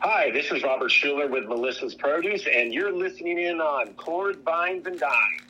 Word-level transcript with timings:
Hi, 0.00 0.30
this 0.30 0.52
is 0.52 0.62
Robert 0.62 0.92
Schueler 0.92 1.26
with 1.28 1.46
Melissa's 1.48 1.92
Produce, 1.92 2.46
and 2.46 2.72
you're 2.72 2.92
listening 2.92 3.36
in 3.36 3.60
on 3.60 3.94
Cord 3.94 4.36
Vines 4.44 4.86
and 4.86 4.96
Dines. 4.96 5.42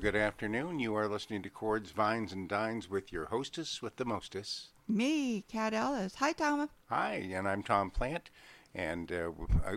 Good 0.00 0.16
afternoon. 0.16 0.78
You 0.78 0.94
are 0.94 1.06
listening 1.06 1.42
to 1.42 1.50
Chords, 1.50 1.90
Vines, 1.90 2.32
and 2.32 2.48
Dines 2.48 2.88
with 2.88 3.12
your 3.12 3.26
hostess 3.26 3.82
with 3.82 3.96
the 3.96 4.06
mostess. 4.06 4.68
Me, 4.88 5.42
Cat 5.42 5.74
Ellis. 5.74 6.14
Hi, 6.14 6.32
Tom. 6.32 6.70
Hi, 6.88 7.28
and 7.34 7.46
I'm 7.46 7.62
Tom 7.62 7.90
Plant. 7.90 8.30
And 8.74 9.12
uh, 9.12 9.30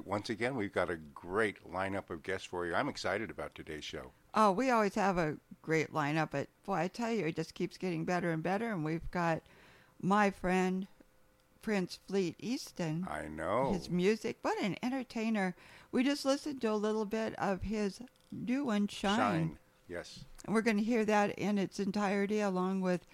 once 0.06 0.30
again, 0.30 0.56
we've 0.56 0.72
got 0.72 0.90
a 0.90 0.96
great 0.96 1.58
lineup 1.70 2.10
of 2.10 2.24
guests 2.24 2.48
for 2.48 2.66
you. 2.66 2.74
I'm 2.74 2.88
excited 2.88 3.30
about 3.30 3.54
today's 3.54 3.84
show. 3.84 4.12
Oh, 4.34 4.54
we 4.54 4.70
always 4.70 4.96
have 4.96 5.18
a 5.18 5.36
great 5.62 5.94
lineup, 5.94 6.30
but 6.32 6.48
boy, 6.66 6.76
I 6.76 6.88
tell 6.88 7.12
you, 7.12 7.26
it 7.26 7.36
just 7.36 7.54
keeps 7.54 7.78
getting 7.78 8.06
better 8.06 8.32
and 8.32 8.42
better. 8.42 8.72
And 8.72 8.86
we've 8.86 9.12
got 9.12 9.42
my 10.02 10.32
friend 10.32 10.88
Prince 11.62 12.00
Fleet 12.08 12.38
Easton. 12.40 13.06
I 13.10 13.28
know. 13.28 13.74
His 13.74 13.90
music, 13.90 14.38
what 14.42 14.62
an 14.62 14.78
entertainer! 14.82 15.54
We 15.92 16.06
just 16.06 16.24
listened 16.24 16.62
to 16.62 16.72
a 16.72 16.76
little 16.76 17.06
bit 17.06 17.36
of 17.38 17.64
his 17.64 18.00
new 18.32 18.66
one, 18.66 18.88
Shine, 18.88 19.18
Shine. 19.18 19.58
Yes. 19.88 20.26
and 20.46 20.54
we're 20.56 20.62
going 20.62 20.78
to 20.78 20.84
hear 20.84 21.06
that 21.06 21.32
in 21.38 21.58
its 21.58 21.80
entirety, 21.80 22.40
along 22.40 22.82
with 22.82 23.06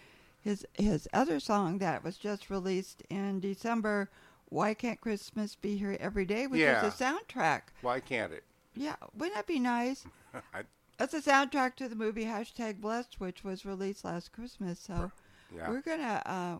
his 0.41 0.65
his 0.77 1.07
other 1.13 1.39
song 1.39 1.79
that 1.79 2.03
was 2.03 2.17
just 2.17 2.49
released 2.49 3.03
in 3.09 3.39
December. 3.39 4.09
Why 4.49 4.73
can't 4.73 4.99
Christmas 5.01 5.55
be 5.55 5.77
here 5.77 5.97
every 5.99 6.25
day? 6.25 6.47
Which 6.47 6.61
Yeah. 6.61 6.85
is 6.85 6.93
a 6.99 7.03
soundtrack. 7.03 7.61
Why 7.81 7.99
can't 7.99 8.33
it? 8.33 8.43
Yeah, 8.75 8.95
wouldn't 9.15 9.35
that 9.35 9.45
be 9.47 9.59
nice? 9.59 10.05
I, 10.53 10.63
That's 10.97 11.13
a 11.13 11.21
soundtrack 11.21 11.75
to 11.75 11.89
the 11.89 11.95
movie 11.95 12.25
hashtag 12.25 12.79
Blessed, 12.81 13.19
which 13.19 13.43
was 13.43 13.65
released 13.65 14.05
last 14.05 14.31
Christmas. 14.31 14.79
So 14.79 15.11
yeah. 15.55 15.69
we're 15.69 15.81
gonna 15.81 16.21
uh, 16.25 16.57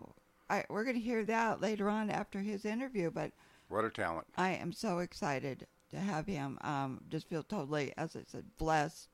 I, 0.50 0.66
we're 0.70 0.84
gonna 0.84 1.00
hear 1.00 1.24
that 1.26 1.62
later 1.62 1.90
on 1.90 2.10
after 2.10 2.40
his 2.40 2.66
interview. 2.66 3.09
But 3.12 3.31
What 3.69 3.86
a 3.86 3.90
talent. 3.90 4.28
I 4.38 4.52
am 4.52 4.72
so 4.74 5.00
excited 5.00 5.66
to 5.92 5.98
have 6.00 6.28
him. 6.28 6.58
Um, 6.62 7.02
just 7.09 7.28
feel 7.28 7.44
totally, 7.44 7.94
as 7.98 8.16
I 8.16 8.22
said, 8.28 8.46
blessed 8.58 9.08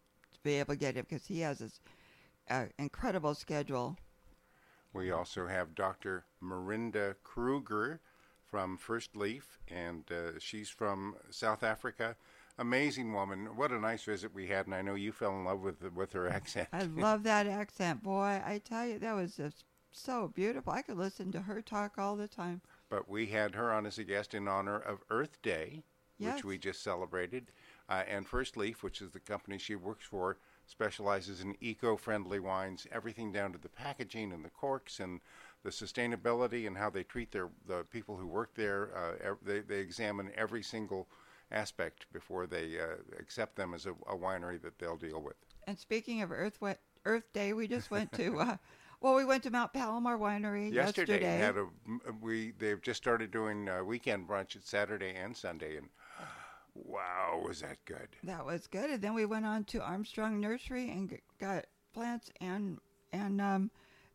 be 0.45 0.59
able 0.59 0.75
to 0.75 0.79
get 0.79 0.95
him 0.95 1.06
because 1.09 1.25
he 1.25 1.41
has 1.41 1.57
this 1.59 1.81
uh, 2.50 2.66
incredible 2.79 3.33
schedule. 3.33 3.97
We 4.94 5.11
also 5.11 5.47
have 5.47 5.75
Dr. 5.75 6.23
Marinda 6.41 7.16
Kruger 7.23 8.00
from 8.50 8.78
First 8.78 9.17
Leaf, 9.17 9.57
and 9.67 10.09
uh, 10.09 10.39
she's 10.39 10.69
from 10.69 11.16
South 11.31 11.63
Africa. 11.63 12.16
Amazing 12.57 13.11
woman. 13.11 13.57
What 13.57 13.72
a 13.72 13.79
nice 13.79 14.03
visit 14.03 14.34
we 14.34 14.47
had, 14.47 14.67
and 14.67 14.75
I 14.75 14.81
know 14.81 14.95
you 14.95 15.11
fell 15.11 15.31
in 15.31 15.44
love 15.44 15.59
with 15.61 15.84
with 15.94 16.13
her 16.13 16.29
accent. 16.39 16.69
I 16.72 16.84
love 16.84 17.23
that 17.23 17.47
accent, 17.47 18.01
boy. 18.03 18.41
I 18.45 18.61
tell 18.63 18.85
you, 18.88 19.00
that 19.00 19.13
was 19.16 19.35
just 19.35 19.66
so 19.91 20.31
beautiful. 20.34 20.72
I 20.72 20.81
could 20.84 20.97
listen 20.97 21.31
to 21.34 21.41
her 21.41 21.61
talk 21.61 21.97
all 21.97 22.16
the 22.16 22.28
time. 22.29 22.61
but 22.88 23.09
we 23.09 23.25
had 23.25 23.55
her 23.55 23.73
on 23.73 23.85
as 23.85 23.97
a 23.97 24.03
guest 24.05 24.34
in 24.34 24.47
honor 24.47 24.78
of 24.79 25.00
Earth 25.09 25.41
Day, 25.41 25.84
Yes. 26.17 26.35
which 26.35 26.45
we 26.45 26.57
just 26.57 26.81
celebrated. 26.81 27.51
Uh, 27.88 28.03
and 28.07 28.28
First 28.28 28.57
Leaf, 28.57 28.84
which 28.84 29.01
is 29.01 29.12
the 29.12 29.19
company 29.19 29.57
she 29.57 29.75
works 29.75 30.06
for, 30.06 30.38
specializes 30.66 31.41
in 31.41 31.56
eco-friendly 31.62 32.40
wines, 32.40 32.88
everything 32.91 33.31
down 33.31 33.51
to 33.51 33.59
the 33.59 33.69
packaging 33.69 34.31
and 34.31 34.44
the 34.44 34.50
corks 34.50 35.00
and 35.00 35.22
the 35.63 35.69
sustainability 35.69 36.66
and 36.68 36.78
how 36.78 36.90
they 36.90 37.03
treat 37.03 37.31
their 37.31 37.50
the 37.68 37.84
people 37.85 38.18
who 38.18 38.28
work 38.28 38.53
there. 38.56 38.90
Uh, 38.96 39.29
ev- 39.29 39.38
they 39.44 39.59
they 39.59 39.79
examine 39.79 40.31
every 40.35 40.63
single 40.63 41.07
aspect 41.51 42.06
before 42.12 42.47
they 42.47 42.79
uh, 42.79 42.96
accept 43.19 43.56
them 43.56 43.73
as 43.73 43.85
a, 43.85 43.91
a 44.07 44.16
winery 44.16 44.62
that 44.62 44.78
they'll 44.79 44.97
deal 44.97 45.22
with. 45.22 45.35
And 45.67 45.78
speaking 45.78 46.22
of 46.22 46.31
Earth 46.31 46.59
Wet, 46.62 46.79
Earth 47.06 47.31
Day, 47.34 47.53
we 47.53 47.67
just 47.67 47.91
went 47.91 48.12
to 48.13 48.40
uh, 48.40 48.57
well, 49.02 49.16
we 49.16 49.25
went 49.25 49.44
to 49.44 49.52
Mount 49.52 49.73
Palomar 49.73 50.17
Winery 50.17 50.72
yesterday, 50.73 51.22
yesterday. 51.22 51.38
had 51.38 51.57
a 51.57 51.67
we 52.22 52.53
they've 52.57 52.81
just 52.81 53.02
started 53.02 53.31
doing 53.31 53.69
uh, 53.69 53.84
weekend 53.84 54.28
brunch 54.28 54.56
at 54.56 54.66
Saturday 54.66 55.13
and 55.16 55.35
Sunday, 55.35 55.78
and 55.78 55.90
wow, 56.75 57.41
was 57.45 57.61
that 57.61 57.77
good! 57.85 58.09
that 58.23 58.45
was 58.45 58.67
good. 58.67 58.89
And 58.89 59.01
then 59.01 59.13
we 59.13 59.25
went 59.25 59.45
on 59.45 59.63
to 59.65 59.81
Armstrong 59.81 60.39
Nursery 60.39 60.89
and 60.91 61.09
g- 61.09 61.19
got 61.39 61.65
plants 61.93 62.29
and 62.41 62.77
and 63.13 63.39
um, 63.41 63.71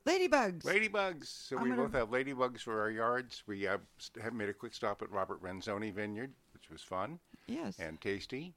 ladybugs. 0.07 0.63
Ladybugs. 0.63 1.27
So 1.27 1.57
I'm 1.57 1.63
we 1.65 1.71
gonna- 1.71 1.83
both 1.83 1.93
have 1.95 2.11
ladybugs 2.11 2.61
for 2.61 2.81
our 2.81 2.91
yards. 2.91 3.43
We 3.47 3.67
uh, 3.67 3.79
st- 3.99 4.23
have 4.23 4.35
made 4.35 4.49
a 4.49 4.55
quick 4.55 4.75
stop 4.75 5.03
at 5.03 5.11
Robert 5.11 5.43
Renzoni 5.43 5.93
Vineyard, 5.93 6.33
which 6.53 6.71
was 6.71 6.83
fun 6.83 7.19
yes. 7.47 7.79
and 7.79 8.01
tasty. 8.01 8.55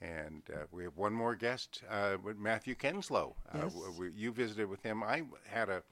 And 0.00 0.42
uh, 0.52 0.64
we 0.70 0.82
have 0.82 0.96
one 0.96 1.14
more 1.14 1.34
guest 1.34 1.82
uh, 1.88 2.16
with 2.22 2.36
Matthew 2.36 2.74
Kenslow. 2.74 3.34
Uh, 3.54 3.58
Yes. 3.62 3.74
w- 3.74 4.12
you 4.14 4.32
visited 4.32 4.68
with 4.68 4.82
him. 4.82 5.02
I 5.02 5.22
had 5.48 5.68
a 5.68 5.82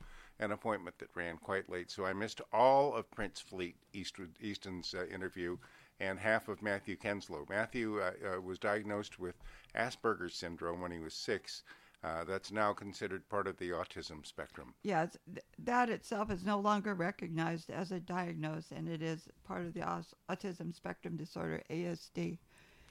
an 0.41 0.51
appointment 0.51 0.99
that 0.99 1.09
ran 1.15 1.37
quite 1.37 1.71
late, 1.71 1.89
so 1.91 2.05
I 2.05 2.13
missed 2.13 2.41
all 2.53 2.95
of 2.95 3.09
Prince 3.13 3.39
Fleet 3.39 3.77
Eastwood, 3.93 4.31
Easton's 4.41 4.93
uh, 4.93 5.05
interview 5.07 5.57
and 6.03 6.19
half 6.19 6.49
of 6.49 6.63
Matthew 6.63 6.97
Kenslow. 6.97 7.49
Matthew 7.49 8.01
uh, 8.01 8.11
uh, 8.37 8.41
was 8.41 8.59
diagnosed 8.59 9.21
with 9.21 9.37
Asperger's 9.77 10.35
syndrome 10.35 10.81
when 10.81 10.91
he 10.91 10.99
was 10.99 11.15
six. 11.15 11.63
Uh, 12.03 12.25
that's 12.25 12.51
now 12.51 12.73
considered 12.73 13.29
part 13.29 13.47
of 13.47 13.57
the 13.59 13.71
autism 13.71 14.27
spectrum. 14.27 14.75
Yes, 14.83 15.17
th- 15.33 15.45
that 15.61 15.89
itself 15.89 16.33
is 16.33 16.45
no 16.45 16.59
longer 16.59 16.95
recognized 16.95 17.71
as 17.71 17.93
a 17.93 18.01
diagnosis, 18.01 18.73
and 18.73 18.89
it 18.89 19.01
is 19.01 19.29
part 19.45 19.63
of 19.65 19.73
the 19.73 19.83
aus- 19.83 20.13
autism 20.29 20.75
spectrum 20.75 21.17
disorder 21.17 21.63
(ASD). 21.71 22.39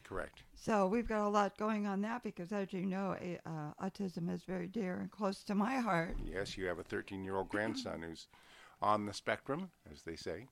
Correct. 0.06 0.44
So 0.56 0.88
we've 0.88 1.08
got 1.08 1.28
a 1.28 1.30
lot 1.30 1.58
going 1.58 1.88
on 1.88 2.02
that 2.04 2.24
because, 2.24 2.54
as 2.54 2.72
you 2.72 2.86
know, 2.86 3.18
a, 3.20 3.38
uh, 3.46 3.74
autism 3.86 4.34
is 4.34 4.44
very 4.44 4.68
dear 4.68 4.96
and 4.96 5.12
close 5.12 5.44
to 5.44 5.56
my 5.56 5.76
heart. 5.80 6.16
Yes, 6.24 6.58
you 6.58 6.66
have 6.68 6.80
a 6.80 6.84
13 6.84 7.26
year 7.26 7.36
old 7.36 7.50
grandson 7.50 8.02
who's 8.02 8.28
on 8.82 9.06
the 9.06 9.14
spectrum, 9.14 9.70
as 9.92 10.04
they 10.04 10.16
say. 10.16 10.48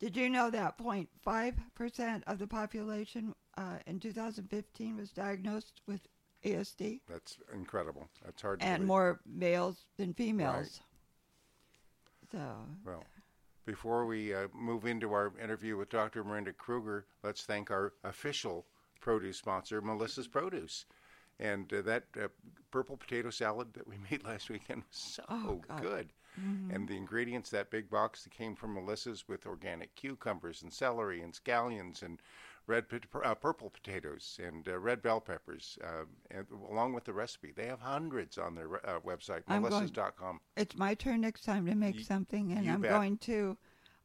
Did 0.00 0.16
you 0.16 0.30
know 0.30 0.50
that 0.50 0.78
0.5% 0.78 2.22
of 2.26 2.38
the 2.38 2.46
population 2.46 3.34
uh, 3.58 3.76
in 3.86 4.00
2015 4.00 4.96
was 4.96 5.10
diagnosed 5.10 5.82
with 5.86 6.00
ASD? 6.44 7.00
That's 7.08 7.36
incredible. 7.52 8.08
That's 8.24 8.40
hard 8.40 8.60
to 8.60 8.66
And 8.66 8.76
believe. 8.78 8.88
more 8.88 9.20
males 9.26 9.84
than 9.98 10.14
females. 10.14 10.80
Right. 12.32 12.32
So, 12.32 12.54
Well, 12.86 13.04
before 13.66 14.06
we 14.06 14.32
uh, 14.34 14.48
move 14.54 14.86
into 14.86 15.12
our 15.12 15.32
interview 15.42 15.76
with 15.76 15.90
Dr. 15.90 16.24
Marinda 16.24 16.56
Kruger, 16.56 17.04
let's 17.22 17.42
thank 17.42 17.70
our 17.70 17.92
official 18.04 18.64
produce 19.00 19.36
sponsor, 19.36 19.82
Melissa's 19.82 20.28
Produce. 20.28 20.86
And 21.38 21.72
uh, 21.72 21.82
that 21.82 22.04
uh, 22.22 22.28
purple 22.70 22.96
potato 22.96 23.30
salad 23.30 23.74
that 23.74 23.86
we 23.86 23.96
made 24.10 24.24
last 24.24 24.48
weekend 24.48 24.82
was 24.88 24.98
so 24.98 25.24
Oh, 25.28 25.60
God. 25.68 26.06
Good. 26.36 26.74
And 26.74 26.88
the 26.88 26.96
ingredients, 26.96 27.50
that 27.50 27.70
big 27.70 27.90
box 27.90 28.24
that 28.24 28.30
came 28.32 28.54
from 28.54 28.74
Melissa's 28.74 29.26
with 29.28 29.46
organic 29.46 29.94
cucumbers 29.94 30.62
and 30.62 30.72
celery 30.72 31.20
and 31.22 31.32
scallions 31.32 32.02
and 32.02 32.20
red 32.66 32.84
uh, 33.24 33.34
purple 33.34 33.70
potatoes 33.70 34.38
and 34.44 34.68
uh, 34.68 34.78
red 34.78 35.02
bell 35.02 35.20
peppers, 35.20 35.76
uh, 35.82 36.04
and 36.30 36.46
along 36.70 36.92
with 36.92 37.04
the 37.04 37.12
recipe. 37.12 37.52
They 37.54 37.66
have 37.66 37.80
hundreds 37.80 38.38
on 38.38 38.54
their 38.54 38.74
uh, 38.88 39.00
website, 39.00 39.42
I'm 39.48 39.62
going- 39.62 39.72
melissas.com. 39.88 40.40
it's 40.56 40.76
my 40.76 40.94
turn 40.94 41.20
next 41.22 41.42
time 41.44 41.66
to 41.66 41.74
make 41.74 41.96
Y- 41.96 42.02
something, 42.02 42.52
and 42.52 42.70
I'm 42.70 42.80
bet. 42.82 42.90
going 42.92 43.18
to, 43.18 43.56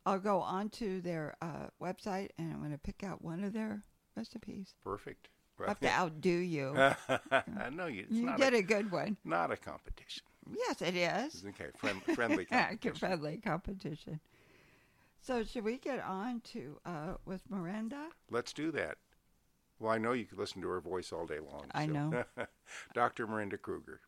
I'll 0.06 0.19
go 0.19 0.39
onto 0.39 1.01
their 1.01 1.36
uh, 1.42 1.68
website 1.81 2.30
and 2.38 2.51
I'm 2.51 2.60
going 2.60 2.72
to 2.72 2.77
pick 2.77 3.04
out 3.04 3.24
one 3.24 3.44
of 3.44 3.54
their 3.54 3.83
recipes. 4.16 4.74
Perfect. 4.83 5.30
I 5.63 5.68
have 5.68 5.80
to 5.81 5.89
outdo 5.92 6.30
you. 6.30 6.74
you, 7.88 8.01
it's 8.04 8.12
you 8.12 8.25
not, 8.25 8.38
get 8.38 8.54
a, 8.54 8.57
a 8.57 8.62
good 8.62 8.92
one. 8.92 9.18
not 9.24 9.51
a 9.51 9.57
competition. 9.57 10.24
Yes, 10.53 10.81
it 10.81 10.95
is. 10.95 11.44
Okay, 11.50 11.69
friend, 11.77 12.01
friendly 12.15 12.45
competition. 12.51 12.95
friendly 12.95 13.38
competition. 13.38 14.19
So 15.21 15.44
should 15.44 15.63
we 15.63 15.77
get 15.77 16.03
on 16.03 16.42
to 16.53 16.77
uh, 16.86 17.13
with 17.25 17.42
Marinda? 17.50 18.09
Let's 18.30 18.53
do 18.53 18.71
that. 18.71 18.97
Well, 19.80 19.92
I 19.92 19.97
know 19.97 20.13
you 20.13 20.25
could 20.25 20.38
listen 20.38 20.62
to 20.62 20.68
her 20.69 20.80
voice 20.80 21.12
all 21.12 21.25
day 21.25 21.39
long. 21.39 21.65
I 21.74 21.88
so. 21.88 21.92
know. 21.92 22.24
Dr. 22.94 23.27
Marinda 23.27 23.57
Kruger. 23.62 24.00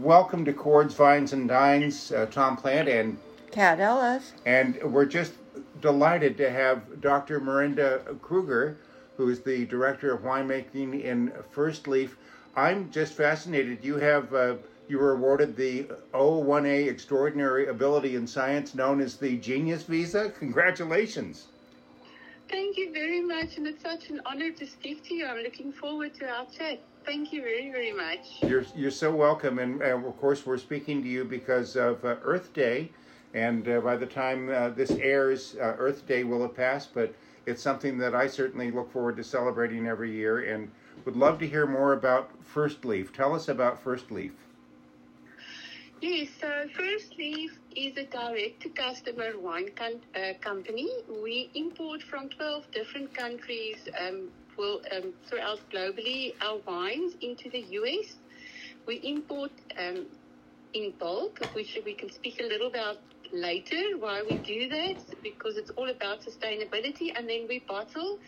Welcome 0.00 0.44
to 0.46 0.52
Chords, 0.52 0.94
Vines, 0.94 1.32
and 1.32 1.46
Dines, 1.48 2.10
uh, 2.10 2.26
Tom 2.26 2.56
Plant, 2.56 2.88
and 2.88 3.18
Cat 3.52 3.78
Ellis. 3.78 4.32
and 4.46 4.82
we're 4.82 5.04
just 5.04 5.34
delighted 5.80 6.36
to 6.38 6.50
have 6.50 7.00
Dr. 7.00 7.40
Marinda 7.40 8.18
Kruger, 8.20 8.78
who 9.16 9.28
is 9.28 9.40
the 9.40 9.66
director 9.66 10.12
of 10.12 10.22
winemaking 10.22 11.02
in 11.04 11.32
First 11.50 11.86
Leaf. 11.86 12.16
I'm 12.56 12.90
just 12.90 13.12
fascinated. 13.12 13.84
You 13.84 13.96
have 13.96 14.34
uh, 14.34 14.54
you 14.88 14.98
were 14.98 15.12
awarded 15.12 15.56
the 15.56 15.86
O1A 16.14 16.88
Extraordinary 16.88 17.66
Ability 17.68 18.16
in 18.16 18.26
Science, 18.26 18.74
known 18.74 19.00
as 19.00 19.16
the 19.16 19.36
Genius 19.38 19.82
Visa. 19.82 20.30
Congratulations! 20.38 21.46
Thank 22.48 22.76
you 22.76 22.92
very 22.92 23.20
much, 23.20 23.56
and 23.56 23.66
it's 23.66 23.82
such 23.82 24.08
an 24.10 24.20
honor 24.24 24.52
to 24.52 24.66
speak 24.66 25.02
to 25.08 25.14
you. 25.14 25.26
I'm 25.26 25.42
looking 25.42 25.72
forward 25.72 26.14
to 26.20 26.28
our 26.28 26.46
chat. 26.46 26.78
Thank 27.04 27.32
you 27.32 27.42
very, 27.42 27.70
very 27.72 27.92
much. 27.92 28.42
You're 28.42 28.64
you're 28.76 28.92
so 28.92 29.14
welcome, 29.14 29.58
and 29.58 29.82
uh, 29.82 29.96
of 29.96 30.16
course 30.18 30.46
we're 30.46 30.58
speaking 30.58 31.02
to 31.02 31.08
you 31.08 31.24
because 31.24 31.74
of 31.74 32.04
uh, 32.04 32.16
Earth 32.22 32.52
Day, 32.52 32.90
and 33.34 33.68
uh, 33.68 33.80
by 33.80 33.96
the 33.96 34.06
time 34.06 34.48
uh, 34.48 34.68
this 34.68 34.92
airs, 34.92 35.56
uh, 35.60 35.74
Earth 35.78 36.06
Day 36.06 36.22
will 36.22 36.42
have 36.42 36.54
passed. 36.54 36.94
But 36.94 37.12
it's 37.46 37.62
something 37.62 37.98
that 37.98 38.14
I 38.14 38.28
certainly 38.28 38.70
look 38.70 38.92
forward 38.92 39.16
to 39.16 39.24
celebrating 39.24 39.88
every 39.88 40.12
year, 40.12 40.52
and 40.52 40.70
would 41.04 41.16
love 41.16 41.40
to 41.40 41.48
hear 41.48 41.66
more 41.66 41.94
about 41.94 42.30
First 42.44 42.84
Leaf. 42.84 43.12
Tell 43.12 43.34
us 43.34 43.48
about 43.48 43.82
First 43.82 44.12
Leaf. 44.12 44.32
Yes, 46.00 46.28
so 46.40 46.68
First 46.76 47.16
Leaf 47.18 47.50
is 47.74 47.96
a 47.98 48.06
direct-to-customer 48.06 49.38
wine 49.38 49.70
com- 49.76 50.00
uh, 50.14 50.34
company. 50.42 50.88
We 51.08 51.50
import 51.54 52.02
from 52.02 52.28
12 52.30 52.70
different 52.72 53.14
countries 53.14 53.86
um, 53.98 54.30
well, 54.58 54.80
um, 54.92 55.14
throughout 55.28 55.60
globally 55.74 56.32
our 56.42 56.58
wines 56.66 57.14
into 57.20 57.50
the 57.50 57.60
US. 57.80 58.20
We 58.86 58.96
import 59.04 59.52
um, 59.78 60.06
in 60.74 60.94
bulk, 60.98 61.40
which 61.54 61.78
we 61.84 61.94
can 61.94 62.10
speak 62.10 62.40
a 62.40 62.44
little 62.44 62.68
about 62.68 62.98
later 63.32 63.82
why 63.98 64.22
we 64.22 64.38
do 64.38 64.68
that, 64.68 64.96
because 65.22 65.56
it's 65.56 65.70
all 65.70 65.90
about 65.90 66.20
sustainability, 66.22 67.10
and 67.16 67.28
then 67.28 67.46
we 67.48 67.64
bottle 67.68 68.18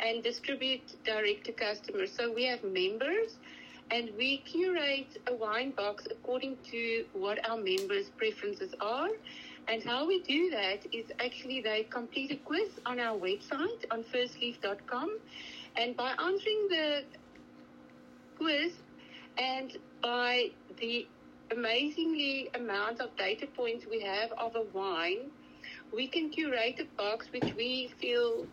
and 0.00 0.22
distribute 0.22 0.90
direct 1.04 1.46
to 1.46 1.52
customers. 1.52 2.14
So 2.16 2.32
we 2.32 2.44
have 2.46 2.62
members 2.64 3.38
and 3.90 4.10
we 4.16 4.38
curate 4.38 5.18
a 5.26 5.34
wine 5.34 5.70
box 5.70 6.06
according 6.10 6.56
to 6.70 7.04
what 7.12 7.38
our 7.48 7.56
members' 7.56 8.10
preferences 8.16 8.74
are. 8.80 9.08
And 9.66 9.82
how 9.82 10.06
we 10.06 10.22
do 10.22 10.50
that 10.50 10.86
is 10.92 11.06
actually 11.20 11.62
they 11.62 11.84
complete 11.84 12.30
a 12.32 12.36
quiz 12.36 12.68
on 12.84 13.00
our 13.00 13.16
website 13.16 13.84
on 13.90 14.04
firstleaf.com. 14.04 15.18
And 15.76 15.96
by 15.96 16.12
answering 16.12 16.68
the 16.68 17.04
quiz 18.36 18.72
and 19.38 19.76
by 20.02 20.50
the 20.78 21.06
amazingly 21.50 22.50
amount 22.54 23.00
of 23.00 23.16
data 23.16 23.46
points 23.56 23.86
we 23.90 24.00
have 24.02 24.32
of 24.32 24.54
a 24.56 24.64
wine, 24.76 25.30
we 25.94 26.08
can 26.08 26.30
curate 26.30 26.80
a 26.80 26.96
box 26.96 27.26
which 27.32 27.54
we 27.56 27.92
feel 28.00 28.46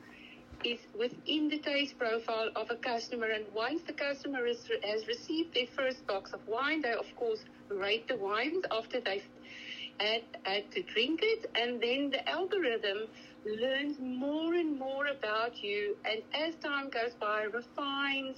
is 0.66 0.80
within 0.98 1.50
the 1.50 1.58
taste 1.60 1.98
profile 1.98 2.50
of 2.56 2.70
a 2.70 2.76
customer. 2.76 3.28
And 3.28 3.46
once 3.54 3.82
the 3.86 3.94
customer 3.94 4.46
is, 4.46 4.70
has 4.84 5.08
received 5.08 5.54
their 5.54 5.68
first 5.76 6.06
box 6.08 6.34
of 6.34 6.48
wine, 6.48 6.82
they 6.82 6.94
of 6.94 7.06
course 7.16 7.40
rate 7.70 8.08
the 8.08 8.18
wines 8.18 8.64
after 8.72 9.00
they've 9.00 9.28
had, 10.00 10.22
had 10.44 10.72
to 10.72 10.82
drink 10.84 11.22
it. 11.24 11.50
And 11.56 11.82
then 11.82 12.10
the 12.10 12.28
algorithm 12.30 13.08
learns 13.46 13.98
more 14.00 14.54
and 14.54 14.78
more 14.78 15.08
about 15.08 15.64
you. 15.64 15.98
And 16.06 16.22
as 16.34 16.56
time 16.56 16.90
goes 16.90 17.14
by, 17.20 17.44
refines 17.44 18.38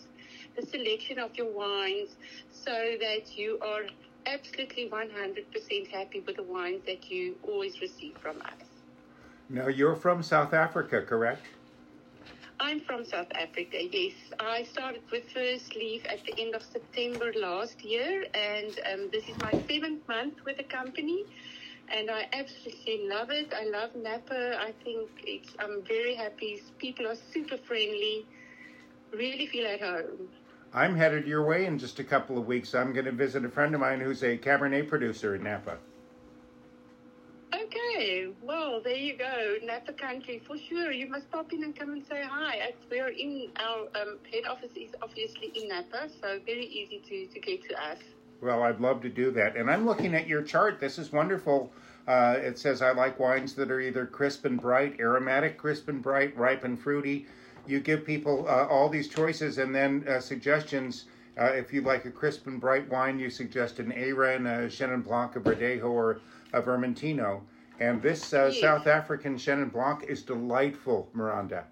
the 0.55 0.65
selection 0.65 1.19
of 1.19 1.35
your 1.35 1.51
wines 1.51 2.15
so 2.51 2.95
that 2.99 3.37
you 3.37 3.59
are 3.61 3.83
absolutely 4.25 4.89
100% 4.89 5.87
happy 5.91 6.21
with 6.21 6.37
the 6.37 6.43
wines 6.43 6.81
that 6.85 7.11
you 7.11 7.35
always 7.43 7.81
receive 7.81 8.17
from 8.21 8.41
us. 8.41 8.67
Now 9.49 9.67
you're 9.67 9.95
from 9.95 10.23
South 10.23 10.53
Africa, 10.53 11.01
correct? 11.01 11.45
I'm 12.59 12.81
from 12.81 13.03
South 13.03 13.27
Africa, 13.33 13.77
yes. 13.91 14.13
I 14.39 14.63
started 14.63 15.01
with 15.11 15.23
First 15.33 15.75
Leaf 15.75 16.03
at 16.05 16.23
the 16.25 16.39
end 16.39 16.55
of 16.55 16.61
September 16.63 17.31
last 17.35 17.83
year, 17.83 18.25
and 18.33 18.79
um, 18.91 19.09
this 19.11 19.27
is 19.27 19.37
my 19.39 19.57
seventh 19.69 20.07
month 20.07 20.35
with 20.45 20.57
the 20.57 20.63
company, 20.63 21.25
and 21.89 22.09
I 22.11 22.27
absolutely 22.31 23.07
love 23.09 23.31
it. 23.31 23.53
I 23.53 23.65
love 23.65 23.95
Napa. 23.95 24.57
I 24.59 24.71
think 24.83 25.09
it's, 25.25 25.49
I'm 25.59 25.83
very 25.87 26.15
happy. 26.15 26.61
People 26.77 27.07
are 27.07 27.17
super 27.33 27.57
friendly, 27.57 28.25
really 29.11 29.47
feel 29.47 29.67
at 29.67 29.81
home. 29.81 30.29
I'm 30.73 30.95
headed 30.95 31.27
your 31.27 31.45
way 31.45 31.65
in 31.65 31.77
just 31.79 31.99
a 31.99 32.03
couple 32.03 32.37
of 32.37 32.45
weeks. 32.45 32.73
I'm 32.73 32.93
going 32.93 33.05
to 33.05 33.11
visit 33.11 33.45
a 33.45 33.49
friend 33.49 33.73
of 33.73 33.81
mine 33.81 33.99
who's 33.99 34.23
a 34.23 34.37
Cabernet 34.37 34.87
producer 34.87 35.35
in 35.35 35.43
Napa. 35.43 35.77
Okay, 37.65 38.27
well, 38.41 38.81
there 38.83 38.97
you 38.97 39.17
go. 39.17 39.55
Napa 39.63 39.93
country, 39.93 40.41
for 40.45 40.57
sure. 40.57 40.91
You 40.91 41.07
must 41.07 41.31
pop 41.31 41.53
in 41.53 41.63
and 41.63 41.77
come 41.77 41.91
and 41.91 42.03
say 42.09 42.23
hi. 42.27 42.73
We're 42.91 43.07
in, 43.09 43.49
our 43.55 43.81
um, 44.01 44.17
head 44.29 44.45
office 44.49 44.71
is 44.75 44.89
obviously 45.01 45.51
in 45.55 45.69
Napa, 45.69 46.09
so 46.21 46.39
very 46.45 46.65
easy 46.65 47.01
to, 47.07 47.33
to 47.33 47.39
get 47.39 47.63
to 47.69 47.81
us. 47.81 47.99
Well, 48.41 48.63
I'd 48.63 48.81
love 48.81 49.01
to 49.03 49.09
do 49.09 49.31
that. 49.31 49.55
And 49.55 49.71
I'm 49.71 49.85
looking 49.85 50.13
at 50.13 50.27
your 50.27 50.41
chart. 50.41 50.81
This 50.81 50.99
is 50.99 51.13
wonderful. 51.13 51.71
Uh, 52.05 52.35
it 52.37 52.59
says 52.59 52.81
I 52.81 52.91
like 52.91 53.17
wines 53.17 53.53
that 53.53 53.71
are 53.71 53.79
either 53.79 54.05
crisp 54.05 54.43
and 54.43 54.59
bright, 54.59 54.99
aromatic, 54.99 55.57
crisp 55.57 55.87
and 55.87 56.01
bright, 56.01 56.35
ripe 56.35 56.65
and 56.65 56.77
fruity. 56.77 57.27
You 57.65 57.79
give 57.79 58.05
people 58.05 58.45
uh, 58.45 58.67
all 58.67 58.89
these 58.89 59.07
choices 59.07 59.57
and 59.57 59.73
then 59.73 60.05
uh, 60.09 60.19
suggestions. 60.19 61.05
Uh, 61.39 61.45
if 61.45 61.71
you 61.71 61.81
like 61.81 62.03
a 62.03 62.11
crisp 62.11 62.45
and 62.47 62.59
bright 62.59 62.89
wine, 62.91 63.19
you 63.19 63.29
suggest 63.29 63.79
an 63.79 63.93
Aran, 63.93 64.45
a 64.47 64.67
Chenin 64.67 65.01
Blanc, 65.01 65.35
a 65.37 65.39
Verdejo, 65.39 65.85
or 65.89 66.19
a 66.51 66.61
Vermentino. 66.61 67.41
And 67.79 68.01
this 68.01 68.33
uh, 68.33 68.49
Yes. 68.51 68.61
South 68.61 68.87
African 68.87 69.35
Chenin 69.35 69.71
Blanc 69.71 70.03
is 70.03 70.23
delightful, 70.23 71.09
Marinda. 71.15 71.65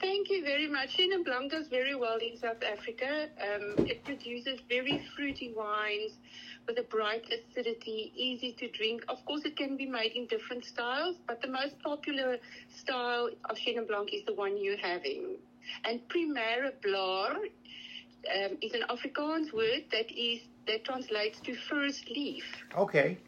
Thank 0.00 0.30
you 0.30 0.42
very 0.42 0.66
much. 0.66 0.96
Chenin 0.96 1.24
Blanc 1.24 1.52
does 1.52 1.68
very 1.68 1.94
well 1.94 2.18
in 2.18 2.36
South 2.36 2.62
Africa. 2.64 3.28
Um, 3.40 3.76
it 3.86 4.04
produces 4.04 4.60
very 4.68 5.00
fruity 5.14 5.54
wines 5.56 6.18
with 6.66 6.78
a 6.78 6.82
bright 6.82 7.24
acidity, 7.30 8.12
easy 8.16 8.52
to 8.58 8.68
drink. 8.70 9.04
Of 9.08 9.24
course, 9.24 9.42
it 9.44 9.56
can 9.56 9.76
be 9.76 9.86
made 9.86 10.12
in 10.12 10.26
different 10.26 10.64
styles, 10.64 11.16
but 11.26 11.40
the 11.40 11.48
most 11.48 11.78
popular 11.80 12.38
style 12.68 13.30
of 13.48 13.56
Chenin 13.56 13.86
Blanc 13.86 14.12
is 14.12 14.24
the 14.26 14.34
one 14.34 14.56
you're 14.56 14.76
having. 14.76 15.36
And 15.84 16.00
Primera 16.08 16.72
Blar 16.84 17.36
um, 17.36 18.58
is 18.60 18.72
an 18.72 18.82
Afrikaans 18.90 19.52
word 19.52 19.84
that 19.92 20.10
is 20.10 20.40
that 20.66 20.84
translates 20.84 21.40
to 21.40 21.54
first 21.54 22.10
leaf. 22.10 22.44
Okay. 22.76 23.18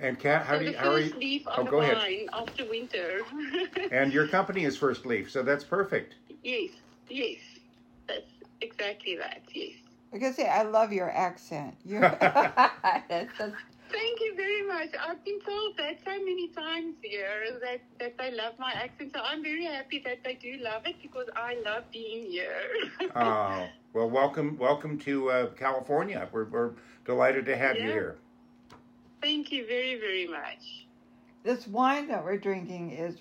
And 0.00 0.18
Kat, 0.18 0.46
how 0.46 0.54
so 0.54 0.58
do 0.60 0.64
you, 0.66 0.72
the 0.72 0.78
how 0.78 0.92
are 0.92 1.00
you? 1.00 1.14
leaf 1.14 1.42
Oh, 1.48 1.60
on 1.60 1.66
a 1.66 1.70
go 1.70 1.80
ahead. 1.80 1.96
wine 1.96 2.28
after 2.32 2.64
winter. 2.68 3.20
And 3.90 4.12
your 4.12 4.28
company 4.28 4.64
is 4.64 4.76
First 4.76 5.04
Leaf, 5.06 5.30
so 5.30 5.42
that's 5.42 5.64
perfect. 5.64 6.14
yes, 6.44 6.70
yes, 7.08 7.38
that's 8.06 8.30
exactly 8.60 9.16
that. 9.16 9.42
Yes. 9.52 9.72
I 10.12 10.18
can 10.18 10.32
say 10.32 10.48
I 10.48 10.62
love 10.62 10.92
your 10.92 11.10
accent. 11.10 11.74
You, 11.84 12.00
Thank 13.90 14.20
you 14.20 14.34
very 14.36 14.66
much. 14.66 14.90
I've 15.00 15.24
been 15.24 15.40
told 15.40 15.76
that 15.78 15.98
so 16.04 16.10
many 16.22 16.48
times 16.48 16.94
here 17.02 17.58
that, 17.62 17.80
that 17.98 18.18
they 18.18 18.30
love 18.36 18.52
my 18.58 18.72
accent. 18.72 19.12
So 19.14 19.20
I'm 19.24 19.42
very 19.42 19.64
happy 19.64 20.02
that 20.04 20.22
they 20.22 20.34
do 20.34 20.58
love 20.62 20.82
it 20.84 20.96
because 21.00 21.26
I 21.34 21.56
love 21.64 21.84
being 21.90 22.30
here. 22.30 22.52
Oh, 23.16 23.66
well, 23.94 24.10
welcome, 24.10 24.58
welcome 24.58 24.98
to 25.00 25.30
uh, 25.30 25.46
California. 25.56 26.28
We're, 26.30 26.44
we're 26.44 26.72
delighted 27.06 27.46
to 27.46 27.56
have 27.56 27.76
you 27.76 27.82
here. 27.82 28.18
Thank 29.20 29.52
you 29.52 29.66
very, 29.66 29.98
very 29.98 30.26
much. 30.28 30.86
this 31.44 31.66
wine 31.66 32.08
that 32.08 32.24
we're 32.24 32.36
drinking 32.38 32.90
is 32.90 33.16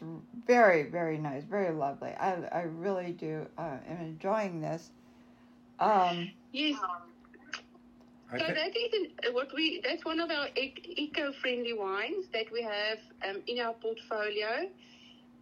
very, 0.46 0.84
very 0.90 1.18
nice, 1.18 1.44
very 1.44 1.74
lovely. 1.74 2.12
I, 2.20 2.34
I 2.52 2.62
really 2.64 3.12
do 3.14 3.46
uh, 3.58 3.78
am 3.90 3.98
enjoying 4.02 4.62
this. 4.62 4.92
Um, 5.80 6.32
Yes. 6.52 6.80
So 8.32 8.38
thi- 8.38 8.54
that 8.54 8.76
is 8.76 8.94
an, 8.94 9.34
what 9.34 9.54
we. 9.56 9.82
That's 9.88 10.04
one 10.04 10.20
of 10.20 10.30
our 10.30 10.48
eco-friendly 10.56 11.74
wines 11.74 12.26
that 12.34 12.52
we 12.52 12.62
have 12.62 12.98
um, 13.28 13.42
in 13.48 13.60
our 13.60 13.74
portfolio. 13.74 14.68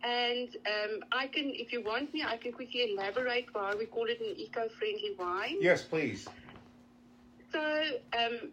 And 0.04 0.50
um, 0.68 1.00
I 1.12 1.26
can, 1.28 1.46
if 1.56 1.74
you 1.74 1.82
want 1.84 2.14
me, 2.14 2.24
I 2.24 2.38
can 2.38 2.52
quickly 2.52 2.92
elaborate 2.94 3.48
why 3.54 3.74
we 3.76 3.86
call 3.88 4.06
it 4.06 4.20
an 4.22 4.36
eco-friendly 4.38 5.16
wine. 5.18 5.58
yes, 5.62 5.82
please. 5.84 6.28
So 7.52 7.82
um, 8.14 8.52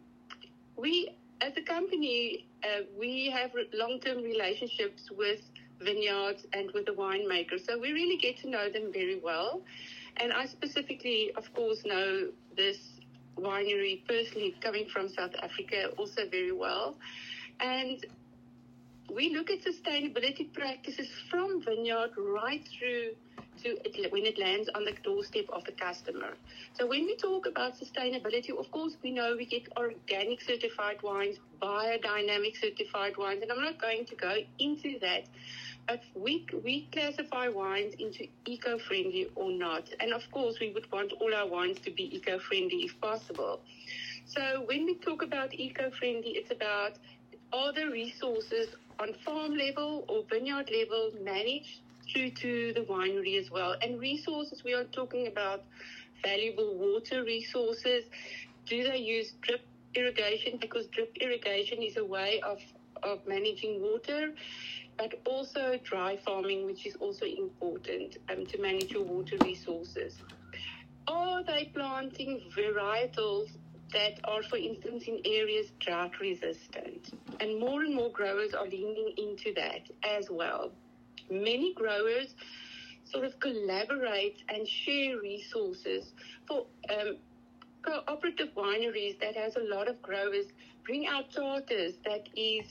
we, 0.76 1.10
as 1.42 1.52
a 1.56 1.62
company, 1.62 2.46
uh, 2.62 2.82
we 2.98 3.28
have 3.30 3.50
long-term 3.72 4.22
relationships 4.22 5.10
with 5.10 5.40
vineyards 5.80 6.46
and 6.52 6.70
with 6.72 6.86
the 6.86 6.92
winemakers. 6.92 7.66
So 7.66 7.78
we 7.78 7.92
really 7.92 8.16
get 8.16 8.38
to 8.42 8.48
know 8.48 8.70
them 8.70 8.92
very 8.92 9.20
well. 9.22 9.62
And 10.18 10.32
I 10.32 10.46
specifically, 10.46 11.32
of 11.36 11.52
course, 11.54 11.84
know 11.84 12.28
this 12.56 12.78
winery 13.36 14.06
personally 14.06 14.54
coming 14.60 14.86
from 14.86 15.08
South 15.08 15.34
Africa 15.42 15.88
also 15.96 16.28
very 16.30 16.52
well. 16.52 16.96
And 17.58 18.06
we 19.12 19.34
look 19.34 19.50
at 19.50 19.64
sustainability 19.64 20.52
practices 20.52 21.08
from 21.28 21.62
vineyard 21.62 22.10
right 22.16 22.66
through 22.78 23.10
to 23.62 23.68
it, 23.84 24.12
when 24.12 24.24
it 24.26 24.38
lands 24.38 24.68
on 24.74 24.84
the 24.84 24.92
doorstep 25.02 25.44
of 25.52 25.64
the 25.64 25.72
customer. 25.72 26.34
So 26.78 26.86
when 26.86 27.04
we 27.04 27.16
talk 27.16 27.46
about 27.46 27.74
sustainability, 27.78 28.50
of 28.56 28.70
course, 28.70 28.96
we 29.02 29.10
know 29.12 29.34
we 29.36 29.46
get 29.46 29.68
organic 29.76 30.40
certified 30.42 31.02
wines, 31.02 31.36
biodynamic 31.60 32.60
certified 32.60 33.16
wines, 33.16 33.42
and 33.42 33.52
I'm 33.52 33.62
not 33.62 33.80
going 33.80 34.04
to 34.06 34.14
go 34.16 34.36
into 34.58 34.98
that. 35.00 35.24
But 35.88 36.00
we, 36.14 36.46
we 36.64 36.88
classify 36.92 37.48
wines 37.48 37.94
into 37.98 38.26
eco-friendly 38.46 39.30
or 39.34 39.50
not. 39.50 39.84
And 39.98 40.12
of 40.12 40.22
course, 40.30 40.56
we 40.60 40.72
would 40.72 40.90
want 40.92 41.12
all 41.20 41.34
our 41.34 41.48
wines 41.48 41.78
to 41.80 41.90
be 41.90 42.14
eco-friendly 42.16 42.84
if 42.84 43.00
possible. 43.00 43.60
So 44.26 44.62
when 44.66 44.86
we 44.86 44.94
talk 44.94 45.22
about 45.22 45.52
eco-friendly, 45.52 46.30
it's 46.30 46.52
about 46.52 46.92
are 47.52 47.72
the 47.72 47.86
resources 47.90 48.68
on 48.98 49.12
farm 49.24 49.56
level 49.56 50.04
or 50.08 50.24
vineyard 50.30 50.70
level 50.70 51.10
managed 51.22 51.81
through 52.10 52.30
to 52.30 52.72
the 52.74 52.80
winery 52.82 53.38
as 53.40 53.50
well. 53.50 53.74
And 53.82 54.00
resources, 54.00 54.62
we 54.64 54.74
are 54.74 54.84
talking 54.84 55.26
about 55.26 55.64
valuable 56.22 56.76
water 56.76 57.24
resources. 57.24 58.04
Do 58.66 58.82
they 58.84 58.98
use 58.98 59.32
drip 59.40 59.66
irrigation? 59.94 60.58
Because 60.60 60.86
drip 60.88 61.16
irrigation 61.20 61.82
is 61.82 61.96
a 61.96 62.04
way 62.04 62.40
of, 62.40 62.58
of 63.02 63.26
managing 63.26 63.80
water, 63.80 64.32
but 64.98 65.14
also 65.26 65.78
dry 65.82 66.18
farming, 66.24 66.66
which 66.66 66.86
is 66.86 66.96
also 66.96 67.26
important 67.26 68.18
um, 68.30 68.46
to 68.46 68.60
manage 68.60 68.92
your 68.92 69.04
water 69.04 69.36
resources. 69.44 70.16
Are 71.08 71.42
they 71.42 71.70
planting 71.74 72.42
varietals 72.56 73.48
that 73.92 74.20
are, 74.24 74.42
for 74.42 74.56
instance, 74.56 75.04
in 75.06 75.20
areas 75.24 75.72
drought 75.80 76.20
resistant? 76.20 77.12
And 77.40 77.58
more 77.58 77.82
and 77.82 77.94
more 77.94 78.10
growers 78.10 78.54
are 78.54 78.66
leaning 78.66 79.12
into 79.16 79.52
that 79.54 79.82
as 80.04 80.30
well 80.30 80.70
many 81.32 81.74
growers 81.74 82.34
sort 83.04 83.24
of 83.24 83.38
collaborate 83.40 84.42
and 84.48 84.66
share 84.66 85.18
resources 85.18 86.12
for 86.46 86.66
um, 86.90 87.16
cooperative 87.82 88.48
wineries 88.56 89.18
that 89.20 89.36
has 89.36 89.56
a 89.56 89.60
lot 89.74 89.88
of 89.88 90.00
growers 90.02 90.46
bring 90.84 91.06
out 91.06 91.30
charters 91.30 91.94
that 92.04 92.28
is 92.36 92.64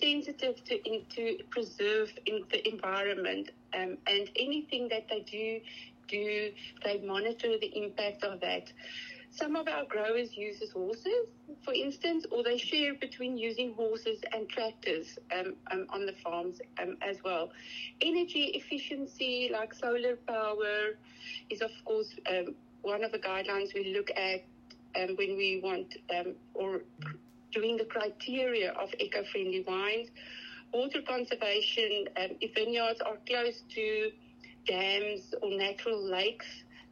sensitive 0.00 0.62
to 0.64 0.78
to 1.14 1.38
preserve 1.50 2.12
in 2.26 2.42
the 2.50 2.68
environment 2.68 3.50
um, 3.74 3.96
and 4.06 4.30
anything 4.36 4.88
that 4.88 5.06
they 5.08 5.20
do 5.20 5.60
do 6.08 6.50
they 6.84 6.98
monitor 7.04 7.58
the 7.60 7.70
impact 7.84 8.22
of 8.24 8.40
that 8.40 8.72
some 9.38 9.54
of 9.54 9.68
our 9.68 9.84
growers 9.84 10.36
use 10.36 10.60
horses, 10.72 11.26
for 11.64 11.72
instance, 11.72 12.26
or 12.30 12.42
they 12.42 12.58
share 12.58 12.94
between 12.94 13.38
using 13.38 13.72
horses 13.72 14.20
and 14.32 14.48
tractors 14.48 15.18
um, 15.32 15.54
um, 15.70 15.86
on 15.90 16.06
the 16.06 16.12
farms 16.24 16.60
um, 16.82 16.96
as 17.02 17.16
well. 17.24 17.50
Energy 18.00 18.50
efficiency, 18.54 19.48
like 19.52 19.72
solar 19.72 20.16
power, 20.26 20.96
is 21.50 21.60
of 21.62 21.70
course 21.84 22.14
um, 22.28 22.54
one 22.82 23.04
of 23.04 23.12
the 23.12 23.18
guidelines 23.18 23.74
we 23.74 23.94
look 23.94 24.10
at 24.16 24.40
um, 25.00 25.14
when 25.16 25.36
we 25.36 25.60
want 25.62 25.94
um, 26.16 26.34
or 26.54 26.80
doing 27.52 27.76
the 27.76 27.84
criteria 27.84 28.72
of 28.72 28.88
eco-friendly 28.98 29.64
wines. 29.66 30.08
Water 30.72 31.00
conservation, 31.06 32.08
if 32.40 32.54
vineyards 32.54 33.00
are 33.00 33.16
close 33.26 33.62
to 33.74 34.10
dams 34.66 35.34
or 35.42 35.50
natural 35.56 36.02
lakes, 36.02 36.46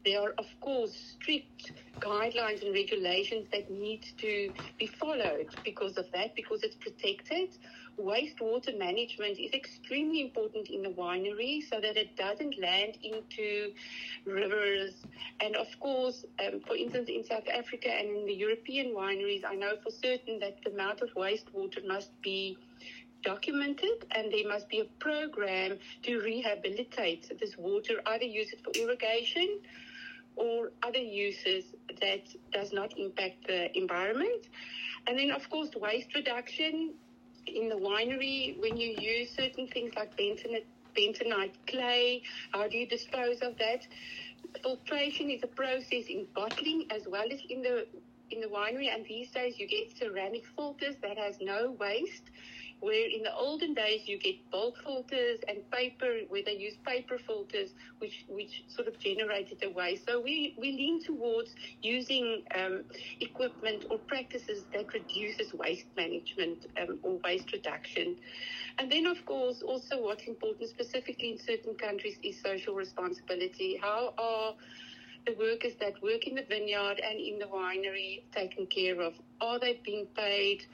there 0.07 0.23
are, 0.23 0.35
of 0.39 0.47
course, 0.61 1.17
strict 1.19 1.73
guidelines 1.99 2.63
and 2.65 2.73
regulations 2.73 3.47
that 3.53 3.69
need 3.71 4.03
to 4.19 4.53
be 4.79 4.87
followed 4.87 5.49
because 5.65 5.99
of 5.99 6.07
that, 6.13 6.35
because 6.37 6.63
it's 6.63 6.77
protected. 6.77 7.51
Wastewater 7.99 8.79
management 8.79 9.39
is 9.39 9.53
extremely 9.53 10.21
important 10.21 10.69
in 10.69 10.83
the 10.83 10.91
winery 10.91 11.61
so 11.69 11.81
that 11.81 11.97
it 11.97 12.15
doesn't 12.17 12.57
land 12.61 12.97
into 13.03 13.73
rivers. 14.25 14.95
And 15.41 15.57
of 15.57 15.67
course, 15.81 16.25
um, 16.39 16.61
for 16.61 16.77
instance, 16.77 17.09
in 17.09 17.25
South 17.25 17.49
Africa 17.53 17.89
and 17.89 18.09
in 18.17 18.27
the 18.27 18.35
European 18.35 18.95
wineries, 18.95 19.45
I 19.45 19.57
know 19.57 19.73
for 19.83 19.91
certain 19.91 20.39
that 20.39 20.59
the 20.63 20.71
amount 20.71 21.01
of 21.01 21.09
wastewater 21.15 21.85
must 21.85 22.11
be 22.23 22.59
documented 23.25 24.07
and 24.15 24.33
there 24.33 24.47
must 24.47 24.69
be 24.69 24.81
a 24.81 24.85
program 25.01 25.79
to 26.05 26.21
rehabilitate 26.21 27.33
this 27.41 27.57
water, 27.57 27.95
either 28.07 28.25
use 28.25 28.53
it 28.53 28.63
for 28.63 28.71
irrigation 28.81 29.59
or 30.37 30.71
other 30.83 30.99
uses 30.99 31.65
that 32.01 32.23
does 32.53 32.73
not 32.73 32.97
impact 32.99 33.47
the 33.47 33.77
environment. 33.77 34.47
And 35.07 35.19
then, 35.19 35.31
of 35.31 35.49
course, 35.51 35.71
waste 35.77 36.15
reduction 36.15 36.95
in 37.47 37.69
the 37.69 37.77
winery 37.77 38.61
when 38.61 38.77
you 38.77 38.97
use 38.99 39.31
certain 39.37 39.69
things 39.69 39.93
like 39.97 40.17
bentonite, 40.17 41.53
clay. 41.67 42.23
How 42.53 42.69
do 42.69 42.77
you 42.77 42.87
dispose 42.87 43.39
of 43.43 43.57
that? 43.59 43.87
Filtration 44.63 45.31
is 45.31 45.43
a 45.43 45.49
process 45.49 46.07
in 46.09 46.27
bottling 46.35 46.87
as 46.91 47.03
well 47.07 47.27
as 47.31 47.41
in 47.49 47.63
the 47.63 47.87
in 48.31 48.41
the 48.41 48.49
winery. 48.49 48.93
And 48.93 49.05
these 49.05 49.31
days, 49.31 49.59
you 49.59 49.69
get 49.69 49.97
ceramic 49.97 50.45
filters 50.57 50.97
that 51.03 51.17
has 51.19 51.37
no 51.41 51.77
waste 51.79 52.31
where 52.81 53.09
in 53.09 53.23
the 53.23 53.35
olden 53.35 53.75
days 53.75 54.03
you 54.07 54.19
get 54.19 54.35
bulk 54.51 54.75
filters 54.85 55.41
and 55.49 55.59
paper, 55.71 56.21
where 56.29 56.43
they 56.45 56.57
use 56.57 56.75
paper 56.87 57.19
filters, 57.19 57.71
which 57.99 58.25
which 58.29 58.65
sort 58.69 58.89
of 58.89 58.99
generated 58.99 59.59
the 59.61 59.71
waste. 59.71 60.05
So 60.07 60.21
we, 60.21 60.55
we 60.59 60.73
lean 60.73 61.03
towards 61.03 61.55
using 61.83 62.43
um, 62.55 62.85
equipment 63.21 63.85
or 63.91 63.99
practices 63.99 64.65
that 64.75 64.93
reduces 64.93 65.53
waste 65.55 65.87
management 65.97 66.67
um, 66.81 66.99
or 67.03 67.19
waste 67.25 67.53
reduction. 67.53 68.17
And 68.79 68.91
then, 68.91 69.07
of 69.07 69.25
course, 69.25 69.63
also 69.63 70.01
what's 70.03 70.25
important 70.27 70.69
specifically 70.69 71.31
in 71.33 71.39
certain 71.39 71.75
countries 71.75 72.19
is 72.23 72.41
social 72.43 72.75
responsibility. 72.75 73.79
How 73.81 74.13
are 74.19 74.55
the 75.27 75.35
workers 75.39 75.73
that 75.81 76.01
work 76.03 76.27
in 76.27 76.35
the 76.35 76.45
vineyard 76.49 77.01
and 77.03 77.19
in 77.19 77.39
the 77.39 77.47
winery 77.47 78.23
taken 78.33 78.67
care 78.67 79.01
of? 79.01 79.15
Are 79.41 79.59
they 79.59 79.81
being 79.85 80.07
paid? 80.17 80.65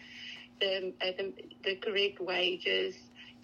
The, 0.62 0.92
uh, 1.02 1.12
the, 1.18 1.32
the 1.64 1.74
correct 1.76 2.20
wages, 2.20 2.94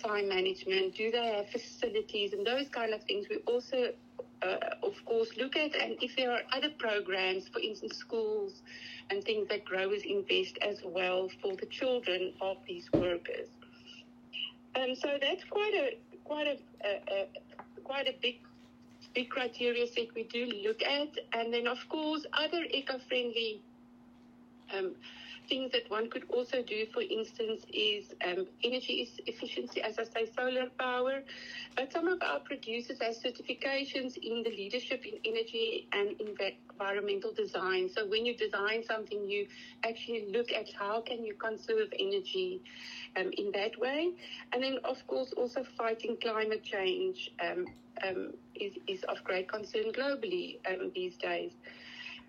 time 0.02 0.28
management, 0.28 0.94
do 0.94 1.10
they 1.10 1.26
have 1.36 1.48
facilities, 1.50 2.32
and 2.32 2.46
those 2.46 2.68
kind 2.68 2.94
of 2.94 3.02
things. 3.02 3.26
We 3.28 3.38
also, 3.52 3.92
uh, 4.42 4.56
of 4.84 4.94
course, 5.04 5.30
look 5.36 5.56
at, 5.56 5.74
and 5.74 5.96
if 6.00 6.14
there 6.16 6.30
are 6.30 6.42
other 6.52 6.70
programs, 6.78 7.48
for 7.48 7.60
instance, 7.60 7.96
schools 7.96 8.62
and 9.10 9.24
things 9.24 9.48
that 9.48 9.64
growers 9.64 10.02
invest 10.06 10.58
as 10.62 10.78
well 10.84 11.28
for 11.42 11.56
the 11.56 11.66
children 11.66 12.32
of 12.40 12.56
these 12.68 12.88
workers. 12.94 13.48
Um, 14.76 14.94
so 14.94 15.08
that's 15.20 15.44
quite 15.50 15.74
a 15.74 15.86
quite 16.24 16.46
a, 16.46 16.56
a, 16.86 16.92
a 17.14 17.80
quite 17.82 18.06
a 18.06 18.14
big 18.22 18.36
big 19.14 19.28
criteria 19.30 19.86
set 19.86 20.14
we 20.14 20.24
do 20.24 20.46
look 20.64 20.82
at, 20.82 21.08
and 21.32 21.52
then 21.52 21.66
of 21.66 21.78
course 21.88 22.24
other 22.34 22.62
eco-friendly 22.70 23.60
um, 24.76 24.94
things 25.48 25.72
that 25.72 25.90
one 25.90 26.08
could 26.10 26.24
also 26.28 26.62
do, 26.62 26.86
for 26.92 27.02
instance, 27.02 27.62
is 27.72 28.04
um, 28.24 28.46
energy 28.62 29.08
efficiency, 29.26 29.80
as 29.80 29.98
I 29.98 30.04
say, 30.04 30.30
solar 30.36 30.66
power. 30.78 31.20
But 31.76 31.92
some 31.92 32.08
of 32.08 32.18
our 32.22 32.40
producers 32.40 32.98
have 33.00 33.14
certifications 33.14 34.16
in 34.16 34.42
the 34.42 34.50
leadership 34.50 35.04
in 35.04 35.18
energy 35.24 35.86
and 35.92 36.14
environmental 36.20 37.32
design. 37.32 37.88
So 37.88 38.06
when 38.06 38.26
you 38.26 38.34
design 38.36 38.82
something, 38.84 39.28
you 39.28 39.46
actually 39.84 40.26
look 40.30 40.52
at 40.52 40.66
how 40.78 41.00
can 41.00 41.24
you 41.24 41.34
conserve 41.34 41.88
energy 41.98 42.60
um, 43.16 43.30
in 43.36 43.50
that 43.52 43.78
way. 43.78 44.10
And 44.52 44.62
then, 44.62 44.78
of 44.84 45.04
course, 45.06 45.32
also 45.36 45.64
fighting 45.76 46.16
climate 46.20 46.62
change 46.64 47.30
um, 47.40 47.66
um 48.04 48.32
is, 48.54 48.74
is 48.86 49.02
of 49.04 49.22
great 49.24 49.48
concern 49.48 49.92
globally 49.92 50.58
um, 50.68 50.90
these 50.94 51.16
days. 51.16 51.52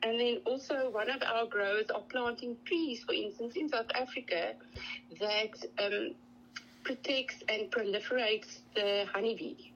And 0.03 0.20
then 0.20 0.38
also 0.46 0.89
one 0.91 1.10
of 1.10 1.22
our 1.24 1.46
growers 1.46 1.89
are 1.94 2.01
planting 2.01 2.56
trees, 2.65 3.03
for 3.03 3.13
instance, 3.13 3.56
in 3.56 3.70
South 3.70 3.91
Africa 3.94 4.53
that 5.20 5.65
um, 5.84 6.15
protects 6.84 7.44
and 7.50 7.70
proliferates 7.70 8.60
the 8.75 9.06
honeybee. 9.13 9.72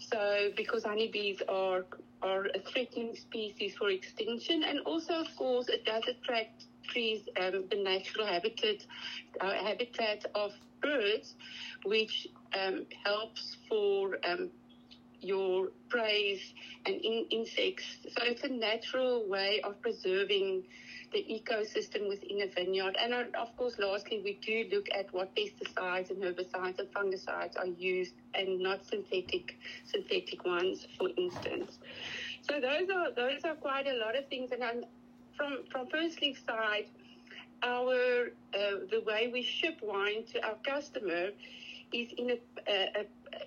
So 0.00 0.50
because 0.56 0.84
honeybees 0.84 1.42
are 1.48 1.84
are 2.22 2.46
a 2.54 2.60
threatened 2.60 3.16
species 3.18 3.74
for 3.76 3.90
extinction, 3.90 4.62
and 4.64 4.80
also 4.80 5.14
of 5.14 5.26
course 5.36 5.68
it 5.68 5.84
does 5.84 6.04
attract 6.08 6.64
trees, 6.86 7.22
um, 7.40 7.64
the 7.70 7.82
natural 7.82 8.26
habitat, 8.26 8.84
uh, 9.40 9.52
habitat 9.52 10.24
of 10.34 10.52
birds, 10.82 11.34
which 11.84 12.28
um, 12.58 12.86
helps 13.04 13.56
for 13.68 14.16
um, 14.26 14.50
your 15.24 15.68
prey 15.88 16.40
and 16.86 16.94
in, 16.94 17.26
insects. 17.30 17.84
So 18.16 18.24
it's 18.24 18.44
a 18.44 18.48
natural 18.48 19.28
way 19.28 19.60
of 19.62 19.80
preserving 19.80 20.64
the 21.12 21.24
ecosystem 21.30 22.08
within 22.08 22.42
a 22.42 22.48
vineyard. 22.48 22.96
And 23.00 23.14
uh, 23.14 23.24
of 23.40 23.56
course, 23.56 23.78
lastly, 23.78 24.20
we 24.24 24.34
do 24.44 24.68
look 24.74 24.86
at 24.92 25.12
what 25.14 25.34
pesticides 25.36 26.10
and 26.10 26.20
herbicides 26.22 26.78
and 26.80 26.88
fungicides 26.92 27.56
are 27.56 27.66
used 27.66 28.14
and 28.34 28.60
not 28.60 28.84
synthetic 28.84 29.56
synthetic 29.86 30.44
ones, 30.44 30.86
for 30.98 31.08
instance. 31.16 31.78
So 32.42 32.60
those 32.60 32.90
are 32.90 33.12
those 33.12 33.44
are 33.44 33.54
quite 33.54 33.86
a 33.86 33.94
lot 33.94 34.16
of 34.16 34.28
things. 34.28 34.50
And 34.52 34.62
I'm, 34.62 34.84
from 35.36 35.58
from 35.70 35.86
First 35.86 36.20
Leaf 36.20 36.42
side, 36.46 36.86
our 37.62 38.28
uh, 38.52 38.58
the 38.90 39.02
way 39.06 39.30
we 39.32 39.42
ship 39.42 39.78
wine 39.82 40.24
to 40.32 40.44
our 40.44 40.56
customer 40.64 41.30
is 41.92 42.12
in 42.18 42.30
a, 42.30 42.38
a, 42.68 43.00
a 43.02 43.04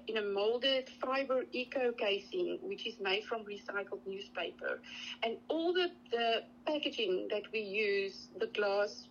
in 0.07 0.17
a 0.17 0.21
molded 0.21 0.89
fiber 1.01 1.43
eco 1.51 1.91
casing, 1.91 2.59
which 2.61 2.87
is 2.87 2.95
made 2.99 3.23
from 3.25 3.43
recycled 3.43 3.99
newspaper. 4.05 4.79
And 5.23 5.37
all 5.49 5.73
the, 5.73 5.89
the 6.11 6.43
packaging 6.65 7.27
that 7.31 7.43
we 7.51 7.59
use, 7.59 8.27
the 8.39 8.47
glass, 8.47 9.07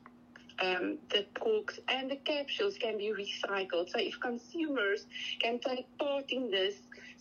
um, 0.59 0.99
the 1.11 1.27
corks, 1.39 1.79
and 1.89 2.11
the 2.11 2.17
capsules 2.17 2.79
can 2.79 2.97
be 2.97 3.13
recycled. 3.13 3.91
So 3.91 3.99
if 3.99 4.19
consumers 4.21 5.07
can 5.41 5.59
take 5.59 5.87
part 5.99 6.31
in 6.31 6.51
this 6.51 6.75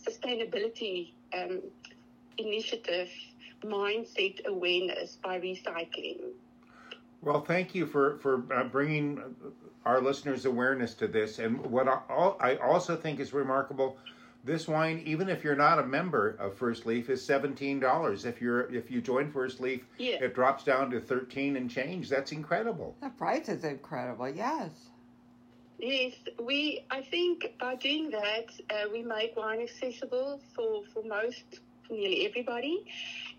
sustainability 0.06 1.12
um, 1.34 1.60
initiative, 2.38 3.10
mindset 3.64 4.44
awareness 4.46 5.16
by 5.22 5.38
recycling. 5.40 6.20
Well, 7.22 7.40
thank 7.40 7.74
you 7.74 7.86
for 7.86 8.18
for 8.18 8.42
uh, 8.54 8.64
bringing 8.64 9.20
our 9.84 10.00
listeners 10.00 10.44
awareness 10.44 10.94
to 10.94 11.08
this. 11.08 11.38
And 11.38 11.58
what 11.66 11.88
I, 11.88 12.00
I 12.40 12.56
also 12.56 12.96
think 12.96 13.20
is 13.20 13.32
remarkable, 13.32 13.96
this 14.44 14.68
wine, 14.68 15.02
even 15.06 15.28
if 15.28 15.42
you're 15.42 15.56
not 15.56 15.78
a 15.78 15.86
member 15.86 16.36
of 16.38 16.54
First 16.54 16.86
Leaf, 16.86 17.08
is 17.10 17.24
seventeen 17.24 17.80
dollars. 17.80 18.24
If 18.24 18.40
you're 18.40 18.72
if 18.72 18.90
you 18.90 19.00
join 19.00 19.30
First 19.30 19.60
Leaf, 19.60 19.86
Yeah. 19.98 20.22
it 20.22 20.34
drops 20.34 20.62
down 20.64 20.90
to 20.90 21.00
thirteen 21.00 21.56
and 21.56 21.70
change. 21.70 22.08
That's 22.08 22.32
incredible. 22.32 22.94
The 23.00 23.10
price 23.10 23.48
is 23.48 23.64
incredible. 23.64 24.28
Yes. 24.28 24.70
Yes, 25.78 26.14
we. 26.42 26.84
I 26.90 27.02
think 27.02 27.54
by 27.60 27.74
doing 27.74 28.10
that, 28.10 28.46
uh, 28.70 28.88
we 28.92 29.02
make 29.02 29.36
wine 29.36 29.60
accessible 29.60 30.40
for 30.54 30.84
for 30.92 31.02
most, 31.02 31.60
for 31.86 31.94
nearly 31.94 32.26
everybody. 32.26 32.84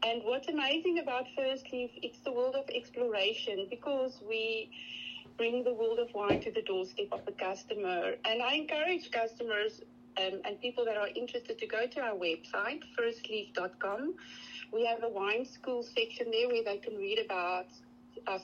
And 0.03 0.21
what's 0.23 0.47
amazing 0.47 0.99
about 0.99 1.25
First 1.35 1.71
Leaf, 1.71 1.91
it's 2.01 2.19
the 2.19 2.31
world 2.31 2.55
of 2.55 2.65
exploration 2.73 3.67
because 3.69 4.19
we 4.27 4.69
bring 5.37 5.63
the 5.63 5.73
world 5.73 5.99
of 5.99 6.13
wine 6.13 6.41
to 6.41 6.51
the 6.51 6.61
doorstep 6.61 7.07
of 7.11 7.25
the 7.25 7.31
customer. 7.31 8.15
And 8.25 8.41
I 8.41 8.55
encourage 8.55 9.11
customers 9.11 9.81
um, 10.17 10.41
and 10.45 10.59
people 10.59 10.85
that 10.85 10.97
are 10.97 11.09
interested 11.15 11.59
to 11.59 11.67
go 11.67 11.85
to 11.85 11.99
our 11.99 12.15
website, 12.15 12.81
firstleaf.com. 12.97 14.15
We 14.71 14.85
have 14.85 15.03
a 15.03 15.09
wine 15.09 15.45
school 15.45 15.83
section 15.83 16.31
there 16.31 16.47
where 16.47 16.63
they 16.63 16.77
can 16.77 16.95
read 16.95 17.19
about 17.19 17.67
our, 18.27 18.39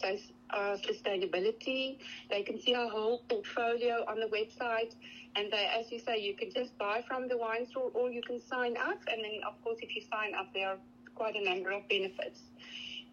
sus- 0.53 0.81
sustainability. 0.81 1.98
They 2.29 2.43
can 2.43 2.60
see 2.60 2.75
our 2.75 2.89
whole 2.89 3.24
portfolio 3.29 4.05
on 4.07 4.19
the 4.19 4.27
website. 4.27 4.95
And 5.36 5.51
they, 5.51 5.69
as 5.79 5.91
you 5.91 6.00
say, 6.00 6.19
you 6.19 6.36
can 6.36 6.51
just 6.53 6.77
buy 6.77 7.03
from 7.07 7.27
the 7.27 7.38
wine 7.38 7.65
store 7.67 7.91
or 7.93 8.10
you 8.10 8.22
can 8.22 8.39
sign 8.39 8.77
up. 8.77 9.00
And 9.12 9.24
then, 9.24 9.41
of 9.48 9.62
course, 9.63 9.79
if 9.81 9.95
you 9.95 10.01
sign 10.12 10.33
up, 10.36 10.53
there 10.53 10.69
are 10.69 10.77
quite 11.15 11.36
a 11.36 11.43
number 11.43 11.72
of 11.72 11.88
benefits 11.89 12.39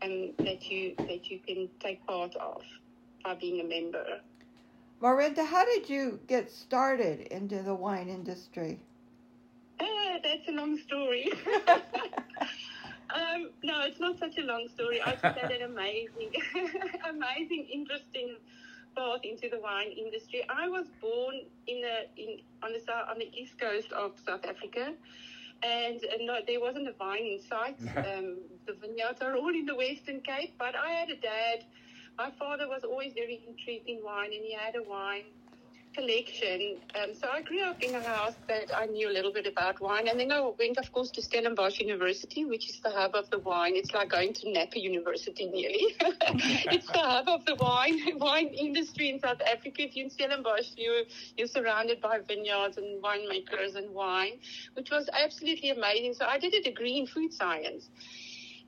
um, 0.03 0.33
that 0.45 0.71
you 0.71 0.97
that 1.09 1.31
you 1.31 1.39
can 1.47 1.69
take 1.81 2.05
part 2.07 2.35
of 2.37 2.63
by 3.25 3.35
being 3.35 3.61
a 3.61 3.65
member. 3.65 4.05
Marinda, 5.03 5.47
how 5.47 5.65
did 5.65 5.89
you 5.89 6.21
get 6.27 6.51
started 6.51 7.21
into 7.33 7.63
the 7.63 7.75
wine 7.75 8.09
industry? 8.09 8.79
Ah, 9.81 10.19
that's 10.23 10.47
a 10.49 10.53
long 10.53 10.79
story. 10.79 11.33
um, 13.15 13.51
no, 13.63 13.83
it's 13.83 14.01
not 14.01 14.19
such 14.19 14.39
a 14.39 14.43
long 14.43 14.69
story. 14.69 15.01
I 15.01 15.13
just 15.13 15.39
had 15.39 15.51
an 15.51 15.63
amazing, 15.63 16.33
amazing, 17.09 17.69
interesting 17.73 18.37
path 18.97 19.21
into 19.23 19.49
the 19.49 19.61
wine 19.61 19.93
industry. 19.97 20.45
I 20.49 20.69
was 20.69 20.87
born 21.01 21.35
in 21.67 21.83
a 21.85 22.21
in 22.21 22.41
on 22.63 22.73
the 22.73 22.93
on 23.11 23.19
the 23.19 23.31
east 23.37 23.59
coast 23.59 23.93
of 23.93 24.13
South 24.27 24.45
Africa, 24.45 24.95
and 25.63 26.01
no, 26.21 26.39
there 26.47 26.61
wasn't 26.61 26.89
a 26.89 26.93
vine 26.93 27.25
in 27.25 27.41
sight. 27.41 27.77
um, 27.97 28.39
the 28.67 28.75
vineyards 28.81 29.21
are 29.23 29.37
all 29.37 29.55
in 29.55 29.67
the 29.67 29.75
Western 29.75 30.21
Cape, 30.21 30.55
but 30.59 30.75
I 30.75 30.91
had 30.91 31.11
a 31.11 31.17
dad. 31.17 31.65
My 32.19 32.31
father 32.39 32.69
was 32.69 32.85
always 32.85 33.13
very 33.15 33.41
intrigued 33.47 33.89
in 33.89 34.01
wine, 34.03 34.33
and 34.33 34.45
he 34.45 34.53
had 34.53 34.77
a 34.77 34.83
wine 34.83 35.25
collection. 35.95 36.79
Um, 36.95 37.15
so 37.15 37.29
I 37.33 37.43
grew 37.43 37.63
up 37.63 37.83
in 37.83 37.95
a 37.95 38.03
house 38.03 38.35
that 38.49 38.71
I 38.77 38.87
knew 38.87 39.09
a 39.09 39.13
little 39.13 39.33
bit 39.33 39.47
about 39.47 39.81
wine, 39.81 40.09
and 40.09 40.19
then 40.19 40.33
I 40.33 40.41
went, 40.41 40.79
of 40.79 40.91
course, 40.93 41.11
to 41.13 41.23
Stellenbosch 41.23 41.81
University, 41.81 42.45
which 42.45 42.69
is 42.69 42.81
the 42.81 42.91
hub 42.91 43.15
of 43.15 43.29
the 43.31 43.39
wine. 43.39 43.73
It's 43.77 43.93
like 43.93 44.11
going 44.11 44.33
to 44.35 44.53
Napa 44.53 44.79
University, 44.79 45.47
nearly. 45.47 45.95
it's 46.01 46.87
the 46.87 46.99
hub 46.99 47.29
of 47.29 47.45
the 47.45 47.57
wine 47.57 47.99
wine 48.19 48.49
industry 48.49 49.11
in 49.11 49.21
South 49.21 49.41
Africa. 49.41 49.83
If 49.83 49.97
you're 49.97 50.05
in 50.05 50.11
Stellenbosch, 50.11 50.73
you 50.77 51.05
you're 51.37 51.49
surrounded 51.49 52.01
by 52.01 52.19
vineyards 52.27 52.77
and 52.77 53.03
winemakers 53.03 53.77
and 53.77 53.91
wine, 53.91 54.39
which 54.75 54.91
was 54.91 55.09
absolutely 55.13 55.71
amazing. 55.71 56.15
So 56.15 56.27
I 56.27 56.39
did 56.39 56.55
a 56.55 56.63
degree 56.63 56.99
in 56.99 57.07
food 57.07 57.33
science. 57.33 57.89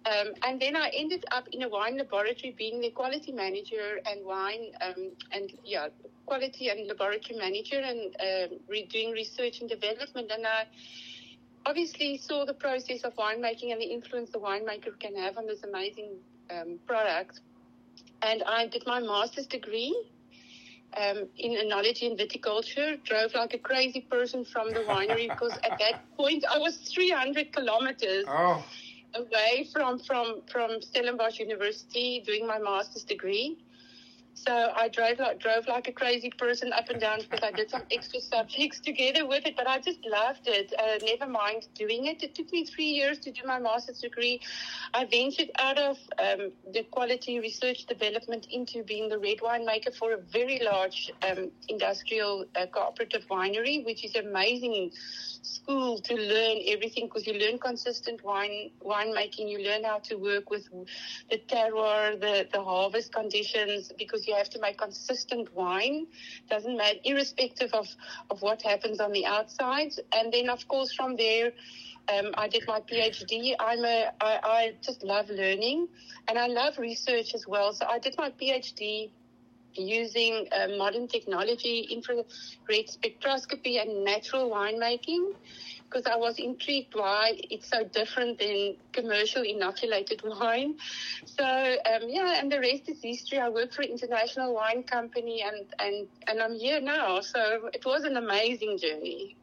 Um, 0.05 0.35
and 0.43 0.61
then 0.61 0.75
I 0.77 0.91
ended 0.95 1.25
up 1.31 1.47
in 1.53 1.63
a 1.63 1.69
wine 1.69 1.97
laboratory, 1.97 2.55
being 2.59 2.81
the 2.81 2.91
quality 2.91 3.31
manager 3.31 4.01
and 4.05 4.25
wine 4.25 4.73
um, 4.81 5.13
and 5.31 5.53
yeah, 5.65 5.89
quality 6.27 6.69
and 6.71 6.89
laboratory 6.89 7.39
manager, 7.39 7.79
and 7.79 8.17
um 8.21 8.59
re- 8.69 8.87
doing 8.87 9.13
research 9.13 9.61
and 9.61 9.69
development. 9.71 10.31
And 10.33 10.45
I 10.47 10.67
obviously 11.67 12.19
saw 12.19 12.45
the 12.45 12.55
process 12.55 13.03
of 13.03 13.15
winemaking 13.15 13.71
and 13.73 13.81
the 13.81 13.87
influence 13.87 14.31
the 14.31 14.41
winemaker 14.41 14.99
can 14.99 15.15
have 15.17 15.39
on 15.39 15.47
this 15.47 15.63
amazing 15.63 16.11
um, 16.51 16.79
product. 16.87 17.41
And 18.23 18.43
I 18.43 18.67
did 18.67 18.85
my 18.87 19.01
master's 19.01 19.47
degree 19.47 19.95
um, 20.97 21.29
in 21.37 21.53
enology 21.53 22.07
and 22.07 22.19
viticulture. 22.19 23.03
Drove 23.05 23.35
like 23.35 23.55
a 23.55 23.59
crazy 23.59 24.01
person 24.01 24.45
from 24.45 24.71
the 24.71 24.81
winery 24.81 25.29
because 25.29 25.53
at 25.63 25.79
that 25.79 26.01
point 26.17 26.45
I 26.53 26.59
was 26.59 26.77
300 26.77 27.53
kilometers 27.53 28.25
Oh, 28.29 28.65
away 29.15 29.69
from 29.73 29.99
from 29.99 30.43
from 30.51 30.81
Stellenbosch 30.81 31.39
University 31.39 32.23
doing 32.27 32.47
my 32.47 32.59
master's 32.59 33.05
degree. 33.05 33.59
So 34.35 34.73
I 34.75 34.89
drove 34.89 35.19
like 35.19 35.41
drove 35.41 35.69
like 35.69 35.89
a 35.89 35.93
crazy 35.93 36.31
person 36.37 36.73
up 36.73 36.89
and 36.89 37.01
down 37.01 37.21
because 37.21 37.41
I 37.43 37.53
did 37.53 37.71
some 37.71 37.83
extra 37.91 38.21
subjects 38.21 38.81
together 38.81 39.27
with 39.27 39.47
it, 39.47 39.57
but 39.57 39.69
I 39.69 39.79
just 39.79 39.99
loved 40.07 40.47
it. 40.47 40.73
Uh, 40.79 40.99
never 41.05 41.31
mind 41.31 41.67
doing 41.75 42.07
it. 42.07 42.23
It 42.23 42.35
took 42.35 42.51
me 42.53 42.65
three 42.65 42.91
years 42.91 43.19
to 43.21 43.31
do 43.31 43.43
my 43.47 43.59
master's 43.59 44.01
degree. 44.01 44.41
I 44.95 45.05
ventured 45.05 45.51
out 45.59 45.79
of 45.79 45.99
um, 46.19 46.53
the 46.73 46.83
quality 46.91 47.41
research 47.41 47.87
development 47.87 48.47
into 48.51 48.83
being 48.83 49.09
the 49.09 49.19
red 49.19 49.39
wine 49.43 49.67
maker 49.67 49.93
for 49.93 50.13
a 50.13 50.19
very 50.19 50.61
large 50.65 51.13
um, 51.29 51.51
industrial 51.69 52.47
uh, 52.57 52.67
cooperative 52.67 53.27
winery, 53.31 53.85
which 53.85 54.05
is 54.05 54.17
amazing 54.17 54.91
school 55.43 55.99
to 56.01 56.15
learn 56.15 56.59
everything 56.67 57.07
because 57.07 57.27
you 57.27 57.35
learn 57.35 57.59
consistent 57.59 58.25
wine 58.25 58.71
winemaking. 58.85 59.51
You 59.51 59.59
learn 59.59 59.85
how 59.85 59.99
to 60.05 60.17
work 60.17 60.51
with 60.51 60.67
the 61.31 61.39
terroir, 61.49 62.19
the, 62.21 62.49
the 62.53 62.63
harvest 62.63 63.13
conditions, 63.13 63.93
because 63.99 64.22
you 64.27 64.35
have 64.35 64.51
to 64.51 64.61
make 64.61 64.79
consistent 64.79 65.55
wine. 65.55 66.07
Doesn't 66.51 66.77
matter, 66.77 66.99
irrespective 67.05 67.73
of, 67.73 67.87
of 68.31 68.43
what 68.43 68.63
happens 68.63 69.01
on 69.01 69.13
the 69.13 69.27
outside. 69.27 69.93
And 70.13 70.33
then, 70.33 70.49
of 70.49 70.67
course, 70.69 70.93
from 70.95 71.17
there, 71.17 71.53
um, 72.13 72.35
I 72.35 72.49
did 72.49 72.65
my 72.67 72.81
PhD. 72.81 73.55
I'm 73.59 73.85
a, 73.85 74.11
I, 74.21 74.41
I 74.45 74.75
just 74.83 75.03
love 75.03 75.29
learning 75.29 75.89
and 76.29 76.39
I 76.39 76.47
love 76.49 76.79
research 76.79 77.35
as 77.35 77.47
well. 77.47 77.73
So 77.73 77.87
I 77.87 77.99
did 77.99 78.17
my 78.19 78.31
PhD 78.31 79.11
using 79.75 80.47
uh, 80.53 80.69
modern 80.77 81.09
technology, 81.09 81.89
infrared 81.91 82.27
spectroscopy, 82.69 83.81
and 83.81 84.05
natural 84.05 84.51
winemaking 84.51 85.33
because 85.93 86.07
I 86.07 86.17
was 86.17 86.39
intrigued 86.39 86.95
why 86.95 87.33
it's 87.51 87.69
so 87.69 87.85
different 87.85 88.39
than 88.39 88.77
commercial 88.93 89.43
inoculated 89.43 90.23
wine. 90.25 90.77
So 91.27 91.45
um, 91.45 92.09
yeah, 92.09 92.39
and 92.39 92.51
the 92.51 92.61
rest 92.61 92.89
is 92.89 93.03
history. 93.03 93.39
I 93.39 93.49
work 93.49 93.73
for 93.73 93.83
an 93.83 93.91
international 93.91 94.55
wine 94.55 94.83
company, 94.83 95.43
and 95.43 95.67
and 95.79 96.07
and 96.29 96.41
I'm 96.41 96.55
here 96.55 96.81
now. 96.81 97.21
So 97.21 97.71
it 97.73 97.85
was 97.85 98.05
an 98.05 98.17
amazing 98.17 98.79
journey. 98.79 99.37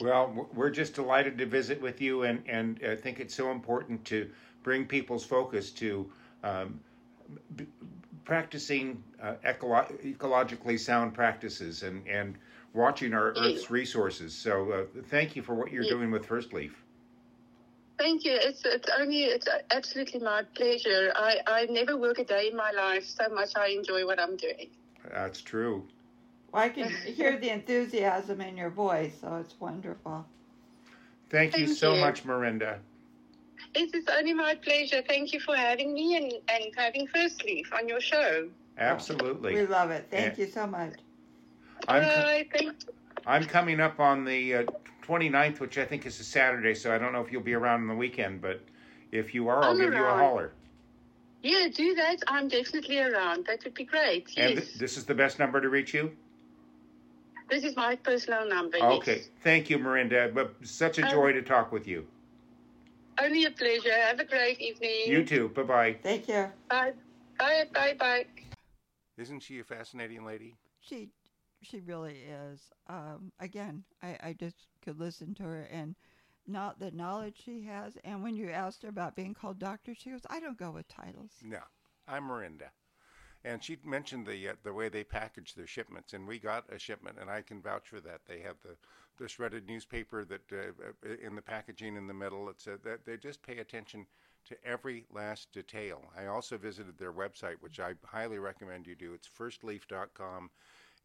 Well, 0.00 0.48
we're 0.54 0.70
just 0.70 0.94
delighted 0.94 1.38
to 1.38 1.46
visit 1.46 1.80
with 1.80 2.00
you, 2.00 2.22
and, 2.22 2.42
and 2.46 2.78
I 2.88 2.94
think 2.94 3.18
it's 3.18 3.34
so 3.34 3.50
important 3.50 4.04
to 4.06 4.30
bring 4.62 4.86
people's 4.86 5.24
focus 5.24 5.70
to 5.72 6.08
um, 6.44 6.78
b- 7.56 7.66
practicing 8.24 9.02
uh, 9.20 9.34
ecolo- 9.44 10.16
ecologically 10.16 10.78
sound 10.78 11.14
practices 11.14 11.82
and, 11.82 12.06
and 12.06 12.36
watching 12.78 13.12
our 13.12 13.32
Earth's 13.32 13.70
resources. 13.70 14.32
So, 14.34 14.70
uh, 14.72 14.84
thank 15.08 15.36
you 15.36 15.42
for 15.42 15.54
what 15.54 15.72
you're 15.72 15.82
Yeah. 15.82 15.96
doing 15.96 16.10
with 16.10 16.24
First 16.24 16.52
Leaf. 16.52 16.84
Thank 17.98 18.24
you. 18.24 18.32
It's 18.32 18.64
it's 18.64 18.88
only 18.96 19.24
it's 19.24 19.48
absolutely 19.72 20.20
my 20.20 20.44
pleasure. 20.54 21.12
I 21.16 21.40
I 21.46 21.66
never 21.66 21.96
work 21.96 22.18
a 22.20 22.24
day 22.24 22.48
in 22.50 22.56
my 22.56 22.70
life 22.70 23.04
so 23.04 23.28
much. 23.28 23.50
I 23.56 23.68
enjoy 23.80 24.06
what 24.06 24.20
I'm 24.20 24.36
doing. 24.36 24.70
That's 25.10 25.40
true. 25.42 25.88
Well, 26.52 26.62
I 26.62 26.68
can 26.68 26.88
hear 27.18 27.36
the 27.38 27.50
enthusiasm 27.50 28.40
in 28.40 28.56
your 28.56 28.70
voice, 28.70 29.14
so 29.20 29.36
it's 29.42 29.58
wonderful. 29.58 30.24
Thank 31.28 31.58
you 31.58 31.66
Thank 31.66 31.78
so 31.78 31.94
you. 31.94 32.00
much, 32.00 32.24
Marinda. 32.24 32.78
It 33.74 33.92
is 33.94 34.04
only 34.08 34.32
my 34.32 34.54
pleasure. 34.54 35.02
Thank 35.02 35.32
you 35.32 35.40
for 35.40 35.56
having 35.56 35.92
me 35.92 36.16
and, 36.16 36.32
and 36.54 36.72
having 36.76 37.08
First 37.08 37.44
Leaf 37.44 37.72
on 37.72 37.88
your 37.88 38.00
show. 38.00 38.48
Absolutely. 38.78 39.54
We 39.54 39.66
love 39.66 39.90
it. 39.90 40.06
Thank 40.10 40.38
Yeah. 40.38 40.44
you 40.44 40.50
so 40.50 40.66
much. 40.66 40.94
I'm, 41.86 42.02
co- 42.02 42.22
Bye. 42.22 42.46
Thank 42.52 42.76
I'm 43.26 43.44
coming 43.44 43.80
up 43.80 44.00
on 44.00 44.24
the 44.24 44.54
uh, 44.54 44.62
29th, 45.06 45.60
which 45.60 45.78
I 45.78 45.84
think 45.84 46.06
is 46.06 46.18
a 46.20 46.24
Saturday, 46.24 46.74
so 46.74 46.94
I 46.94 46.98
don't 46.98 47.12
know 47.12 47.20
if 47.22 47.30
you'll 47.30 47.42
be 47.42 47.54
around 47.54 47.82
on 47.82 47.88
the 47.88 47.94
weekend, 47.94 48.40
but 48.40 48.60
if 49.12 49.34
you 49.34 49.48
are, 49.48 49.62
I'll 49.62 49.70
I'm 49.70 49.78
give 49.78 49.92
you 49.94 50.04
a 50.04 50.08
holler. 50.16 50.52
Yeah, 51.42 51.68
do 51.74 51.94
that. 51.94 52.16
I'm 52.26 52.48
definitely 52.48 52.98
around. 52.98 53.46
That 53.46 53.62
would 53.64 53.74
be 53.74 53.84
great. 53.84 54.28
And 54.36 54.54
Yes. 54.56 54.64
th- 54.68 54.78
this 54.78 54.96
is 54.96 55.04
the 55.04 55.14
best 55.14 55.38
number 55.38 55.60
to 55.60 55.68
reach 55.68 55.94
you? 55.94 56.10
This 57.48 57.64
is 57.64 57.76
my 57.76 57.96
personal 57.96 58.46
number. 58.48 58.76
Okay. 58.78 59.16
Yes. 59.18 59.28
Thank 59.42 59.70
you, 59.70 59.78
Marinda. 59.78 60.34
But 60.34 60.54
such 60.62 60.98
a 60.98 61.04
Um, 61.04 61.10
joy 61.10 61.32
to 61.32 61.42
talk 61.42 61.70
with 61.72 61.86
you. 61.86 62.06
Only 63.20 63.44
a 63.44 63.50
pleasure. 63.50 63.92
Have 63.92 64.20
a 64.20 64.24
great 64.24 64.60
evening. 64.60 65.04
You 65.06 65.24
too. 65.24 65.48
Bye 65.50 65.62
bye. 65.62 65.92
Thank 66.02 66.28
you. 66.28 66.50
Bye. 66.68 66.92
Bye. 67.38 67.68
Bye. 67.72 67.94
Bye. 67.98 68.26
Isn't 69.16 69.40
she 69.40 69.60
a 69.60 69.64
fascinating 69.64 70.24
lady? 70.24 70.56
She 70.80 71.10
she 71.62 71.80
really 71.80 72.20
is. 72.50 72.60
Um, 72.88 73.32
again, 73.40 73.84
I, 74.02 74.18
I 74.22 74.32
just 74.38 74.56
could 74.82 74.98
listen 74.98 75.34
to 75.34 75.42
her 75.44 75.68
and 75.70 75.94
not 76.46 76.78
the 76.78 76.90
knowledge 76.90 77.40
she 77.44 77.62
has. 77.62 77.96
And 78.04 78.22
when 78.22 78.36
you 78.36 78.50
asked 78.50 78.82
her 78.82 78.88
about 78.88 79.16
being 79.16 79.34
called 79.34 79.58
doctor, 79.58 79.94
she 79.94 80.10
goes, 80.10 80.26
"I 80.30 80.40
don't 80.40 80.58
go 80.58 80.70
with 80.70 80.88
titles." 80.88 81.32
No, 81.42 81.60
I'm 82.06 82.24
Marinda. 82.28 82.70
And 83.44 83.62
she 83.62 83.78
mentioned 83.84 84.26
the 84.26 84.48
uh, 84.48 84.52
the 84.62 84.72
way 84.72 84.88
they 84.88 85.04
package 85.04 85.54
their 85.54 85.66
shipments, 85.66 86.12
and 86.12 86.26
we 86.26 86.38
got 86.38 86.72
a 86.72 86.78
shipment, 86.78 87.18
and 87.20 87.30
I 87.30 87.42
can 87.42 87.62
vouch 87.62 87.88
for 87.88 88.00
that. 88.00 88.22
They 88.26 88.40
have 88.40 88.56
the, 88.62 88.76
the 89.16 89.28
shredded 89.28 89.66
newspaper 89.68 90.24
that 90.24 90.52
uh, 90.52 91.08
uh, 91.08 91.14
in 91.22 91.36
the 91.36 91.42
packaging 91.42 91.96
in 91.96 92.06
the 92.06 92.14
middle. 92.14 92.48
It's 92.48 92.66
uh, 92.66 92.78
that 92.84 93.04
they 93.04 93.16
just 93.16 93.42
pay 93.42 93.58
attention 93.58 94.06
to 94.46 94.56
every 94.64 95.04
last 95.12 95.52
detail. 95.52 96.02
I 96.16 96.26
also 96.26 96.56
visited 96.56 96.98
their 96.98 97.12
website, 97.12 97.56
which 97.60 97.78
I 97.78 97.94
highly 98.04 98.38
recommend 98.38 98.86
you 98.86 98.94
do. 98.96 99.12
It's 99.12 99.28
firstleaf.com, 99.28 100.50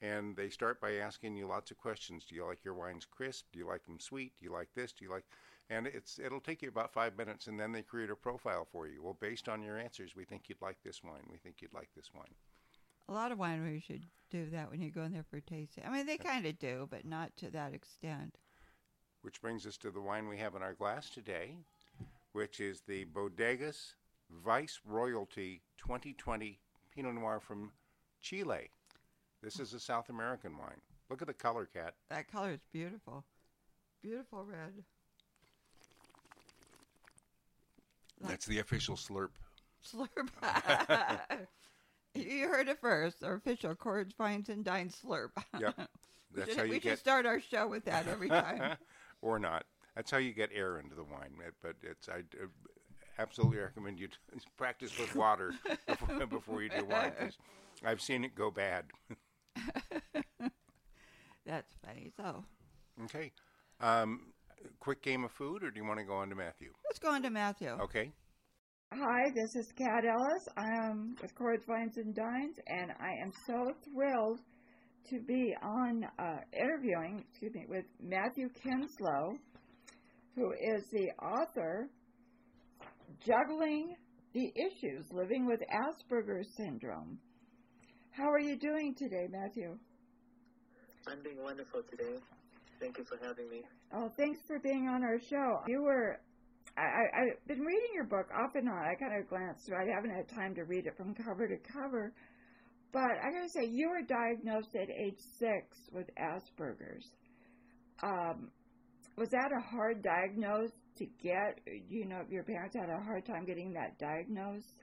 and 0.03 0.35
they 0.35 0.49
start 0.49 0.79
by 0.79 0.97
asking 0.97 1.35
you 1.35 1.47
lots 1.47 1.71
of 1.71 1.77
questions. 1.77 2.25
Do 2.25 2.35
you 2.35 2.45
like 2.45 2.63
your 2.63 2.75
wines 2.75 3.07
crisp? 3.09 3.45
Do 3.51 3.57
you 3.57 3.67
like 3.67 3.85
them 3.85 3.99
sweet? 3.99 4.33
Do 4.37 4.45
you 4.45 4.51
like 4.51 4.69
this? 4.75 4.91
Do 4.91 5.05
you 5.05 5.11
like 5.11 5.23
and 5.69 5.87
it's 5.87 6.19
it'll 6.19 6.41
take 6.41 6.61
you 6.61 6.69
about 6.69 6.93
five 6.93 7.17
minutes, 7.17 7.47
and 7.47 7.59
then 7.59 7.71
they 7.71 7.81
create 7.81 8.09
a 8.09 8.15
profile 8.15 8.67
for 8.71 8.87
you. 8.87 9.01
Well, 9.01 9.17
based 9.19 9.47
on 9.47 9.63
your 9.63 9.77
answers, 9.77 10.15
we 10.15 10.25
think 10.25 10.43
you'd 10.47 10.61
like 10.61 10.77
this 10.83 11.03
wine. 11.03 11.23
We 11.31 11.37
think 11.37 11.61
you'd 11.61 11.73
like 11.73 11.89
this 11.95 12.11
wine. 12.13 12.35
A 13.09 13.13
lot 13.13 13.31
of 13.31 13.37
wineries 13.37 13.83
should 13.83 14.05
do 14.29 14.49
that 14.51 14.69
when 14.69 14.81
you 14.81 14.91
go 14.91 15.03
in 15.03 15.13
there 15.13 15.25
for 15.29 15.39
tasting. 15.39 15.83
I 15.85 15.89
mean, 15.89 16.05
they 16.05 16.17
kind 16.17 16.45
of 16.45 16.57
do, 16.59 16.87
but 16.89 17.05
not 17.05 17.35
to 17.37 17.49
that 17.51 17.73
extent. 17.73 18.37
Which 19.21 19.41
brings 19.41 19.65
us 19.65 19.77
to 19.77 19.91
the 19.91 20.01
wine 20.01 20.27
we 20.27 20.37
have 20.37 20.55
in 20.55 20.61
our 20.61 20.73
glass 20.73 21.09
today, 21.09 21.57
which 22.33 22.59
is 22.59 22.81
the 22.87 23.05
Bodegas 23.05 23.93
Vice 24.43 24.79
Royalty 24.85 25.61
2020 25.77 26.59
Pinot 26.93 27.15
Noir 27.15 27.39
from 27.39 27.71
Chile. 28.21 28.69
This 29.43 29.59
is 29.59 29.73
a 29.73 29.79
South 29.79 30.07
American 30.09 30.57
wine. 30.57 30.79
Look 31.09 31.21
at 31.21 31.27
the 31.27 31.33
color, 31.33 31.67
Cat. 31.71 31.95
That 32.09 32.31
color 32.31 32.51
is 32.51 32.61
beautiful. 32.71 33.25
Beautiful 34.01 34.45
red. 34.45 34.71
That's 38.21 38.45
the 38.45 38.59
official 38.59 38.95
slurp. 38.95 39.31
Slurp. 39.85 40.29
you 42.15 42.47
heard 42.47 42.69
it 42.69 42.79
first. 42.79 43.21
Our 43.21 43.33
official 43.33 43.75
Cords, 43.75 44.15
Vines, 44.17 44.47
and 44.47 44.63
Dine 44.63 44.89
slurp. 44.89 45.31
Yep. 45.59 45.73
we 45.77 45.85
That's 46.39 46.49
should, 46.49 46.57
how 46.57 46.63
you 46.63 46.71
we 46.71 46.79
should 46.79 46.97
start 46.99 47.25
our 47.25 47.41
show 47.41 47.67
with 47.67 47.83
that 47.83 48.07
every 48.07 48.29
time. 48.29 48.77
or 49.21 49.39
not. 49.39 49.65
That's 49.93 50.09
how 50.09 50.17
you 50.19 50.31
get 50.31 50.51
air 50.55 50.79
into 50.79 50.95
the 50.95 51.03
wine. 51.03 51.33
It- 51.45 51.53
But 51.61 51.75
it's 51.83 52.07
I 52.07 52.19
uh, 52.41 52.47
absolutely 53.19 53.57
recommend 53.57 53.99
you 53.99 54.07
practice 54.55 54.97
with 54.97 55.13
water 55.15 55.53
before, 55.85 56.25
before 56.27 56.63
you 56.63 56.69
do 56.69 56.85
wine. 56.85 57.11
I've 57.83 58.01
seen 58.01 58.23
it 58.23 58.35
go 58.35 58.49
bad. 58.49 58.85
That's 61.45 61.71
funny. 61.85 62.11
So 62.17 62.43
Okay. 63.05 63.31
Um, 63.79 64.33
quick 64.79 65.01
game 65.01 65.23
of 65.23 65.31
food, 65.31 65.63
or 65.63 65.71
do 65.71 65.79
you 65.79 65.85
want 65.85 65.99
to 65.99 66.05
go 66.05 66.13
on 66.13 66.29
to 66.29 66.35
Matthew? 66.35 66.71
let's 66.85 66.99
go 66.99 67.09
on 67.09 67.21
to 67.23 67.29
Matthew. 67.29 67.69
Okay. 67.69 68.11
Hi, 68.93 69.31
this 69.33 69.55
is 69.55 69.71
Kat 69.75 70.03
Ellis. 70.05 70.47
I 70.55 70.87
am 70.87 71.15
with 71.19 71.33
Cords, 71.33 71.65
Vines, 71.65 71.97
and 71.97 72.13
Dines, 72.13 72.57
and 72.67 72.91
I 72.91 73.23
am 73.23 73.31
so 73.47 73.73
thrilled 73.83 74.39
to 75.09 75.19
be 75.21 75.55
on 75.63 76.03
uh, 76.19 76.37
interviewing, 76.53 77.25
excuse 77.27 77.53
me, 77.55 77.65
with 77.67 77.85
Matthew 77.99 78.49
Kenslow, 78.49 79.33
who 80.35 80.51
is 80.51 80.83
the 80.91 81.09
author 81.25 81.89
Juggling 83.25 83.95
the 84.33 84.51
Issues 84.55 85.05
Living 85.11 85.47
with 85.47 85.59
Asperger's 85.61 86.47
Syndrome. 86.55 87.17
How 88.13 88.29
are 88.29 88.39
you 88.39 88.55
doing 88.55 88.93
today, 88.93 89.27
Matthew? 89.27 89.75
I'm 91.07 91.23
doing 91.23 91.41
wonderful 91.41 91.81
today. 91.89 92.19
Thank 92.79 92.99
you 92.99 93.05
for 93.05 93.17
having 93.25 93.49
me. 93.49 93.63
Oh, 93.91 94.11
thanks 94.15 94.39
for 94.45 94.59
being 94.59 94.87
on 94.87 95.03
our 95.03 95.19
show. 95.19 95.61
You 95.67 95.81
were, 95.81 96.19
I, 96.77 96.81
I, 96.81 97.21
I've 97.21 97.47
been 97.47 97.61
reading 97.61 97.89
your 97.95 98.05
book 98.05 98.27
off 98.31 98.51
and 98.53 98.69
on. 98.69 98.77
I 98.77 98.93
kind 99.01 99.19
of 99.19 99.27
glanced 99.27 99.65
through. 99.65 99.77
I 99.77 99.95
haven't 99.95 100.11
had 100.15 100.29
time 100.29 100.53
to 100.55 100.63
read 100.63 100.85
it 100.85 100.95
from 100.95 101.15
cover 101.25 101.47
to 101.47 101.57
cover. 101.73 102.13
But 102.91 103.17
I 103.23 103.31
gotta 103.31 103.49
say, 103.49 103.65
you 103.65 103.89
were 103.89 104.03
diagnosed 104.03 104.75
at 104.75 104.89
age 104.91 105.17
six 105.39 105.89
with 105.91 106.05
Asperger's. 106.15 107.09
Um, 108.03 108.51
was 109.17 109.29
that 109.29 109.49
a 109.57 109.61
hard 109.75 110.03
diagnosis 110.03 110.75
to 110.97 111.05
get? 111.23 111.59
You 111.89 112.05
know, 112.05 112.21
your 112.29 112.43
parents 112.43 112.75
had 112.75 112.89
a 112.89 113.03
hard 113.03 113.25
time 113.25 113.45
getting 113.45 113.73
that 113.73 113.97
diagnosed. 113.97 114.82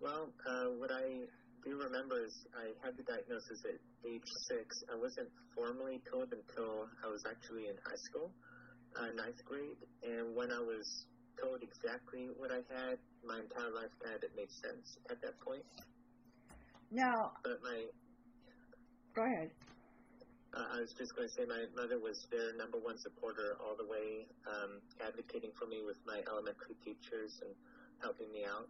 Well, 0.00 0.32
uh, 0.48 0.72
what 0.80 0.90
I 0.90 1.28
do 1.64 1.76
remember 1.76 2.24
is 2.24 2.32
I 2.56 2.72
had 2.84 2.96
the 2.96 3.04
diagnosis 3.04 3.60
at 3.68 3.76
age 4.08 4.24
six. 4.48 4.82
I 4.90 4.96
wasn't 4.96 5.28
formally 5.54 6.00
told 6.10 6.32
until 6.32 6.88
I 7.04 7.08
was 7.12 7.24
actually 7.28 7.68
in 7.68 7.76
high 7.84 8.00
school, 8.00 8.32
uh, 8.96 9.12
ninth 9.14 9.44
grade. 9.44 9.76
And 10.02 10.34
when 10.34 10.50
I 10.50 10.60
was 10.60 11.04
told 11.36 11.60
exactly 11.62 12.28
what 12.36 12.50
I 12.50 12.64
had, 12.72 12.96
my 13.24 13.40
entire 13.40 13.70
life 13.70 13.92
kind 14.02 14.16
of 14.24 14.30
made 14.36 14.50
sense 14.50 14.96
at 15.10 15.20
that 15.20 15.38
point. 15.40 15.64
Now, 16.90 17.32
But 17.44 17.60
my, 17.62 17.84
go 19.14 19.22
ahead. 19.24 19.50
uh, 20.56 20.64
I 20.74 20.80
was 20.80 20.92
just 20.98 21.14
going 21.14 21.28
to 21.28 21.34
say 21.34 21.44
my 21.46 21.68
mother 21.76 22.00
was 22.00 22.26
their 22.32 22.56
number 22.56 22.78
one 22.78 22.96
supporter 22.98 23.54
all 23.60 23.76
the 23.76 23.86
way, 23.86 24.26
um, 24.48 24.80
advocating 25.04 25.52
for 25.60 25.66
me 25.68 25.84
with 25.86 26.00
my 26.06 26.24
elementary 26.26 26.74
teachers 26.82 27.38
and 27.44 27.52
helping 28.02 28.32
me 28.32 28.42
out. 28.48 28.66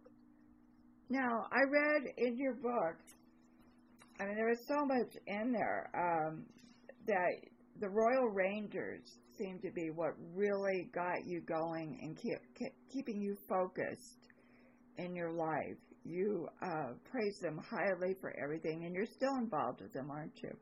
Now, 1.11 1.45
I 1.51 1.59
read 1.69 2.13
in 2.15 2.37
your 2.37 2.53
book, 2.53 2.95
I 4.17 4.23
mean, 4.23 4.35
there 4.35 4.47
was 4.47 4.65
so 4.65 4.85
much 4.85 5.13
in 5.27 5.51
there 5.51 5.91
um, 5.93 6.45
that 7.05 7.33
the 7.81 7.89
Royal 7.89 8.29
Rangers 8.29 9.01
seem 9.37 9.59
to 9.59 9.71
be 9.71 9.89
what 9.93 10.11
really 10.33 10.89
got 10.95 11.27
you 11.27 11.41
going 11.41 11.99
and 12.01 12.15
keep, 12.15 12.37
keep, 12.57 12.71
keeping 12.93 13.21
you 13.21 13.35
focused 13.49 14.29
in 14.99 15.13
your 15.13 15.33
life. 15.33 15.75
You 16.05 16.47
uh, 16.63 16.93
praise 17.11 17.37
them 17.41 17.59
highly 17.69 18.15
for 18.21 18.33
everything, 18.41 18.85
and 18.85 18.95
you're 18.95 19.05
still 19.05 19.35
involved 19.35 19.81
with 19.81 19.91
them, 19.91 20.09
aren't 20.09 20.41
you? 20.41 20.55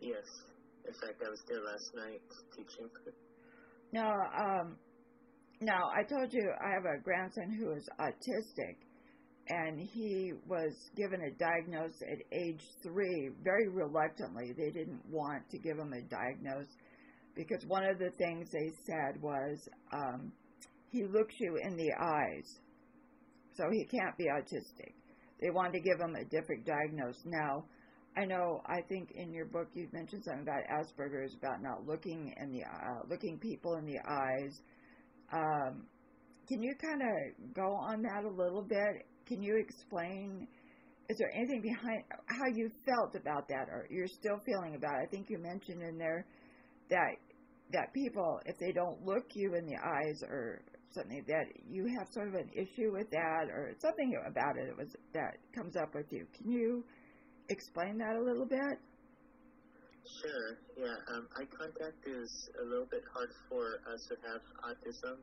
Yes. 0.00 0.24
In 0.88 0.94
fact, 0.94 1.22
I 1.22 1.28
was 1.28 1.42
there 1.46 1.60
last 1.60 1.90
night 1.94 2.22
teaching. 2.56 2.88
Now, 3.92 4.10
um, 4.10 4.76
now 5.60 5.90
I 5.94 6.04
told 6.04 6.32
you 6.32 6.50
I 6.64 6.72
have 6.72 6.84
a 6.86 7.02
grandson 7.02 7.52
who 7.52 7.72
is 7.72 7.86
autistic, 8.00 8.76
and 9.48 9.78
he 9.78 10.32
was 10.48 10.72
given 10.96 11.20
a 11.20 11.30
diagnosis 11.38 12.00
at 12.02 12.18
age 12.32 12.62
three 12.82 13.30
very 13.42 13.68
reluctantly. 13.68 14.52
They 14.56 14.70
didn't 14.70 15.02
want 15.10 15.48
to 15.50 15.58
give 15.58 15.78
him 15.78 15.92
a 15.92 16.00
diagnosis 16.02 16.74
because 17.34 17.64
one 17.66 17.84
of 17.84 17.98
the 17.98 18.10
things 18.16 18.48
they 18.52 18.72
said 18.86 19.20
was 19.20 19.58
um, 19.92 20.32
he 20.90 21.04
looks 21.04 21.34
you 21.38 21.58
in 21.62 21.76
the 21.76 21.92
eyes, 22.00 22.58
so 23.56 23.64
he 23.70 23.84
can't 23.84 24.16
be 24.16 24.26
autistic. 24.26 24.94
They 25.40 25.50
wanted 25.50 25.72
to 25.74 25.80
give 25.80 26.00
him 26.00 26.14
a 26.14 26.24
different 26.24 26.64
diagnosis. 26.64 27.22
Now, 27.26 27.64
I 28.16 28.24
know. 28.24 28.62
I 28.66 28.80
think 28.88 29.10
in 29.16 29.32
your 29.32 29.46
book 29.46 29.68
you 29.74 29.88
mentioned 29.92 30.22
something 30.24 30.42
about 30.42 30.62
Asperger's, 30.70 31.34
about 31.34 31.60
not 31.62 31.86
looking 31.86 32.32
in 32.40 32.52
the 32.52 32.62
uh, 32.62 33.02
looking 33.10 33.38
people 33.38 33.74
in 33.74 33.86
the 33.86 33.98
eyes. 34.08 34.60
Um, 35.32 35.86
can 36.46 36.62
you 36.62 36.74
kind 36.76 37.02
of 37.02 37.54
go 37.54 37.74
on 37.74 38.02
that 38.02 38.24
a 38.24 38.30
little 38.30 38.62
bit? 38.62 39.06
Can 39.26 39.42
you 39.42 39.56
explain? 39.56 40.46
Is 41.08 41.18
there 41.18 41.30
anything 41.34 41.60
behind 41.60 42.02
how 42.28 42.46
you 42.54 42.70
felt 42.84 43.14
about 43.14 43.48
that, 43.48 43.68
or 43.68 43.86
you're 43.90 44.08
still 44.08 44.40
feeling 44.46 44.74
about 44.74 44.94
it? 45.00 45.06
I 45.06 45.10
think 45.10 45.26
you 45.28 45.38
mentioned 45.38 45.82
in 45.82 45.98
there 45.98 46.26
that 46.90 47.16
that 47.72 47.92
people, 47.94 48.40
if 48.46 48.58
they 48.58 48.72
don't 48.72 49.04
look 49.04 49.24
you 49.34 49.54
in 49.54 49.66
the 49.66 49.76
eyes 49.76 50.22
or 50.22 50.62
something, 50.92 51.24
that 51.26 51.46
you 51.68 51.86
have 51.98 52.06
sort 52.12 52.28
of 52.28 52.34
an 52.34 52.50
issue 52.54 52.92
with 52.92 53.10
that, 53.10 53.48
or 53.50 53.74
something 53.80 54.14
about 54.26 54.56
it. 54.56 54.76
Was 54.76 54.94
that 55.12 55.36
comes 55.54 55.76
up 55.76 55.94
with 55.94 56.06
you. 56.10 56.26
Can 56.36 56.50
you 56.50 56.84
explain 57.48 57.98
that 57.98 58.16
a 58.16 58.22
little 58.22 58.46
bit? 58.46 58.78
Sure. 60.20 60.58
Yeah. 60.76 61.16
Um, 61.16 61.28
eye 61.36 61.48
contact 61.48 61.96
is 62.06 62.50
a 62.60 62.64
little 62.64 62.86
bit 62.90 63.04
hard 63.12 63.30
for 63.48 63.80
us 63.88 64.04
who 64.08 64.16
have 64.28 64.44
autism, 64.60 65.16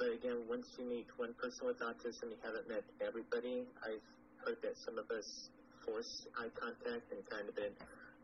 but 0.00 0.16
again, 0.16 0.48
once 0.48 0.64
you 0.80 0.88
meet 0.88 1.04
one 1.20 1.36
person 1.36 1.68
with 1.68 1.76
autism, 1.84 2.32
you 2.32 2.40
haven't 2.40 2.64
met 2.72 2.88
everybody. 3.04 3.68
I've 3.84 4.00
heard 4.40 4.56
that 4.64 4.72
some 4.80 4.96
of 4.96 5.04
us 5.12 5.52
force 5.84 6.24
eye 6.40 6.48
contact 6.56 7.12
and 7.12 7.20
kind 7.28 7.44
of 7.44 7.52
been. 7.52 7.76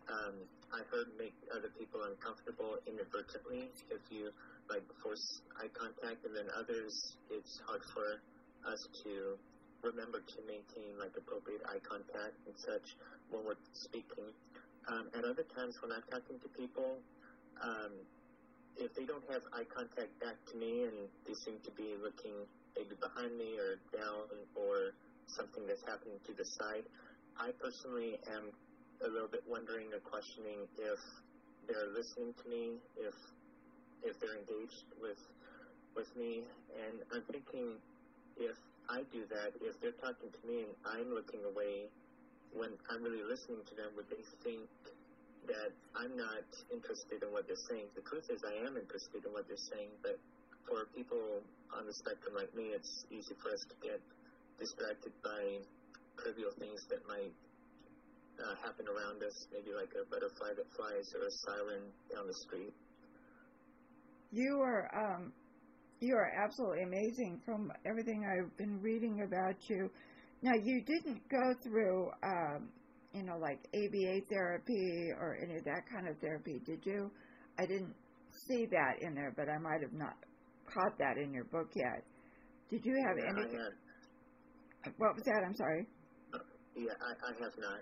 Um, 0.09 0.41
I 0.73 0.81
heard 0.89 1.12
make 1.21 1.37
other 1.53 1.69
people 1.77 2.01
uncomfortable 2.09 2.81
inadvertently 2.89 3.69
if 3.93 4.01
you 4.09 4.33
like 4.73 4.89
force 5.05 5.45
eye 5.61 5.69
contact, 5.77 6.25
and 6.25 6.33
then 6.33 6.49
others 6.57 6.97
it's 7.29 7.61
hard 7.69 7.85
for 7.93 8.25
us 8.65 8.81
to 9.05 9.37
remember 9.85 10.25
to 10.25 10.39
maintain 10.49 10.97
like 10.97 11.12
appropriate 11.12 11.61
eye 11.69 11.85
contact 11.85 12.41
and 12.49 12.57
such 12.57 12.97
when 13.29 13.45
we're 13.45 13.61
speaking. 13.77 14.33
Um, 14.89 15.12
other 15.12 15.45
times, 15.53 15.77
when 15.85 15.93
I'm 15.93 16.07
talking 16.09 16.41
to 16.41 16.49
people, 16.57 17.05
um, 17.61 17.93
if 18.79 18.95
they 18.95 19.05
don't 19.05 19.25
have 19.33 19.43
eye 19.53 19.65
contact 19.69 20.12
back 20.21 20.37
to 20.53 20.55
me 20.57 20.85
and 20.85 21.09
they 21.27 21.35
seem 21.35 21.57
to 21.65 21.73
be 21.73 21.97
looking 22.01 22.35
maybe 22.77 22.97
behind 23.01 23.33
me 23.37 23.57
or 23.57 23.81
down 23.93 24.29
or 24.55 24.93
something 25.27 25.65
that's 25.67 25.83
happening 25.89 26.21
to 26.29 26.33
the 26.37 26.45
side, 26.45 26.85
I 27.41 27.53
personally 27.57 28.21
am 28.33 28.53
a 29.05 29.09
little 29.09 29.29
bit 29.29 29.45
wondering 29.49 29.93
or 29.93 30.01
questioning 30.05 30.69
if 30.77 31.01
they're 31.69 31.93
listening 31.93 32.33
to 32.43 32.45
me, 32.49 32.81
if 32.97 33.17
if 34.05 34.21
they're 34.21 34.37
engaged 34.37 34.93
with 35.01 35.21
with 35.97 36.09
me, 36.17 36.45
and 36.77 37.01
I'm 37.12 37.25
thinking 37.33 37.81
if 38.37 38.57
I 38.89 39.03
do 39.09 39.25
that, 39.33 39.57
if 39.65 39.81
they're 39.81 39.97
talking 39.99 40.29
to 40.29 40.43
me 40.47 40.69
and 40.69 40.73
I'm 40.85 41.09
looking 41.11 41.41
away 41.49 41.89
when 42.53 42.71
I'm 42.93 43.03
really 43.03 43.25
listening 43.25 43.65
to 43.69 43.75
them, 43.75 43.97
would 43.97 44.09
they 44.09 44.23
think 44.45 44.69
that 45.47 45.71
I'm 45.95 46.15
not 46.17 46.47
interested 46.71 47.23
in 47.23 47.31
what 47.33 47.47
they're 47.47 47.67
saying? 47.71 47.89
The 47.95 48.03
truth 48.03 48.27
is, 48.31 48.43
I 48.45 48.55
am 48.67 48.77
interested 48.77 49.25
in 49.25 49.31
what 49.33 49.47
they're 49.49 49.67
saying, 49.73 49.91
but 50.03 50.19
for 50.67 50.87
people 50.95 51.43
on 51.73 51.87
the 51.87 51.95
spectrum 51.95 52.35
like 52.35 52.53
me, 52.55 52.75
it's 52.75 53.07
easy 53.11 53.35
for 53.43 53.55
us 53.55 53.63
to 53.71 53.77
get 53.83 54.01
distracted 54.59 55.15
by 55.23 55.63
trivial 56.19 56.51
things 56.59 56.83
that 56.91 57.01
might 57.07 57.35
uh, 58.41 58.55
happen 58.61 58.87
around 58.89 59.23
us, 59.23 59.37
maybe 59.53 59.73
like 59.73 59.91
a 59.95 60.05
butterfly 60.11 60.53
that 60.57 60.69
flies 60.77 61.07
or 61.15 61.27
a 61.27 61.33
siren 61.47 61.83
down 62.13 62.27
the 62.27 62.39
street. 62.47 62.75
You 64.33 64.61
are 64.61 64.91
um, 64.93 65.33
you 66.01 66.15
are 66.15 66.31
absolutely 66.45 66.83
amazing 66.83 67.41
from 67.45 67.73
everything 67.87 68.27
I've 68.27 68.55
been 68.59 68.81
reading 68.83 69.23
about 69.27 69.57
you. 69.69 69.91
Now, 70.43 70.53
you 70.63 70.83
didn't 70.83 71.23
go 71.31 71.55
through, 71.63 72.11
um, 72.23 72.69
you 73.16 73.22
know, 73.22 73.38
like 73.40 73.59
ABA 73.74 74.29
therapy 74.29 75.09
or 75.18 75.38
any 75.42 75.57
of 75.57 75.64
that 75.64 75.88
kind 75.90 76.07
of 76.09 76.18
therapy, 76.20 76.61
did 76.66 76.85
you? 76.85 77.11
I 77.59 77.64
didn't 77.64 77.94
see 78.46 78.66
that 78.66 79.00
in 79.00 79.14
there, 79.14 79.33
but 79.35 79.48
I 79.48 79.59
might 79.59 79.81
have 79.81 79.94
not 79.94 80.16
caught 80.72 80.98
that 80.98 81.16
in 81.16 81.33
your 81.33 81.44
book 81.44 81.68
yet. 81.74 82.05
Did 82.70 82.85
you 82.85 82.94
have 83.09 83.16
yeah, 83.18 83.31
any? 83.31 83.57
What 84.98 85.14
was 85.14 85.24
that? 85.24 85.42
I'm 85.46 85.55
sorry. 85.57 85.87
Yeah, 86.76 86.92
I, 87.00 87.31
I 87.31 87.33
have 87.42 87.52
not. 87.59 87.81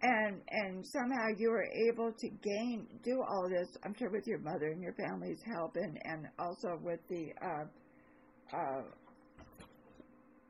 And 0.00 0.40
and 0.50 0.84
somehow 0.86 1.26
you 1.38 1.50
were 1.50 1.66
able 1.90 2.12
to 2.12 2.28
gain 2.42 2.86
do 3.04 3.22
all 3.28 3.48
this. 3.48 3.68
I'm 3.84 3.94
sure 3.98 4.10
with 4.10 4.26
your 4.26 4.38
mother 4.38 4.66
and 4.66 4.80
your 4.80 4.94
family's 4.94 5.40
help, 5.54 5.76
and 5.76 5.98
and 6.04 6.26
also 6.38 6.78
with 6.82 7.00
the 7.08 7.30
uh, 7.42 8.56
uh, 8.56 8.82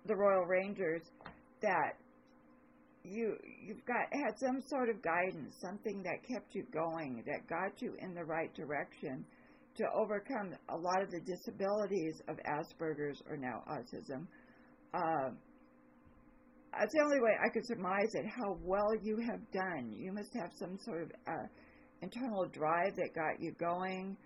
the 0.07 0.17
Royal 0.17 0.45
Rangers, 0.45 1.03
that 1.63 1.97
you 3.09 3.37
you've 3.65 3.85
got 3.87 4.07
had 4.13 4.39
some 4.39 4.63
sort 4.69 4.89
of 4.89 5.03
guidance, 5.03 5.55
something 5.61 6.03
that 6.03 6.27
kept 6.29 6.55
you 6.55 6.65
going, 6.73 7.23
that 7.27 7.49
got 7.49 7.81
you 7.81 7.95
in 8.01 8.15
the 8.15 8.25
right 8.25 8.53
direction 8.55 9.25
to 9.77 9.85
overcome 9.95 10.55
a 10.71 10.77
lot 10.77 11.03
of 11.03 11.11
the 11.11 11.21
disabilities 11.21 12.21
of 12.29 12.37
Asperger's 12.47 13.23
or 13.29 13.37
now 13.37 13.63
autism. 13.71 14.27
Uh, 14.93 15.31
that's 16.73 16.93
the 16.93 17.03
only 17.03 17.21
way 17.21 17.33
I 17.45 17.49
could 17.53 17.67
surmise 17.67 18.15
it. 18.15 18.27
How 18.27 18.57
well 18.63 18.95
you 19.03 19.19
have 19.31 19.41
done. 19.53 19.93
You 19.97 20.13
must 20.13 20.33
have 20.35 20.51
some 20.59 20.79
sort 20.85 21.03
of 21.05 21.11
uh, 21.27 21.47
internal 22.03 22.47
drive 22.47 22.95
that 22.97 23.15
got 23.15 23.41
you 23.41 23.53
going. 23.59 24.17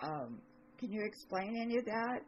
Um, 0.00 0.38
can 0.78 0.92
you 0.92 1.02
explain 1.04 1.56
any 1.60 1.78
of 1.78 1.84
that? 1.84 2.20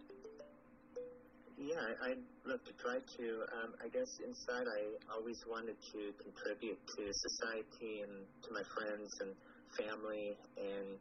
Yeah, 1.56 1.80
I, 1.80 2.12
I'd 2.12 2.24
love 2.44 2.60
to 2.68 2.74
try 2.76 3.00
to. 3.00 3.26
Um, 3.56 3.72
I 3.80 3.88
guess 3.88 4.12
inside 4.20 4.68
I 4.68 4.82
always 5.08 5.40
wanted 5.48 5.80
to 5.80 6.00
contribute 6.20 6.76
to 6.76 7.02
society 7.08 8.04
and 8.04 8.28
to 8.44 8.48
my 8.52 8.64
friends 8.76 9.08
and 9.24 9.32
family, 9.72 10.36
and 10.60 11.00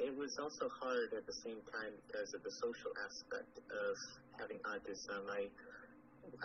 it 0.00 0.16
was 0.16 0.32
also 0.40 0.72
hard 0.80 1.12
at 1.12 1.24
the 1.28 1.36
same 1.44 1.60
time 1.68 1.92
because 2.08 2.32
of 2.32 2.40
the 2.40 2.54
social 2.64 2.92
aspect 3.04 3.60
of 3.60 3.94
having 4.40 4.56
autism. 4.64 5.28
I 5.28 5.52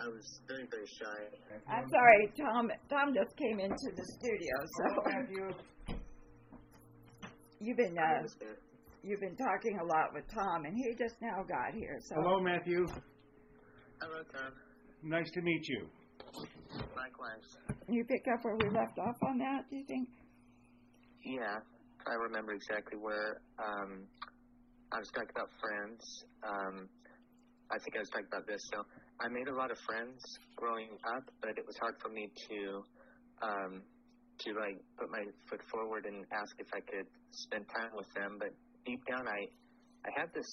I 0.04 0.06
was 0.12 0.26
very 0.44 0.68
very 0.68 0.84
shy. 1.00 1.20
I'm 1.64 1.88
sorry, 1.88 2.28
Tom. 2.36 2.68
Tom 2.92 3.16
just 3.16 3.32
came 3.40 3.56
into 3.56 3.88
the 3.96 4.04
studio, 4.20 4.54
so 4.68 4.84
you've 7.56 7.80
been 7.80 7.96
uh, 7.96 8.20
you've 9.02 9.20
been 9.20 9.36
talking 9.36 9.80
a 9.80 9.86
lot 9.88 10.12
with 10.12 10.28
Tom, 10.28 10.68
and 10.68 10.76
he 10.76 10.92
just 10.92 11.16
now 11.24 11.40
got 11.48 11.72
here. 11.72 11.96
So 12.04 12.20
Hello, 12.20 12.40
Matthew. 12.40 12.84
Hello, 14.00 14.22
Tom. 14.32 14.52
Nice 15.02 15.30
to 15.32 15.42
meet 15.42 15.68
you. 15.68 15.86
Likewise. 16.96 17.44
Can 17.84 17.94
you 17.94 18.04
pick 18.04 18.24
up 18.32 18.44
where 18.44 18.56
we 18.56 18.68
left 18.70 18.98
off 18.98 19.16
on 19.28 19.38
that? 19.38 19.68
Do 19.68 19.76
you 19.76 19.84
think? 19.84 20.08
Yeah, 21.24 21.60
I 22.06 22.14
remember 22.14 22.52
exactly 22.52 22.96
where 22.98 23.40
um, 23.58 24.08
I 24.92 24.98
was 24.98 25.08
talking 25.12 25.28
about 25.36 25.50
friends. 25.60 26.00
Um, 26.42 26.88
I 27.70 27.76
think 27.78 27.96
I 27.96 28.00
was 28.00 28.08
talking 28.08 28.26
about 28.32 28.46
this. 28.46 28.62
So 28.72 28.82
I 29.20 29.28
made 29.28 29.48
a 29.48 29.54
lot 29.54 29.70
of 29.70 29.76
friends 29.84 30.20
growing 30.56 30.96
up, 31.16 31.24
but 31.42 31.50
it 31.58 31.64
was 31.66 31.76
hard 31.76 31.94
for 32.00 32.08
me 32.08 32.32
to 32.48 32.58
um, 33.44 33.82
to 34.40 34.48
like 34.56 34.80
put 34.96 35.10
my 35.12 35.24
foot 35.48 35.60
forward 35.70 36.06
and 36.06 36.24
ask 36.32 36.56
if 36.58 36.68
I 36.72 36.80
could 36.80 37.06
spend 37.32 37.66
time 37.68 37.92
with 37.94 38.08
them. 38.16 38.40
But 38.40 38.56
deep 38.86 39.04
down, 39.04 39.28
I 39.28 39.44
I 40.08 40.10
had 40.16 40.32
this 40.32 40.48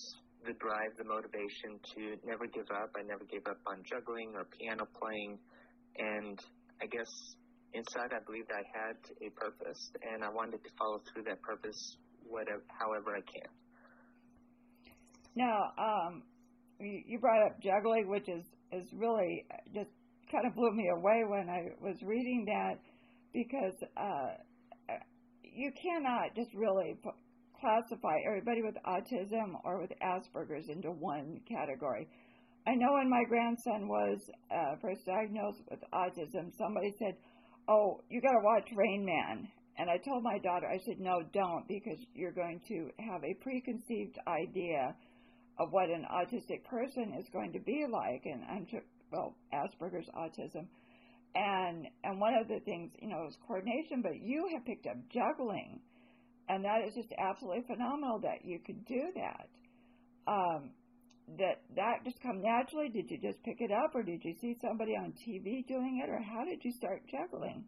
the 0.45 0.53
drive, 0.53 0.95
the 0.97 1.03
motivation 1.03 1.79
to 1.95 2.15
never 2.25 2.47
give 2.47 2.69
up. 2.71 2.91
I 2.95 3.03
never 3.03 3.25
gave 3.25 3.45
up 3.47 3.59
on 3.65 3.83
juggling 3.83 4.33
or 4.35 4.45
piano 4.45 4.87
playing, 4.99 5.39
and 5.97 6.39
I 6.81 6.85
guess 6.85 7.09
inside 7.73 8.13
I 8.13 8.23
believed 8.25 8.51
I 8.51 8.63
had 8.71 8.97
a 9.21 9.29
purpose, 9.31 9.91
and 10.13 10.23
I 10.23 10.29
wanted 10.29 10.63
to 10.63 10.69
follow 10.77 11.01
through 11.11 11.23
that 11.23 11.41
purpose, 11.41 11.97
whatever, 12.23 12.63
however 12.79 13.15
I 13.15 13.21
can. 13.21 13.49
Now, 15.35 15.71
um, 15.77 16.23
you, 16.79 17.19
brought 17.19 17.45
up 17.45 17.61
juggling, 17.61 18.07
which 18.07 18.27
is 18.27 18.43
is 18.71 18.87
really 18.93 19.45
uh, 19.51 19.57
just 19.73 19.89
kind 20.31 20.45
of 20.45 20.55
blew 20.55 20.71
me 20.71 20.89
away 20.89 21.23
when 21.27 21.49
I 21.49 21.69
was 21.81 21.95
reading 22.03 22.45
that 22.47 22.79
because 23.33 23.73
uh, 23.95 24.91
uh, 24.91 24.99
you 25.43 25.71
cannot 25.81 26.35
just 26.35 26.53
really 26.53 26.95
classify 27.59 28.17
everybody 28.27 28.61
with 28.61 28.75
autism 28.85 29.59
or 29.63 29.81
with 29.81 29.91
Asperger's 30.01 30.69
into 30.69 30.91
one 30.91 31.39
category. 31.47 32.07
I 32.67 32.75
know 32.75 32.93
when 32.93 33.09
my 33.09 33.23
grandson 33.29 33.87
was 33.87 34.19
uh, 34.51 34.75
first 34.81 35.05
diagnosed 35.05 35.61
with 35.71 35.79
autism, 35.93 36.51
somebody 36.57 36.93
said, 36.99 37.15
"Oh, 37.69 38.01
you 38.09 38.21
got 38.21 38.33
to 38.33 38.43
watch 38.43 38.67
Rain 38.75 39.05
Man." 39.05 39.47
And 39.77 39.89
I 39.89 39.97
told 39.97 40.23
my 40.23 40.37
daughter, 40.39 40.67
I 40.67 40.79
said, 40.85 40.99
"No, 40.99 41.21
don't, 41.33 41.67
because 41.67 41.99
you're 42.13 42.33
going 42.33 42.59
to 42.67 42.89
have 42.99 43.23
a 43.23 43.33
preconceived 43.41 44.17
idea 44.27 44.95
of 45.59 45.69
what 45.71 45.89
an 45.89 46.05
autistic 46.11 46.63
person 46.65 47.13
is 47.17 47.29
going 47.31 47.53
to 47.53 47.59
be 47.59 47.85
like." 47.89 48.21
And 48.25 48.43
I'm 48.49 48.67
well, 49.11 49.35
Asperger's 49.53 50.09
autism, 50.15 50.67
and 51.35 51.87
and 52.03 52.19
one 52.19 52.33
of 52.33 52.49
the 52.49 52.59
things, 52.65 52.91
you 52.99 53.07
know, 53.07 53.27
is 53.29 53.37
coordination. 53.47 54.01
But 54.01 54.19
you 54.21 54.49
have 54.53 54.65
picked 54.65 54.87
up 54.87 54.97
juggling, 55.09 55.79
and 56.49 56.63
that 56.63 56.87
is 56.87 56.95
just 56.95 57.11
absolutely 57.17 57.63
phenomenal 57.67 58.19
that 58.19 58.43
you 58.43 58.59
could 58.65 58.85
do 58.85 59.01
that. 59.15 59.47
Um, 60.27 60.71
that 61.37 61.59
that 61.75 62.03
just 62.05 62.21
come 62.21 62.41
naturally? 62.41 62.89
Did 62.89 63.11
you 63.11 63.19
just 63.19 63.43
pick 63.43 63.59
it 63.59 63.71
up, 63.71 63.91
or 63.93 64.03
did 64.03 64.23
you 64.23 64.33
see 64.39 64.55
somebody 64.61 64.95
on 64.95 65.11
TV 65.11 65.67
doing 65.67 66.01
it, 66.03 66.09
or 66.09 66.21
how 66.21 66.45
did 66.45 66.63
you 66.63 66.71
start 66.71 67.01
juggling? 67.11 67.65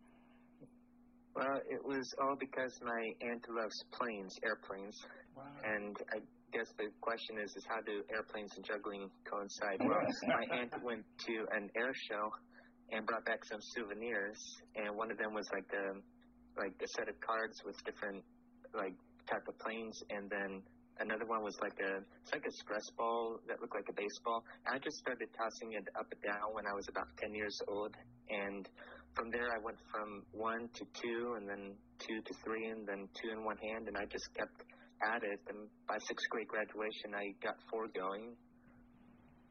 Well, 1.35 1.59
it 1.69 1.83
was 1.83 2.07
all 2.21 2.35
because 2.39 2.73
my 2.83 3.11
aunt 3.21 3.45
loves 3.49 3.75
planes, 3.91 4.33
airplanes, 4.43 4.95
and 5.63 5.95
I 6.11 6.19
guess 6.51 6.67
the 6.77 6.87
question 7.01 7.37
is, 7.37 7.51
is 7.55 7.65
how 7.67 7.81
do 7.81 8.03
airplanes 8.11 8.51
and 8.55 8.65
juggling 8.65 9.09
coincide? 9.29 9.79
Well, 9.87 10.07
my 10.27 10.45
aunt 10.55 10.73
went 10.83 11.03
to 11.27 11.33
an 11.51 11.69
air 11.75 11.93
show 12.09 12.31
and 12.91 13.05
brought 13.05 13.25
back 13.25 13.45
some 13.45 13.59
souvenirs, 13.75 14.39
and 14.75 14.95
one 14.95 15.11
of 15.11 15.17
them 15.17 15.33
was 15.33 15.47
like 15.53 15.67
a 15.75 15.99
like 16.59 16.73
a 16.83 16.87
set 16.97 17.07
of 17.07 17.15
cards 17.21 17.61
with 17.63 17.75
different 17.85 18.23
like 18.73 18.95
type 19.29 19.47
of 19.47 19.57
planes, 19.59 20.03
and 20.09 20.29
then 20.29 20.61
another 20.99 21.25
one 21.25 21.43
was 21.43 21.57
like 21.61 21.77
a 21.79 22.03
it's 22.21 22.33
like 22.33 22.45
a 22.45 22.51
stress 22.51 22.89
ball 22.97 23.39
that 23.47 23.61
looked 23.61 23.75
like 23.75 23.87
a 23.89 23.93
baseball. 23.93 24.43
And 24.65 24.75
I 24.75 24.79
just 24.79 24.97
started 24.97 25.29
tossing 25.37 25.73
it 25.73 25.87
up 25.97 26.07
and 26.11 26.21
down 26.21 26.53
when 26.53 26.65
I 26.65 26.73
was 26.73 26.87
about 26.89 27.07
ten 27.17 27.33
years 27.33 27.57
old, 27.67 27.95
and 28.29 28.67
from 29.15 29.31
there 29.31 29.49
I 29.51 29.59
went 29.63 29.77
from 29.91 30.23
one 30.31 30.69
to 30.73 30.83
two, 30.93 31.35
and 31.37 31.47
then 31.47 31.73
two 31.99 32.21
to 32.21 32.33
three, 32.43 32.67
and 32.67 32.87
then 32.87 33.07
two 33.13 33.31
in 33.31 33.43
one 33.43 33.57
hand, 33.57 33.87
and 33.87 33.97
I 33.97 34.05
just 34.05 34.29
kept 34.35 34.63
at 35.01 35.23
it. 35.23 35.39
And 35.49 35.67
by 35.87 35.97
sixth 35.97 36.29
grade 36.29 36.47
graduation, 36.47 37.15
I 37.15 37.33
got 37.41 37.55
four 37.69 37.87
going. 37.87 38.35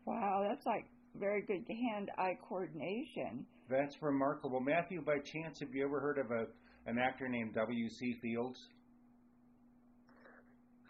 Wow, 0.06 0.46
that's 0.48 0.64
like 0.64 0.86
very 1.18 1.42
good 1.42 1.64
hand-eye 1.68 2.38
coordination. 2.48 3.44
That's 3.68 4.00
remarkable. 4.00 4.60
Matthew, 4.60 5.02
by 5.02 5.18
chance, 5.18 5.60
have 5.60 5.74
you 5.74 5.84
ever 5.84 6.00
heard 6.00 6.18
of 6.18 6.30
a 6.30 6.46
an 6.86 6.98
actor 6.98 7.28
named 7.28 7.54
W.C. 7.54 8.14
Fields? 8.22 8.58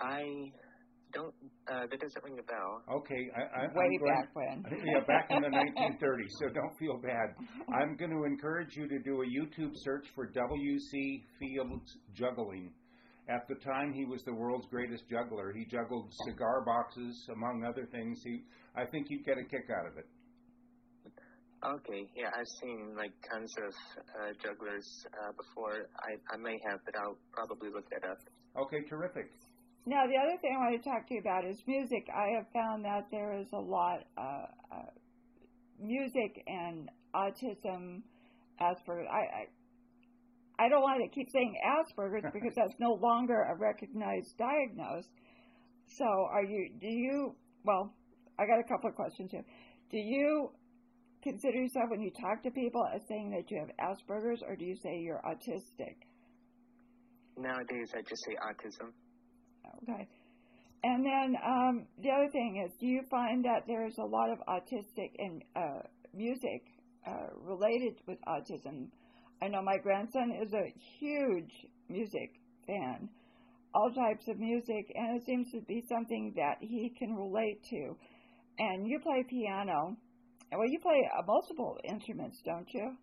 I 0.00 0.52
don't. 1.12 1.34
Uh, 1.70 1.86
that 1.90 2.00
doesn't 2.00 2.24
ring 2.24 2.38
a 2.38 2.42
bell. 2.42 2.82
Okay, 2.90 3.30
I, 3.36 3.40
I, 3.40 3.62
Way 3.74 3.84
I'm 3.84 3.98
going, 3.98 4.14
back 4.14 4.28
when. 4.34 4.64
yeah, 4.86 5.00
back 5.06 5.26
in 5.30 5.42
the 5.42 5.48
1930s. 5.80 6.32
So 6.40 6.48
don't 6.48 6.76
feel 6.78 6.98
bad. 7.02 7.34
I'm 7.72 7.96
going 7.96 8.10
to 8.10 8.24
encourage 8.24 8.76
you 8.76 8.88
to 8.88 8.98
do 9.00 9.22
a 9.22 9.26
YouTube 9.26 9.72
search 9.74 10.06
for 10.14 10.26
W.C. 10.26 11.24
Fields 11.38 11.96
juggling. 12.14 12.72
At 13.28 13.46
the 13.46 13.56
time, 13.56 13.92
he 13.92 14.06
was 14.06 14.22
the 14.24 14.32
world's 14.32 14.66
greatest 14.70 15.04
juggler. 15.10 15.52
He 15.52 15.66
juggled 15.66 16.10
cigar 16.24 16.64
boxes, 16.64 17.28
among 17.30 17.64
other 17.64 17.86
things. 17.92 18.20
He, 18.24 18.44
I 18.74 18.86
think 18.86 19.08
you'd 19.10 19.24
get 19.24 19.36
a 19.36 19.44
kick 19.44 19.68
out 19.68 19.86
of 19.86 19.98
it. 19.98 20.06
Okay, 21.58 22.06
yeah, 22.14 22.30
I've 22.38 22.46
seen 22.62 22.94
like 22.96 23.10
tons 23.30 23.52
of 23.58 23.74
uh, 24.22 24.32
jugglers 24.40 24.86
uh, 25.12 25.32
before. 25.32 25.90
I, 25.98 26.14
I 26.32 26.36
may 26.38 26.56
have, 26.70 26.78
but 26.86 26.94
I'll 26.96 27.18
probably 27.32 27.68
look 27.74 27.84
that 27.90 28.08
up. 28.08 28.18
Okay, 28.56 28.78
terrific. 28.88 29.26
Now, 29.86 30.06
the 30.06 30.16
other 30.16 30.36
thing 30.40 30.54
I 30.54 30.58
want 30.58 30.82
to 30.82 30.88
talk 30.88 31.08
to 31.08 31.14
you 31.14 31.20
about 31.20 31.44
is 31.46 31.62
music. 31.66 32.08
I 32.14 32.36
have 32.36 32.46
found 32.52 32.84
that 32.84 33.06
there 33.10 33.38
is 33.38 33.46
a 33.52 33.60
lot 33.60 34.00
uh, 34.18 34.46
uh, 34.70 34.90
music 35.80 36.42
and 36.46 36.90
autism, 37.14 38.02
Asperger's. 38.60 39.08
I, 39.10 39.22
I 39.22 39.46
I 40.60 40.68
don't 40.68 40.82
want 40.82 41.00
to 41.02 41.08
keep 41.14 41.30
saying 41.30 41.54
Asperger's 41.64 42.24
because 42.32 42.52
that's 42.56 42.74
no 42.78 42.98
longer 43.00 43.42
a 43.42 43.56
recognized 43.56 44.36
diagnosis. 44.36 45.10
So, 45.96 46.04
are 46.04 46.44
you? 46.44 46.70
Do 46.80 46.88
you? 46.88 47.34
Well, 47.64 47.94
I 48.38 48.46
got 48.46 48.58
a 48.58 48.68
couple 48.68 48.90
of 48.90 48.96
questions 48.96 49.30
here. 49.30 49.44
Do 49.90 49.98
you 49.98 50.50
consider 51.22 51.58
yourself 51.58 51.86
when 51.90 52.00
you 52.02 52.10
talk 52.10 52.42
to 52.42 52.50
people 52.50 52.84
as 52.94 53.00
saying 53.08 53.30
that 53.30 53.50
you 53.50 53.58
have 53.58 53.70
Asperger's, 53.78 54.42
or 54.46 54.56
do 54.56 54.64
you 54.64 54.76
say 54.76 54.98
you're 55.00 55.22
autistic? 55.24 55.96
Nowadays, 57.36 57.90
I 57.94 58.02
just 58.02 58.22
say 58.26 58.34
autism. 58.42 58.92
Okay. 59.82 60.08
And 60.84 61.04
then 61.04 61.34
um, 61.44 61.86
the 62.02 62.10
other 62.10 62.30
thing 62.30 62.64
is, 62.64 62.72
do 62.78 62.86
you 62.86 63.02
find 63.10 63.44
that 63.44 63.64
there's 63.66 63.98
a 63.98 64.04
lot 64.04 64.30
of 64.30 64.38
autistic 64.48 65.10
and 65.18 65.42
uh, 65.56 65.80
music 66.14 66.62
uh, 67.06 67.34
related 67.42 67.94
with 68.06 68.18
autism? 68.28 68.88
I 69.42 69.48
know 69.48 69.62
my 69.62 69.78
grandson 69.78 70.32
is 70.42 70.52
a 70.52 70.72
huge 70.98 71.52
music 71.88 72.30
fan, 72.66 73.08
all 73.74 73.90
types 73.90 74.28
of 74.28 74.38
music, 74.38 74.92
and 74.94 75.16
it 75.16 75.26
seems 75.26 75.50
to 75.52 75.60
be 75.62 75.82
something 75.88 76.32
that 76.36 76.56
he 76.60 76.92
can 76.98 77.14
relate 77.14 77.62
to. 77.70 77.96
And 78.58 78.86
you 78.86 79.00
play 79.00 79.24
piano. 79.28 79.96
Well, 80.50 80.68
you 80.68 80.78
play 80.80 80.98
uh, 81.18 81.22
multiple 81.26 81.76
instruments, 81.88 82.40
don't 82.44 82.68
you? 82.72 82.96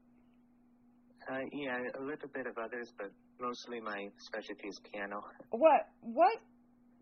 Uh, 1.30 1.39
yeah, 1.52 1.78
a 2.00 2.04
little 2.04 2.30
bit 2.34 2.48
of 2.48 2.58
others, 2.58 2.91
but 2.98 3.12
mostly 3.39 3.80
my 3.80 4.10
specialty 4.17 4.67
is 4.67 4.80
piano. 4.91 5.21
What 5.50 5.89
What 6.02 6.38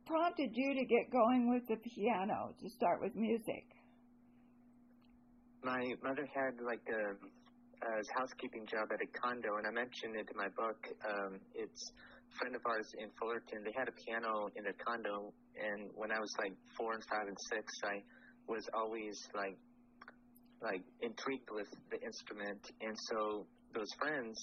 prompted 0.06 0.52
you 0.54 0.76
to 0.76 0.86
get 0.86 1.12
going 1.12 1.50
with 1.50 1.68
the 1.68 1.78
piano 1.78 2.54
to 2.62 2.70
start 2.70 3.02
with 3.02 3.16
music? 3.16 3.66
My 5.64 5.80
mother 6.04 6.28
had 6.36 6.60
like 6.60 6.84
a, 6.92 7.16
a 7.16 7.92
housekeeping 8.18 8.68
job 8.68 8.92
at 8.92 9.00
a 9.00 9.08
condo, 9.16 9.56
and 9.58 9.66
I 9.66 9.72
mentioned 9.72 10.16
it 10.20 10.28
in 10.28 10.36
my 10.36 10.50
book. 10.50 10.76
Um, 11.08 11.40
it's 11.56 11.92
a 11.96 12.36
friend 12.38 12.56
of 12.56 12.62
ours 12.66 12.88
in 13.00 13.08
Fullerton. 13.16 13.64
They 13.64 13.72
had 13.72 13.88
a 13.88 13.96
piano 13.96 14.50
in 14.56 14.64
their 14.64 14.76
condo, 14.76 15.32
and 15.56 15.90
when 15.96 16.12
I 16.12 16.20
was 16.20 16.32
like 16.38 16.52
four 16.76 16.94
and 16.94 17.04
five 17.08 17.28
and 17.28 17.38
six, 17.50 17.72
I 17.86 18.04
was 18.48 18.68
always 18.74 19.16
like 19.34 19.58
like 20.62 20.84
intrigued 21.02 21.50
with 21.52 21.68
the 21.92 22.00
instrument, 22.00 22.60
and 22.80 22.96
so 23.12 23.48
those 23.74 23.90
friends 24.00 24.38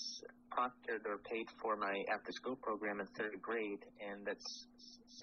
proctored 0.50 1.06
or 1.06 1.18
paid 1.30 1.46
for 1.62 1.76
my 1.76 1.94
after 2.12 2.32
school 2.32 2.56
program 2.56 3.00
in 3.00 3.06
third 3.16 3.40
grade, 3.40 3.82
and 4.02 4.26
that's 4.26 4.66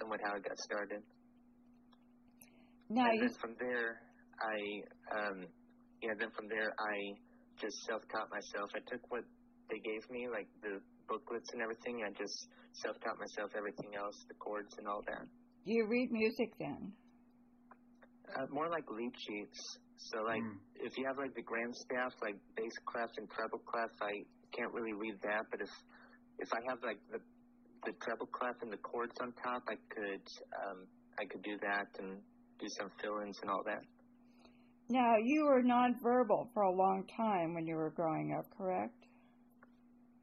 somewhat 0.00 0.20
how 0.24 0.34
I 0.34 0.40
got 0.40 0.58
started. 0.58 1.02
Now 2.88 3.04
and 3.04 3.14
you 3.14 3.28
then 3.28 3.36
from 3.40 3.54
there, 3.60 4.00
I 4.40 4.58
um, 5.12 5.46
yeah, 6.02 6.16
then 6.18 6.30
from 6.34 6.48
there 6.48 6.72
I 6.78 6.96
just 7.60 7.76
self 7.84 8.02
taught 8.10 8.30
myself. 8.30 8.70
I 8.74 8.80
took 8.88 9.04
what 9.10 9.24
they 9.68 9.78
gave 9.84 10.08
me, 10.10 10.28
like 10.32 10.48
the 10.62 10.80
booklets 11.08 11.52
and 11.52 11.60
everything. 11.60 12.00
I 12.06 12.10
just 12.16 12.48
self 12.80 12.96
taught 13.04 13.18
myself 13.20 13.52
everything 13.56 13.92
else, 13.98 14.16
the 14.28 14.34
chords 14.40 14.72
and 14.78 14.88
all 14.88 15.02
that. 15.06 15.26
do 15.66 15.72
you 15.72 15.86
read 15.86 16.10
music 16.10 16.52
then? 16.58 16.92
Uh, 18.36 18.46
more 18.50 18.68
like 18.68 18.84
lead 18.90 19.12
sheets. 19.16 19.60
So 19.98 20.22
like 20.22 20.42
Mm. 20.42 20.58
if 20.76 20.96
you 20.96 21.06
have 21.06 21.18
like 21.18 21.34
the 21.34 21.42
grand 21.42 21.74
staff, 21.74 22.14
like 22.22 22.36
bass 22.56 22.72
clef 22.86 23.10
and 23.18 23.28
treble 23.30 23.58
clef, 23.58 23.90
I 24.00 24.24
can't 24.56 24.72
really 24.72 24.92
read 24.94 25.20
that. 25.22 25.46
But 25.50 25.60
if 25.60 25.70
if 26.38 26.48
I 26.52 26.60
have 26.70 26.78
like 26.82 26.98
the 27.10 27.18
the 27.84 27.92
treble 28.02 28.26
clef 28.26 28.56
and 28.62 28.72
the 28.72 28.78
chords 28.78 29.14
on 29.20 29.32
top, 29.42 29.62
I 29.68 29.76
could 29.90 30.24
um, 30.64 30.86
I 31.18 31.24
could 31.26 31.42
do 31.42 31.58
that 31.62 31.88
and 31.98 32.18
do 32.58 32.66
some 32.78 32.90
fill-ins 33.00 33.38
and 33.42 33.50
all 33.50 33.62
that. 33.66 33.82
Now 34.88 35.16
you 35.22 35.44
were 35.44 35.62
nonverbal 35.62 36.48
for 36.54 36.62
a 36.62 36.72
long 36.72 37.04
time 37.16 37.54
when 37.54 37.66
you 37.66 37.76
were 37.76 37.90
growing 37.90 38.34
up, 38.38 38.46
correct? 38.56 38.94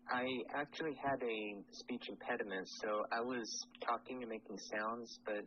I 0.10 0.26
actually 0.54 0.96
had 1.04 1.22
a 1.24 1.64
speech 1.72 2.10
impediment, 2.10 2.68
so 2.82 3.06
I 3.12 3.22
was 3.22 3.50
talking 3.86 4.22
and 4.22 4.30
making 4.30 4.58
sounds, 4.58 5.20
but 5.26 5.44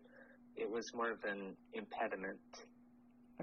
it 0.57 0.69
was 0.69 0.85
more 0.95 1.13
of 1.13 1.19
an 1.25 1.57
impediment. 1.75 2.41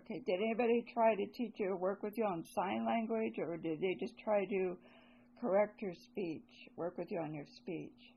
Okay. 0.05 0.21
Did 0.25 0.39
anybody 0.39 0.85
try 0.93 1.15
to 1.15 1.25
teach 1.25 1.53
you 1.57 1.69
or 1.71 1.77
work 1.77 2.03
with 2.03 2.15
you 2.15 2.25
on 2.25 2.43
sign 2.53 2.85
language, 2.85 3.39
or 3.39 3.57
did 3.57 3.81
they 3.81 3.95
just 3.99 4.13
try 4.23 4.45
to 4.45 4.77
correct 5.41 5.81
your 5.81 5.93
speech, 5.95 6.45
work 6.75 6.97
with 6.97 7.09
you 7.09 7.19
on 7.19 7.33
your 7.33 7.45
speech? 7.57 8.13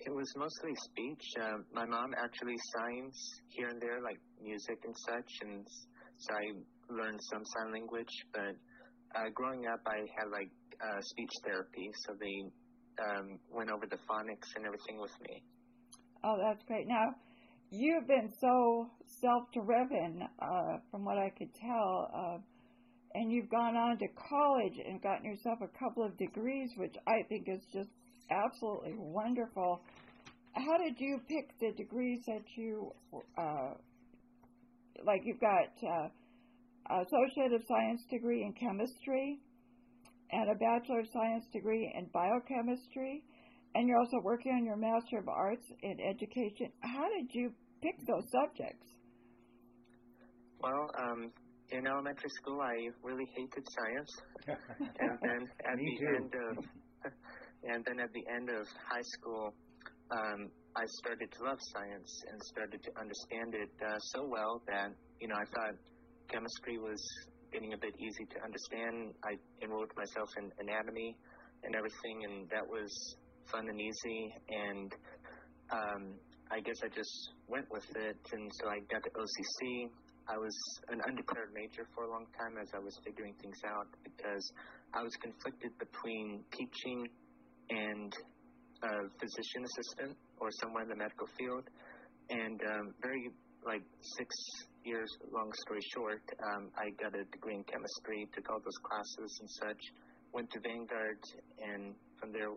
It 0.00 0.14
was 0.14 0.28
mostly 0.36 0.72
speech. 0.92 1.24
Uh, 1.40 1.58
my 1.72 1.86
mom 1.86 2.12
actually 2.22 2.56
signs 2.76 3.16
here 3.48 3.68
and 3.68 3.80
there, 3.80 4.02
like 4.02 4.20
music 4.42 4.78
and 4.84 4.94
such, 5.08 5.30
and 5.42 5.66
so 6.18 6.34
I 6.34 6.92
learned 6.92 7.20
some 7.32 7.42
sign 7.44 7.72
language. 7.72 8.12
But 8.32 8.54
uh, 9.16 9.30
growing 9.34 9.66
up, 9.66 9.80
I 9.86 10.04
had 10.20 10.28
like 10.30 10.50
uh, 10.84 11.00
speech 11.00 11.32
therapy, 11.44 11.90
so 12.04 12.12
they 12.20 12.44
um, 13.08 13.38
went 13.50 13.70
over 13.70 13.86
the 13.86 13.98
phonics 14.04 14.52
and 14.54 14.66
everything 14.66 15.00
with 15.00 15.16
me. 15.28 15.42
Oh, 16.24 16.36
that's 16.36 16.62
great. 16.66 16.86
Now, 16.86 17.14
you've 17.70 18.06
been 18.06 18.32
so 18.40 18.86
self-driven, 19.20 20.22
uh, 20.40 20.78
from 20.90 21.04
what 21.04 21.18
I 21.18 21.30
could 21.36 21.52
tell, 21.54 22.10
uh, 22.14 22.38
and 23.14 23.32
you've 23.32 23.50
gone 23.50 23.76
on 23.76 23.98
to 23.98 24.06
college 24.28 24.74
and 24.86 25.02
gotten 25.02 25.24
yourself 25.24 25.58
a 25.62 25.78
couple 25.78 26.04
of 26.04 26.16
degrees, 26.18 26.70
which 26.76 26.94
I 27.06 27.22
think 27.28 27.48
is 27.48 27.62
just 27.72 27.90
absolutely 28.30 28.94
wonderful. 28.96 29.80
How 30.54 30.78
did 30.78 30.96
you 30.98 31.20
pick 31.28 31.58
the 31.60 31.72
degrees 31.76 32.20
that 32.26 32.44
you, 32.56 32.92
uh, 33.36 33.74
like? 35.04 35.22
You've 35.24 35.40
got 35.40 35.70
uh, 35.82 36.08
associate 37.02 37.52
of 37.52 37.62
science 37.66 38.02
degree 38.10 38.42
in 38.42 38.52
chemistry, 38.52 39.40
and 40.30 40.50
a 40.50 40.54
bachelor 40.54 41.00
of 41.00 41.06
science 41.12 41.44
degree 41.52 41.90
in 41.96 42.06
biochemistry 42.12 43.22
and 43.74 43.88
you're 43.88 43.98
also 43.98 44.18
working 44.22 44.52
on 44.52 44.64
your 44.64 44.76
Master 44.76 45.18
of 45.18 45.28
Arts 45.28 45.66
in 45.82 45.98
Education. 46.00 46.72
How 46.80 47.08
did 47.08 47.28
you 47.32 47.52
pick 47.82 47.96
those 48.06 48.24
subjects? 48.32 48.86
Well, 50.60 50.90
um, 50.98 51.30
in 51.70 51.86
elementary 51.86 52.30
school, 52.40 52.60
I 52.60 52.74
really 53.02 53.26
hated 53.36 53.64
science, 53.70 54.10
and 54.48 55.18
then 55.22 55.40
at 55.64 55.76
the 55.76 55.92
too. 56.00 56.16
end 56.16 56.32
of 56.34 56.64
and 57.64 57.84
then 57.84 58.00
at 58.00 58.12
the 58.12 58.24
end 58.34 58.48
of 58.50 58.66
high 58.88 59.06
school, 59.18 59.54
um, 60.10 60.50
I 60.74 60.84
started 61.04 61.30
to 61.30 61.44
love 61.44 61.58
science 61.74 62.10
and 62.32 62.42
started 62.42 62.82
to 62.82 62.90
understand 62.98 63.54
it 63.54 63.70
uh, 63.84 63.98
so 64.14 64.26
well 64.26 64.62
that 64.66 64.90
you 65.20 65.28
know 65.28 65.36
I 65.36 65.44
thought 65.54 65.76
chemistry 66.32 66.78
was 66.78 67.00
getting 67.52 67.72
a 67.72 67.78
bit 67.78 67.94
easy 68.00 68.24
to 68.24 68.38
understand. 68.42 69.14
I 69.24 69.36
enrolled 69.62 69.92
myself 69.96 70.28
in 70.38 70.50
anatomy 70.58 71.16
and 71.64 71.74
everything, 71.74 72.24
and 72.24 72.48
that 72.50 72.66
was 72.66 72.90
fun 73.50 73.68
and 73.68 73.80
easy. 73.80 74.34
And 74.48 74.94
um, 75.70 76.02
I 76.50 76.60
guess 76.60 76.76
I 76.84 76.88
just 76.88 77.32
went 77.48 77.66
with 77.70 77.84
it, 77.96 78.16
and 78.32 78.50
so 78.60 78.68
I 78.68 78.80
got 78.90 79.02
to 79.04 79.10
OCC. 79.10 79.90
I 80.28 80.36
was 80.36 80.56
an 80.88 81.00
undeclared 81.08 81.52
major 81.54 81.88
for 81.94 82.04
a 82.04 82.10
long 82.10 82.26
time 82.36 82.60
as 82.60 82.68
I 82.74 82.78
was 82.78 82.92
figuring 83.04 83.34
things 83.40 83.56
out 83.64 83.88
because 84.04 84.44
I 84.92 85.02
was 85.02 85.12
conflicted 85.20 85.72
between 85.78 86.44
teaching 86.52 87.08
and 87.70 88.12
a 88.82 89.08
physician 89.20 89.64
assistant 89.64 90.16
or 90.40 90.48
somewhere 90.60 90.84
in 90.84 90.88
the 90.88 90.96
medical 90.96 91.26
field. 91.38 91.64
And 92.28 92.60
um, 92.76 92.94
very, 93.00 93.32
like, 93.64 93.82
six 94.16 94.28
years, 94.84 95.08
long 95.32 95.50
story 95.64 95.80
short, 95.96 96.22
um, 96.44 96.68
I 96.76 96.92
got 97.00 97.16
a 97.16 97.24
degree 97.32 97.56
in 97.56 97.64
chemistry, 97.64 98.28
took 98.36 98.48
all 98.52 98.60
those 98.60 98.80
classes 98.84 99.30
and 99.40 99.48
such, 99.64 99.82
went 100.32 100.50
to 100.52 100.60
Vanguard, 100.60 101.20
and 101.56 101.94
from 102.20 102.32
there 102.32 102.52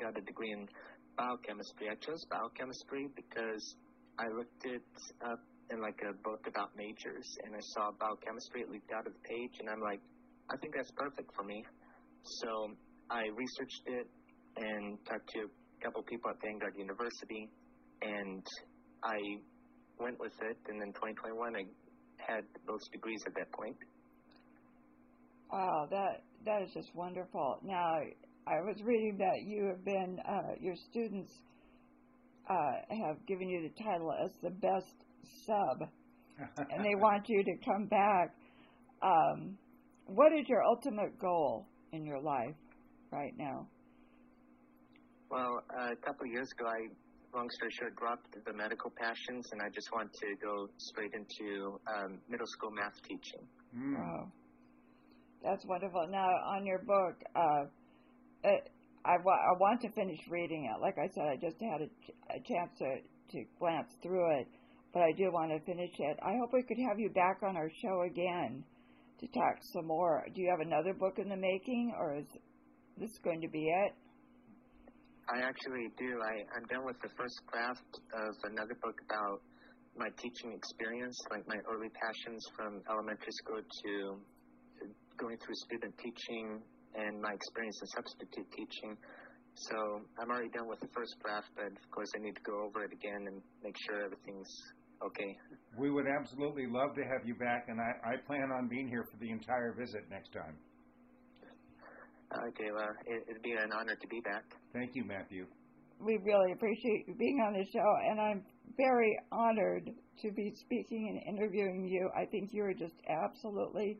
got 0.00 0.16
a 0.16 0.20
degree 0.20 0.52
in 0.52 0.68
biochemistry. 1.16 1.88
I 1.90 1.96
chose 1.96 2.24
biochemistry 2.30 3.08
because 3.14 3.76
I 4.18 4.28
looked 4.28 4.64
it 4.66 4.82
up 5.26 5.40
in 5.70 5.80
like 5.80 5.98
a 6.04 6.12
book 6.22 6.44
about 6.46 6.70
majors, 6.76 7.26
and 7.44 7.54
I 7.54 7.62
saw 7.74 7.90
biochemistry. 7.98 8.62
It 8.62 8.70
leaked 8.70 8.92
out 8.92 9.06
of 9.06 9.12
the 9.12 9.24
page, 9.24 9.54
and 9.60 9.70
I'm 9.70 9.80
like, 9.80 10.00
I 10.50 10.56
think 10.58 10.74
that's 10.76 10.90
perfect 10.96 11.30
for 11.34 11.44
me. 11.44 11.64
So 12.40 12.76
I 13.10 13.28
researched 13.34 13.84
it 13.86 14.06
and 14.56 14.98
talked 15.04 15.28
to 15.34 15.48
a 15.48 15.84
couple 15.84 16.02
people 16.04 16.30
at 16.30 16.36
Vanguard 16.42 16.74
University, 16.76 17.48
and 18.02 18.44
I 19.02 19.18
went 19.98 20.18
with 20.20 20.34
it. 20.42 20.58
And 20.68 20.82
in 20.82 20.92
2021, 20.92 21.56
I 21.56 21.64
had 22.18 22.44
both 22.66 22.80
degrees 22.92 23.20
at 23.26 23.34
that 23.34 23.50
point. 23.52 23.76
Wow, 25.52 25.86
that 25.90 26.24
that 26.44 26.62
is 26.62 26.70
just 26.74 26.94
wonderful. 26.94 27.58
Now, 27.62 28.00
I 28.46 28.60
was 28.60 28.76
reading 28.84 29.16
that 29.18 29.42
you 29.46 29.64
have 29.68 29.84
been 29.84 30.18
uh, 30.28 30.54
your 30.60 30.74
students 30.90 31.32
uh, 32.48 32.72
have 32.90 33.24
given 33.26 33.48
you 33.48 33.62
the 33.62 33.82
title 33.82 34.12
as 34.22 34.30
the 34.42 34.50
best 34.50 35.04
sub, 35.46 35.88
and 36.58 36.84
they 36.84 36.94
want 37.00 37.24
you 37.26 37.42
to 37.42 37.52
come 37.64 37.86
back. 37.86 38.34
Um, 39.02 39.56
what 40.06 40.32
is 40.32 40.46
your 40.46 40.62
ultimate 40.62 41.18
goal 41.18 41.66
in 41.92 42.04
your 42.04 42.20
life 42.20 42.56
right 43.10 43.32
now? 43.38 43.66
Well, 45.30 45.62
uh, 45.78 45.92
a 45.92 45.96
couple 45.96 46.26
of 46.26 46.32
years 46.32 46.48
ago, 46.52 46.68
I, 46.68 47.36
long 47.36 47.48
story 47.50 47.70
short, 47.80 47.96
dropped 47.96 48.36
the 48.44 48.52
medical 48.52 48.92
passions, 49.00 49.48
and 49.52 49.62
I 49.62 49.70
just 49.70 49.88
want 49.90 50.12
to 50.12 50.26
go 50.42 50.68
straight 50.76 51.12
into 51.14 51.80
um, 51.88 52.18
middle 52.28 52.46
school 52.46 52.70
math 52.72 53.00
teaching. 53.08 53.48
Mm. 53.74 53.98
Wow, 53.98 54.28
that's 55.42 55.64
wonderful. 55.64 56.06
Now, 56.10 56.28
on 56.28 56.66
your 56.66 56.80
book, 56.80 57.16
uh, 57.34 57.64
Uh, 58.44 59.16
wa- 59.24 59.32
I 59.32 59.52
want 59.58 59.80
to 59.82 59.90
finish 59.92 60.18
reading 60.28 60.70
it. 60.70 60.80
Like 60.80 60.96
I 60.98 61.08
said, 61.14 61.24
I 61.24 61.36
just 61.36 61.56
had 61.60 61.80
a, 61.80 61.86
ch- 61.86 62.16
a 62.30 62.40
chance 62.44 62.70
to, 62.78 63.00
to 63.32 63.44
glance 63.58 63.88
through 64.02 64.40
it, 64.40 64.48
but 64.92 65.02
I 65.02 65.12
do 65.16 65.30
want 65.32 65.50
to 65.50 65.60
finish 65.64 65.90
it. 65.98 66.18
I 66.22 66.32
hope 66.40 66.52
we 66.52 66.62
could 66.62 66.78
have 66.88 66.98
you 66.98 67.10
back 67.10 67.40
on 67.42 67.56
our 67.56 67.70
show 67.82 68.02
again 68.02 68.64
to 69.20 69.26
talk 69.28 69.56
some 69.72 69.86
more. 69.86 70.24
Do 70.34 70.42
you 70.42 70.50
have 70.50 70.60
another 70.60 70.92
book 70.94 71.18
in 71.18 71.28
the 71.28 71.36
making, 71.36 71.94
or 71.98 72.16
is 72.16 72.26
this 72.98 73.10
going 73.22 73.40
to 73.40 73.48
be 73.48 73.64
it? 73.64 73.92
I 75.32 75.40
actually 75.40 75.88
do. 75.96 76.20
I, 76.20 76.44
I'm 76.54 76.66
done 76.68 76.84
with 76.84 77.00
the 77.00 77.08
first 77.16 77.40
draft 77.50 77.80
of 78.12 78.34
another 78.52 78.76
book 78.82 78.96
about 79.08 79.40
my 79.96 80.08
teaching 80.20 80.52
experience, 80.52 81.16
like 81.30 81.46
my 81.48 81.56
early 81.70 81.88
passions 81.96 82.44
from 82.56 82.82
elementary 82.90 83.32
school 83.40 83.62
to 83.62 84.20
going 85.16 85.38
through 85.38 85.54
student 85.64 85.94
teaching 85.96 86.60
and 86.94 87.20
my 87.20 87.32
experience 87.32 87.78
in 87.80 87.88
substitute 87.88 88.50
teaching. 88.52 88.96
So 89.54 90.02
I'm 90.18 90.30
already 90.30 90.50
done 90.50 90.68
with 90.68 90.80
the 90.80 90.88
first 90.94 91.14
draft, 91.22 91.46
but 91.54 91.66
of 91.66 91.90
course 91.90 92.10
I 92.16 92.18
need 92.18 92.34
to 92.34 92.42
go 92.42 92.64
over 92.64 92.84
it 92.84 92.92
again 92.92 93.26
and 93.26 93.40
make 93.62 93.76
sure 93.86 94.04
everything's 94.04 94.50
okay. 95.04 95.38
We 95.78 95.90
would 95.90 96.06
absolutely 96.06 96.66
love 96.66 96.94
to 96.96 97.02
have 97.02 97.26
you 97.26 97.34
back, 97.34 97.66
and 97.68 97.80
I, 97.80 98.14
I 98.14 98.16
plan 98.26 98.50
on 98.50 98.68
being 98.68 98.88
here 98.88 99.06
for 99.10 99.16
the 99.18 99.30
entire 99.30 99.72
visit 99.72 100.06
next 100.10 100.32
time. 100.32 100.56
Uh, 102.34 102.48
okay, 102.48 102.70
well, 102.74 102.90
it, 103.06 103.24
it'd 103.30 103.42
be 103.42 103.52
an 103.52 103.70
honor 103.72 103.94
to 103.94 104.08
be 104.08 104.20
back. 104.20 104.44
Thank 104.72 104.94
you, 104.94 105.04
Matthew. 105.04 105.46
We 106.00 106.18
really 106.24 106.52
appreciate 106.52 107.06
you 107.06 107.14
being 107.14 107.38
on 107.46 107.54
the 107.54 107.64
show, 107.72 107.94
and 108.10 108.20
I'm 108.20 108.42
very 108.76 109.16
honored 109.30 109.88
to 110.22 110.32
be 110.32 110.52
speaking 110.56 111.22
and 111.22 111.36
interviewing 111.36 111.86
you. 111.86 112.10
I 112.16 112.26
think 112.26 112.50
you 112.52 112.64
are 112.64 112.74
just 112.74 112.94
absolutely 113.08 113.98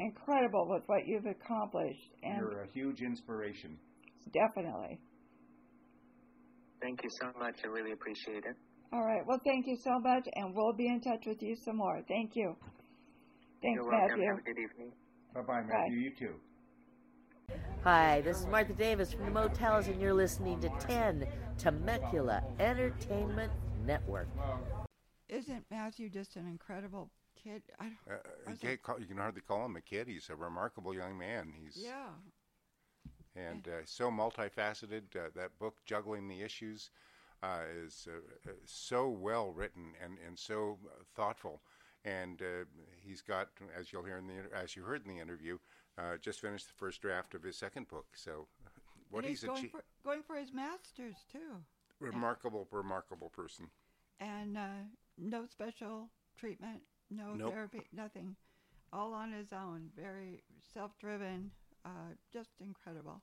incredible 0.00 0.66
with 0.68 0.82
what 0.86 1.06
you've 1.06 1.26
accomplished, 1.26 2.10
and 2.22 2.38
You're 2.38 2.62
a 2.62 2.68
huge 2.72 3.02
inspiration. 3.02 3.78
definitely. 4.32 4.98
Thank 6.80 7.02
you 7.02 7.10
so 7.20 7.26
much. 7.38 7.56
I 7.64 7.68
really 7.68 7.92
appreciate 7.92 8.44
it. 8.44 8.56
All 8.92 9.04
right. 9.04 9.20
Well, 9.26 9.38
thank 9.44 9.66
you 9.66 9.76
so 9.84 9.98
much, 10.00 10.26
and 10.34 10.54
we'll 10.54 10.72
be 10.72 10.86
in 10.86 11.00
touch 11.00 11.24
with 11.26 11.42
you 11.42 11.54
some 11.64 11.76
more. 11.76 12.00
Thank 12.08 12.32
you. 12.34 12.56
Thanks, 13.62 13.76
You're 13.76 13.90
welcome. 13.90 14.18
Matthew. 14.18 14.26
Have 14.28 14.38
a 14.38 14.42
good 14.42 14.58
evening. 14.58 14.92
Bye 15.34 15.42
bye, 15.42 15.60
Matthew. 15.62 15.98
You 15.98 16.10
too. 16.18 16.34
Hi, 17.84 18.20
this 18.22 18.38
is 18.40 18.46
Martha 18.46 18.72
Davis 18.72 19.12
from 19.12 19.26
the 19.26 19.30
Motels, 19.30 19.88
and 19.88 20.00
you're 20.00 20.14
listening 20.14 20.60
to 20.60 20.68
10 20.80 21.26
Temecula 21.58 22.42
Entertainment 22.58 23.52
Network. 23.86 24.28
Isn't 25.28 25.64
Matthew 25.70 26.08
just 26.08 26.36
an 26.36 26.46
incredible 26.46 27.10
kid? 27.42 27.62
I 27.78 27.84
don't, 27.84 27.98
Uh, 28.10 28.50
I 28.50 28.52
can't 28.54 28.82
call, 28.82 29.00
you 29.00 29.06
can 29.06 29.16
hardly 29.18 29.40
call 29.40 29.64
him 29.66 29.76
a 29.76 29.80
kid. 29.80 30.08
He's 30.08 30.28
a 30.30 30.36
remarkable 30.36 30.94
young 30.94 31.16
man. 31.18 31.52
He's 31.56 31.76
yeah. 31.76 32.10
and 33.36 33.66
uh, 33.68 33.82
so 33.84 34.10
multifaceted. 34.10 35.14
Uh, 35.16 35.30
that 35.34 35.58
book, 35.58 35.76
Juggling 35.86 36.28
the 36.28 36.42
Issues, 36.42 36.90
uh, 37.42 37.60
is 37.84 38.06
uh, 38.10 38.50
uh, 38.50 38.54
so 38.64 39.08
well 39.08 39.52
written 39.52 39.92
and, 40.02 40.18
and 40.26 40.38
so 40.38 40.78
thoughtful. 41.14 41.62
And 42.04 42.40
uh, 42.42 42.64
he's 43.04 43.20
got, 43.22 43.48
as 43.78 43.92
you'll 43.92 44.04
hear 44.04 44.18
in 44.18 44.26
the 44.26 44.56
as 44.56 44.74
you 44.74 44.82
heard 44.82 45.06
in 45.06 45.14
the 45.14 45.20
interview, 45.20 45.58
uh, 45.98 46.16
just 46.20 46.40
finished 46.40 46.66
the 46.68 46.74
first 46.74 47.02
draft 47.02 47.34
of 47.34 47.42
his 47.42 47.56
second 47.56 47.88
book. 47.88 48.06
So, 48.14 48.46
what 49.10 49.24
he's 49.24 49.40
he's 49.40 49.48
going 49.48 49.58
achieved, 49.58 49.72
for, 49.72 49.82
going 50.04 50.22
for 50.22 50.36
his 50.36 50.52
master's 50.52 51.16
too, 51.30 51.62
remarkable, 52.00 52.66
remarkable 52.72 53.28
person. 53.30 53.66
and 54.18 54.56
uh, 54.56 54.84
no 55.18 55.44
special 55.46 56.08
treatment, 56.38 56.80
no 57.10 57.34
Nope. 57.34 57.52
therapy, 57.52 57.82
nothing, 57.92 58.36
all 58.92 59.12
on 59.12 59.32
his 59.32 59.52
own. 59.52 59.90
Very 59.96 60.42
self-driven, 60.74 61.50
uh, 61.84 62.14
just 62.32 62.50
incredible. 62.60 63.20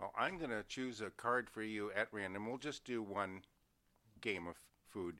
Well, 0.00 0.12
I'm 0.16 0.38
going 0.38 0.50
to 0.50 0.62
choose 0.68 1.00
a 1.00 1.10
card 1.10 1.48
for 1.48 1.62
you 1.62 1.90
at 1.92 2.08
random. 2.12 2.46
We'll 2.46 2.58
just 2.58 2.84
do 2.84 3.02
one 3.02 3.42
game 4.20 4.46
of 4.46 4.56
food. 4.88 5.16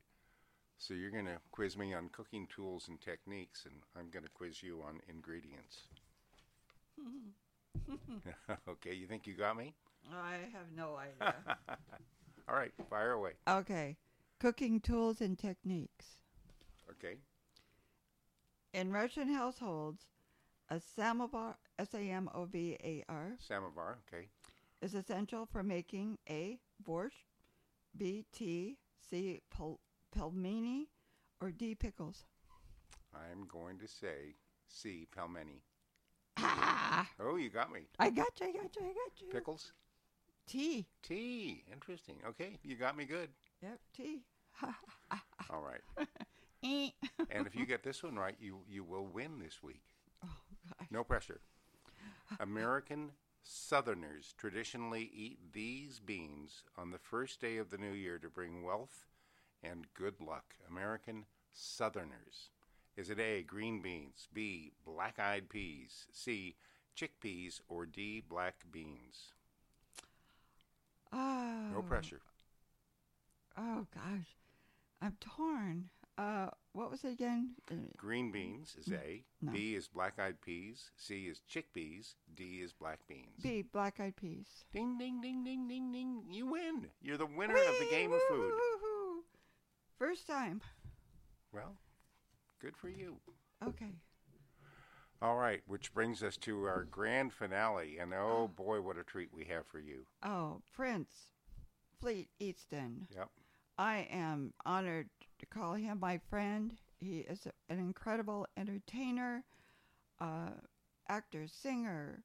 So 0.78 0.92
you're 0.92 1.10
going 1.10 1.24
to 1.26 1.38
quiz 1.52 1.76
me 1.78 1.94
on 1.94 2.10
cooking 2.10 2.46
tools 2.54 2.88
and 2.88 3.00
techniques, 3.00 3.64
and 3.64 3.74
I'm 3.98 4.10
going 4.10 4.24
to 4.24 4.30
quiz 4.30 4.62
you 4.62 4.82
on 4.86 5.00
ingredients. 5.08 5.84
okay, 8.68 8.94
you 8.94 9.06
think 9.06 9.26
you 9.26 9.34
got 9.34 9.56
me? 9.56 9.74
I 10.12 10.34
have 10.52 10.66
no 10.76 10.96
idea. 10.96 11.34
All 12.48 12.54
right, 12.56 12.72
fire 12.90 13.12
away. 13.12 13.32
okay, 13.48 13.96
cooking 14.38 14.80
tools 14.80 15.20
and 15.20 15.38
techniques. 15.38 16.06
Okay. 16.90 17.16
In 18.76 18.92
Russian 18.92 19.32
households, 19.32 20.04
a 20.68 20.78
samovar, 20.78 21.56
S-A-M-O-V-A-R, 21.78 23.36
Samovar, 23.38 23.96
okay. 24.06 24.26
is 24.82 24.94
essential 24.94 25.46
for 25.46 25.62
making 25.62 26.18
A. 26.28 26.58
Borscht, 26.86 27.24
B. 27.96 28.26
Tea, 28.34 28.76
C. 29.08 29.40
Pel- 29.48 29.80
pelmeni, 30.14 30.88
or 31.40 31.50
D. 31.52 31.74
Pickles. 31.74 32.26
I'm 33.14 33.46
going 33.48 33.78
to 33.78 33.88
say 33.88 34.34
C. 34.68 35.08
Pelmeni. 35.10 35.62
Ah! 36.36 37.08
Oh, 37.18 37.36
you 37.36 37.48
got 37.48 37.72
me. 37.72 37.86
I 37.98 38.10
got 38.10 38.38
you, 38.38 38.48
I 38.48 38.52
got 38.52 38.76
you, 38.76 38.82
I 38.82 38.92
got 38.92 39.22
you. 39.22 39.28
Pickles? 39.32 39.72
Tea. 40.46 40.86
Tea. 41.02 41.64
Interesting. 41.72 42.16
Okay, 42.28 42.58
you 42.62 42.76
got 42.76 42.94
me 42.94 43.06
good. 43.06 43.30
Yep, 43.62 43.78
tea. 43.96 44.20
All 44.62 45.62
right. 45.62 45.80
Eh. 46.62 46.90
and 47.30 47.46
if 47.46 47.54
you 47.54 47.66
get 47.66 47.82
this 47.82 48.02
one 48.02 48.16
right, 48.16 48.36
you, 48.40 48.58
you 48.68 48.84
will 48.84 49.06
win 49.06 49.38
this 49.38 49.62
week. 49.62 49.82
oh, 50.24 50.28
gosh. 50.78 50.88
No 50.90 51.04
pressure. 51.04 51.40
American 52.40 53.12
Southerners 53.42 54.34
traditionally 54.36 55.10
eat 55.14 55.38
these 55.52 56.00
beans 56.00 56.64
on 56.76 56.90
the 56.90 56.98
first 56.98 57.40
day 57.40 57.58
of 57.58 57.70
the 57.70 57.78
new 57.78 57.92
year 57.92 58.18
to 58.18 58.28
bring 58.28 58.64
wealth 58.64 59.06
and 59.62 59.86
good 59.94 60.20
luck. 60.20 60.54
American 60.68 61.24
Southerners. 61.52 62.50
Is 62.96 63.10
it 63.10 63.20
A, 63.20 63.42
green 63.42 63.82
beans, 63.82 64.28
B, 64.32 64.72
black 64.84 65.18
eyed 65.18 65.48
peas, 65.48 66.06
C, 66.12 66.56
chickpeas, 66.96 67.60
or 67.68 67.84
D, 67.86 68.22
black 68.26 68.64
beans? 68.70 69.32
Oh. 71.12 71.68
No 71.72 71.82
pressure. 71.82 72.20
Oh, 73.56 73.86
gosh. 73.94 74.36
I'm 75.00 75.16
torn. 75.20 75.90
Uh, 76.18 76.48
what 76.72 76.90
was 76.90 77.04
it 77.04 77.12
again? 77.12 77.50
Uh, 77.70 77.74
Green 77.96 78.32
beans 78.32 78.74
is 78.80 78.90
A, 78.92 79.22
No. 79.42 79.52
B 79.52 79.74
is 79.74 79.86
black 79.88 80.18
eyed 80.18 80.40
peas, 80.40 80.90
C 80.96 81.26
is 81.26 81.42
chickpeas, 81.50 82.14
D 82.34 82.60
is 82.62 82.72
black 82.72 83.00
beans. 83.06 83.42
B. 83.42 83.62
Black 83.70 84.00
eyed 84.00 84.16
peas. 84.16 84.46
Ding, 84.72 84.96
ding, 84.98 85.20
ding, 85.20 85.44
ding, 85.44 85.68
ding, 85.68 85.92
ding. 85.92 86.22
You 86.30 86.46
win. 86.46 86.86
You're 87.02 87.18
the 87.18 87.26
winner 87.26 87.54
of 87.54 87.78
the 87.80 87.88
game 87.90 88.12
of 88.12 88.20
food. 88.30 88.50
Woo-hoo-hoo. 88.50 89.24
First 89.98 90.26
time. 90.26 90.62
Well, 91.52 91.76
good 92.60 92.76
for 92.76 92.88
you. 92.88 93.16
Okay. 93.66 93.92
All 95.22 95.36
right, 95.36 95.62
which 95.66 95.92
brings 95.94 96.22
us 96.22 96.36
to 96.38 96.64
our 96.64 96.84
grand 96.84 97.32
finale. 97.32 97.98
And 97.98 98.12
oh 98.14 98.50
boy, 98.54 98.80
what 98.80 98.98
a 98.98 99.02
treat 99.04 99.30
we 99.32 99.44
have 99.44 99.66
for 99.66 99.80
you. 99.80 100.06
Oh, 100.22 100.60
Prince 100.74 101.32
Fleet 102.00 102.28
Easton. 102.38 103.06
Yep. 103.14 103.28
I 103.78 104.08
am 104.10 104.52
honored 104.64 105.08
to 105.38 105.46
call 105.46 105.74
him 105.74 106.00
my 106.00 106.18
friend. 106.30 106.72
He 106.98 107.18
is 107.20 107.46
an 107.68 107.78
incredible 107.78 108.46
entertainer, 108.56 109.44
uh, 110.20 110.50
actor, 111.08 111.46
singer. 111.46 112.22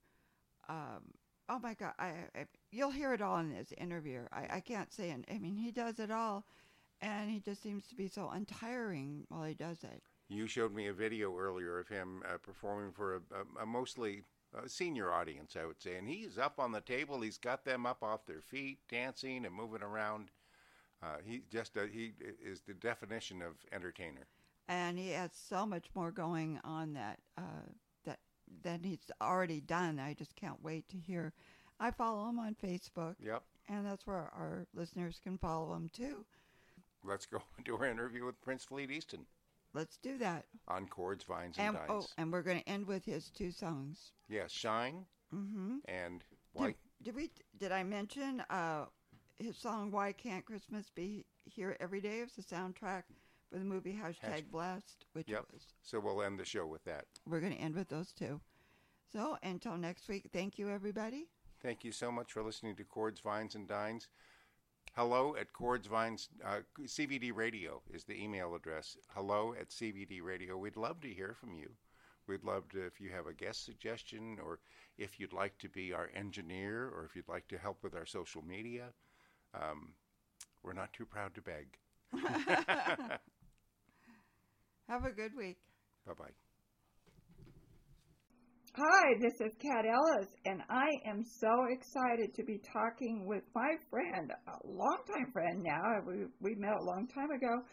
Um, 0.70 1.14
oh 1.50 1.60
my 1.60 1.74
God! 1.74 1.94
I, 2.00 2.14
I 2.36 2.46
you'll 2.72 2.92
hear 2.92 3.14
it 3.14 3.22
all 3.22 3.38
in 3.38 3.54
this 3.54 3.74
interview. 3.78 4.22
I, 4.32 4.58
I 4.58 4.60
can't 4.62 4.94
say 4.94 5.12
it. 5.12 5.26
I 5.30 5.38
mean, 5.40 5.58
he 5.58 5.72
does 5.72 6.00
it 6.00 6.12
all, 6.12 6.46
and 7.02 7.30
he 7.30 7.40
just 7.40 7.62
seems 7.62 7.86
to 7.88 7.96
be 7.96 8.08
so 8.08 8.30
untiring 8.30 9.26
while 9.30 9.44
he 9.44 9.54
does 9.54 9.84
it. 9.84 10.02
You 10.30 10.48
showed 10.48 10.74
me 10.74 10.88
a 10.88 10.94
video 10.94 11.38
earlier 11.38 11.78
of 11.78 11.90
him 11.90 12.24
uh, 12.26 12.38
performing 12.38 12.94
for 12.94 13.16
a, 13.16 13.20
a, 13.60 13.64
a 13.64 13.66
mostly 13.66 14.24
uh, 14.56 14.68
senior 14.68 15.12
audience, 15.12 15.58
I 15.62 15.66
would 15.66 15.82
say. 15.82 15.96
And 15.96 16.08
he's 16.08 16.38
up 16.38 16.60
on 16.60 16.72
the 16.72 16.82
table. 16.82 17.22
He's 17.22 17.38
got 17.38 17.66
them 17.66 17.86
up 17.86 18.02
off 18.02 18.26
their 18.26 18.42
feet, 18.42 18.80
dancing 18.90 19.46
and 19.46 19.54
moving 19.54 19.82
around. 19.82 20.30
Uh, 21.04 21.18
he 21.26 21.42
just 21.50 21.78
uh, 21.78 21.82
he 21.92 22.14
is 22.44 22.62
the 22.62 22.74
definition 22.74 23.42
of 23.42 23.54
entertainer. 23.72 24.28
and 24.68 24.98
he 25.00 25.10
has 25.10 25.32
so 25.34 25.66
much 25.66 25.86
more 25.96 26.12
going 26.12 26.60
on 26.64 26.94
that 26.94 27.20
uh, 27.38 27.42
that 28.06 28.20
that 28.64 28.82
he's 28.86 29.10
already 29.22 29.60
done. 29.62 30.00
I 30.00 30.14
just 30.14 30.36
can't 30.36 30.62
wait 30.64 30.88
to 30.90 30.98
hear. 30.98 31.34
I 31.80 31.90
follow 31.92 32.30
him 32.30 32.38
on 32.38 32.56
Facebook, 32.64 33.16
Yep. 33.20 33.42
and 33.68 33.86
that's 33.86 34.06
where 34.06 34.18
our 34.36 34.68
listeners 34.76 35.20
can 35.24 35.38
follow 35.40 35.74
him 35.74 35.90
too. 35.92 36.26
Let's 37.04 37.26
go 37.26 37.42
into 37.58 37.76
our 37.78 37.86
interview 37.86 38.26
with 38.26 38.40
Prince 38.42 38.64
Fleet 38.66 38.92
Easton 38.92 39.26
Let's 39.74 39.98
do 39.98 40.18
that. 40.20 40.46
on 40.68 40.86
chords, 40.86 41.24
vines, 41.24 41.56
and, 41.58 41.76
And 41.78 41.86
oh, 41.90 42.06
and 42.18 42.32
we're 42.32 42.42
going 42.44 42.60
to 42.60 42.70
end 42.70 42.86
with 42.86 43.06
his 43.06 43.30
two 43.30 43.52
songs. 43.52 44.12
Yes, 44.30 44.52
shine 44.52 45.06
Mm-hmm. 45.34 45.78
and 45.86 46.24
Did, 46.60 46.76
did 47.02 47.16
we? 47.16 47.32
Did 47.58 47.72
I 47.72 47.82
mention 47.84 48.44
uh, 48.50 48.86
his 49.44 49.58
song 49.58 49.92
"Why 49.92 50.12
Can't 50.14 50.46
Christmas 50.46 50.90
Be 50.90 51.26
Here 51.46 51.76
Every 51.80 52.02
Day"? 52.02 52.20
It's 52.20 52.36
the 52.36 52.42
soundtrack 52.44 53.04
for 53.52 53.58
the 53.58 53.66
movie 53.66 53.94
Hashtag 53.94 54.44
Hasht- 54.46 54.52
Blast, 54.52 55.06
which 55.14 55.28
Yep. 55.28 55.46
was. 55.54 55.74
So 55.82 56.00
we'll 56.00 56.22
end 56.22 56.40
the 56.40 56.46
show 56.46 56.66
with 56.68 56.84
that. 56.86 57.06
We're 57.26 57.40
going 57.42 57.54
to 57.54 57.60
end 57.60 57.76
with 57.76 57.90
those 57.90 58.14
two. 58.14 58.42
So 59.12 59.38
until 59.44 59.78
next 59.78 60.08
week, 60.08 60.30
thank 60.32 60.58
you, 60.58 60.70
everybody. 60.70 61.28
Thank 61.62 61.84
you 61.84 61.92
so 61.92 62.12
much 62.12 62.32
for 62.32 62.42
listening 62.44 62.76
to 62.78 62.86
Chords, 62.86 63.20
Vines, 63.20 63.56
and 63.56 63.68
Dines. 63.68 64.08
Hello 64.94 65.36
at 65.36 65.54
Chords, 65.54 65.88
Vines, 65.88 66.30
uh, 66.44 66.62
CVD 66.86 67.32
Radio 67.32 67.82
is 67.94 68.04
the 68.06 68.22
email 68.22 68.56
address. 68.56 68.98
Hello 69.10 69.54
at 69.54 69.70
CVD 69.70 70.22
Radio. 70.22 70.58
We'd 70.58 70.76
love 70.76 71.00
to 71.02 71.14
hear 71.14 71.34
from 71.34 71.54
you. 71.54 71.72
We'd 72.28 72.44
love 72.44 72.68
to, 72.70 72.86
if 72.86 73.00
you 73.00 73.10
have 73.10 73.28
a 73.28 73.34
guest 73.34 73.64
suggestion, 73.66 74.38
or 74.44 74.60
if 74.98 75.20
you'd 75.20 75.34
like 75.34 75.58
to 75.60 75.70
be 75.70 75.92
our 75.94 76.10
engineer, 76.14 76.88
or 76.90 77.06
if 77.06 77.16
you'd 77.16 77.28
like 77.28 77.48
to 77.50 77.58
help 77.58 77.84
with 77.84 77.96
our 77.96 78.06
social 78.06 78.42
media. 78.44 78.94
Um, 79.54 79.94
we're 80.64 80.74
not 80.74 80.92
too 80.94 81.06
proud 81.06 81.34
to 81.36 81.42
beg. 81.42 81.68
Have 84.90 85.06
a 85.06 85.12
good 85.12 85.32
week. 85.38 85.58
Bye 86.06 86.14
bye. 86.18 86.34
Hi, 88.74 89.14
this 89.20 89.34
is 89.42 89.54
Kat 89.62 89.86
Ellis, 89.86 90.30
and 90.46 90.62
I 90.70 90.88
am 91.06 91.26
so 91.26 91.66
excited 91.70 92.34
to 92.36 92.44
be 92.46 92.58
talking 92.72 93.26
with 93.26 93.44
my 93.54 93.76
friend, 93.90 94.32
a 94.32 94.52
longtime 94.66 95.32
friend 95.34 95.62
now. 95.62 95.82
We, 96.08 96.26
we 96.40 96.56
met 96.56 96.78
a 96.80 96.84
long 96.84 97.06
time 97.14 97.32
ago, 97.32 97.64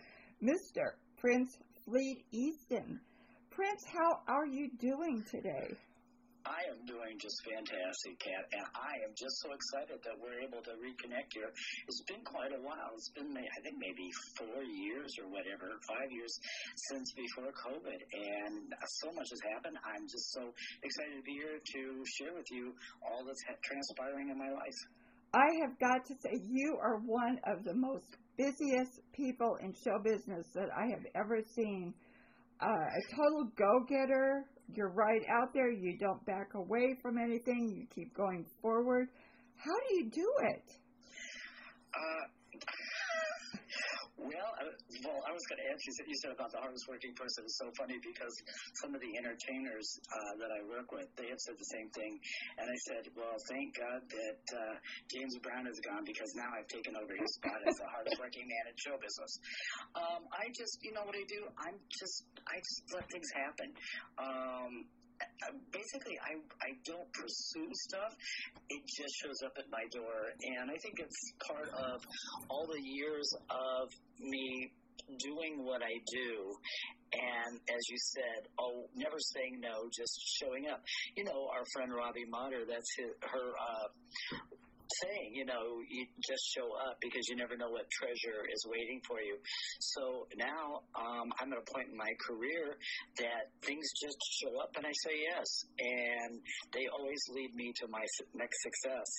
Mr. 0.43 0.95
Prince 1.17 1.57
Fleet 1.85 2.25
Easton. 2.33 3.01
Prince, 3.51 3.85
how 3.93 4.23
are 4.27 4.47
you 4.47 4.71
doing 4.81 5.25
today? 5.31 5.77
I 6.49 6.65
am 6.73 6.81
doing 6.89 7.21
just 7.21 7.37
fantastic, 7.45 8.17
Kat, 8.25 8.49
and 8.57 8.65
I 8.73 9.05
am 9.05 9.13
just 9.13 9.37
so 9.45 9.53
excited 9.53 10.01
that 10.01 10.17
we're 10.17 10.41
able 10.41 10.65
to 10.65 10.73
reconnect 10.81 11.37
here. 11.37 11.53
It's 11.85 12.01
been 12.09 12.25
quite 12.25 12.57
a 12.57 12.63
while. 12.65 12.97
It's 12.97 13.13
been, 13.13 13.37
I 13.37 13.59
think, 13.61 13.77
maybe 13.77 14.09
four 14.41 14.65
years 14.65 15.13
or 15.21 15.29
whatever, 15.29 15.77
five 15.85 16.09
years 16.09 16.33
since 16.89 17.13
before 17.13 17.53
COVID, 17.53 18.01
and 18.01 18.73
so 19.05 19.13
much 19.13 19.29
has 19.29 19.43
happened. 19.53 19.77
I'm 19.85 20.09
just 20.09 20.33
so 20.33 20.49
excited 20.81 21.21
to 21.21 21.25
be 21.29 21.37
here 21.37 21.61
to 21.61 21.81
share 22.17 22.33
with 22.33 22.49
you 22.49 22.73
all 23.05 23.29
that's 23.29 23.45
transpiring 23.61 24.33
in 24.33 24.39
my 24.41 24.49
life. 24.49 24.79
I 25.37 25.49
have 25.69 25.77
got 25.77 26.09
to 26.09 26.15
say, 26.25 26.33
you 26.49 26.81
are 26.81 26.97
one 27.05 27.37
of 27.45 27.61
the 27.69 27.77
most 27.77 28.09
busiest 28.41 29.05
people 29.13 29.61
in 29.61 29.77
show 29.77 30.01
business 30.01 30.49
that 30.57 30.73
I 30.73 30.89
have 30.97 31.05
ever 31.13 31.45
seen. 31.53 31.93
Uh, 32.61 32.73
a 32.73 33.03
total 33.13 33.53
go 33.53 33.85
getter. 33.85 34.49
You're 34.75 34.93
right 34.93 35.23
out 35.31 35.53
there. 35.55 35.71
You 35.71 35.97
don't 35.99 36.25
back 36.27 36.55
away 36.55 36.97
from 37.03 37.19
anything. 37.19 37.73
You 37.75 37.87
keep 37.95 38.15
going 38.15 38.45
forward. 38.61 39.09
How 39.57 39.75
do 39.89 39.95
you 39.97 40.11
do 40.11 40.33
it? 40.43 40.65
Uh, 41.95 42.59
well, 44.19 44.51
I, 44.59 44.63
well, 45.07 45.21
I 45.23 45.31
was 45.31 45.45
going 45.47 45.61
to 45.63 45.69
ask 45.71 45.81
you. 45.87 45.93
You 46.11 46.19
said 46.19 46.35
about 46.35 46.51
the 46.51 46.59
hardest 46.59 46.87
working 46.91 47.15
person. 47.15 47.47
It's 47.47 47.59
so 47.59 47.71
funny 47.79 47.99
because 48.03 48.35
some 48.83 48.95
of 48.95 49.01
the 49.01 49.13
entertainers 49.15 49.87
uh, 50.11 50.33
that 50.43 50.51
I 50.51 50.61
work 50.67 50.91
with, 50.91 51.07
they 51.15 51.31
have 51.31 51.39
said 51.39 51.55
the 51.55 51.71
same 51.71 51.89
thing, 51.95 52.19
and 52.59 52.67
I 52.67 52.79
said, 52.91 53.07
"Well, 53.15 53.39
thank 53.47 53.79
God 53.79 54.01
that 54.03 54.43
uh, 54.55 54.75
James 55.11 55.39
Brown 55.39 55.71
is 55.71 55.79
gone 55.87 56.03
because 56.03 56.31
now 56.35 56.51
I've 56.51 56.69
taken 56.69 56.99
over 56.99 57.15
his 57.15 57.31
spot 57.39 57.63
as 57.63 57.77
the 57.79 57.89
hardest 57.95 58.19
working 58.19 58.47
man 58.51 58.65
in 58.71 58.75
show 58.79 58.99
business." 58.99 59.33
Um, 59.95 60.27
I 60.35 60.51
just, 60.51 60.75
you 60.83 60.93
know 60.93 61.07
what 61.07 61.15
I 61.15 61.27
do? 61.31 61.47
I'm 61.55 61.79
just, 61.87 62.27
I 62.47 62.59
just 62.59 62.81
let 62.91 63.07
things 63.11 63.31
happen. 63.35 63.69
Um, 64.19 64.73
basically 65.73 66.19
I 66.21 66.37
I 66.63 66.71
don't 66.85 67.11
pursue 67.13 67.69
stuff. 67.89 68.15
It 68.69 68.83
just 68.87 69.15
shows 69.23 69.43
up 69.45 69.53
at 69.59 69.71
my 69.71 69.85
door, 69.93 70.33
and 70.43 70.71
I 70.71 70.77
think 70.83 70.99
it's 70.99 71.33
part 71.47 71.69
of 71.69 72.01
all 72.49 72.67
the 72.67 72.81
years 72.83 73.29
of 73.51 73.89
me 74.21 74.71
doing 75.19 75.65
what 75.65 75.83
I 75.83 75.95
do, 76.13 76.55
and 77.15 77.61
as 77.69 77.83
you 77.89 77.97
said, 77.97 78.49
oh, 78.61 78.85
never 78.95 79.17
saying 79.19 79.61
no, 79.61 79.89
just 79.97 80.21
showing 80.41 80.69
up. 80.69 80.83
You 81.17 81.25
know, 81.25 81.49
our 81.53 81.65
friend 81.73 81.93
Robbie 81.95 82.27
Motter, 82.29 82.65
that's 82.69 82.91
his, 82.97 83.11
her. 83.23 83.49
Uh, 83.57 83.89
saying, 85.03 85.35
you 85.35 85.45
know, 85.45 85.81
you 85.89 86.07
just 86.21 86.45
show 86.57 86.69
up 86.89 86.97
because 87.01 87.29
you 87.29 87.37
never 87.37 87.57
know 87.57 87.71
what 87.71 87.85
treasure 87.91 88.47
is 88.49 88.63
waiting 88.69 89.01
for 89.07 89.21
you. 89.21 89.37
So 89.81 90.27
now 90.37 90.83
um, 90.97 91.29
I'm 91.41 91.53
at 91.53 91.59
a 91.59 91.67
point 91.73 91.89
in 91.93 91.97
my 91.97 92.13
career 92.27 92.77
that 93.19 93.53
things 93.63 93.87
just 94.01 94.19
show 94.41 94.53
up 94.61 94.73
and 94.77 94.87
I 94.87 94.95
say 95.05 95.15
yes, 95.21 95.49
and 95.79 96.41
they 96.73 96.87
always 96.93 97.21
lead 97.35 97.55
me 97.55 97.73
to 97.83 97.89
my 97.89 98.05
next 98.35 98.59
success. 98.63 99.11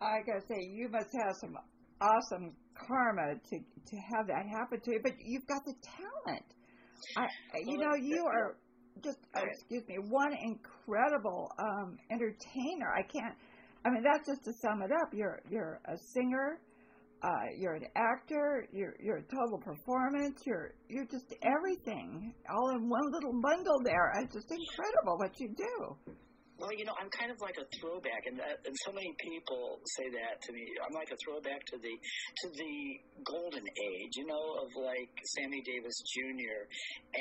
I 0.00 0.20
gotta 0.26 0.44
say, 0.44 0.60
you 0.60 0.88
must 0.88 1.08
have 1.24 1.34
some 1.40 1.56
awesome 2.00 2.52
karma 2.76 3.34
to 3.40 3.56
to 3.56 3.96
have 4.12 4.26
that 4.28 4.44
happen 4.52 4.80
to 4.80 4.90
you. 4.92 5.00
But 5.02 5.12
you've 5.24 5.46
got 5.46 5.64
the 5.64 5.74
talent. 5.80 6.44
I, 7.16 7.26
you 7.64 7.78
know, 7.78 7.94
you 7.94 8.24
are 8.26 8.56
just 9.02 9.18
oh, 9.34 9.42
excuse 9.44 9.82
me, 9.88 9.96
one 10.08 10.32
incredible 10.32 11.50
um, 11.58 11.98
entertainer. 12.10 12.92
I 12.92 13.02
can't. 13.02 13.34
I 13.86 13.90
mean, 13.90 14.02
that's 14.02 14.26
just 14.26 14.42
to 14.44 14.52
sum 14.58 14.82
it 14.82 14.90
up. 14.90 15.14
You're 15.14 15.40
you're 15.48 15.78
a 15.86 15.96
singer. 16.12 16.58
Uh, 17.22 17.46
you're 17.56 17.74
an 17.74 17.86
actor. 17.94 18.66
You're 18.72 18.94
you're 18.98 19.18
a 19.18 19.28
total 19.30 19.58
performance. 19.62 20.42
You're 20.44 20.74
you're 20.88 21.06
just 21.06 21.30
everything, 21.46 22.34
all 22.50 22.70
in 22.74 22.88
one 22.90 23.06
little 23.12 23.40
bundle. 23.40 23.78
There, 23.84 24.10
it's 24.18 24.34
just 24.34 24.50
incredible 24.50 25.18
what 25.18 25.38
you 25.38 25.54
do. 25.54 26.14
Well, 26.58 26.72
you 26.72 26.88
know, 26.88 26.96
I'm 26.98 27.12
kind 27.12 27.30
of 27.30 27.36
like 27.38 27.54
a 27.60 27.66
throwback, 27.78 28.24
and 28.26 28.40
that, 28.40 28.64
and 28.64 28.74
so 28.88 28.90
many 28.90 29.12
people 29.20 29.78
say 30.00 30.08
that 30.08 30.40
to 30.40 30.50
me. 30.52 30.64
I'm 30.82 30.94
like 30.96 31.12
a 31.12 31.18
throwback 31.22 31.62
to 31.70 31.76
the 31.78 31.94
to 31.94 32.46
the 32.48 32.74
golden 33.22 33.62
age, 33.62 34.12
you 34.16 34.26
know, 34.26 34.44
of 34.64 34.68
like 34.74 35.12
Sammy 35.36 35.62
Davis 35.62 35.94
Jr. 36.10 36.58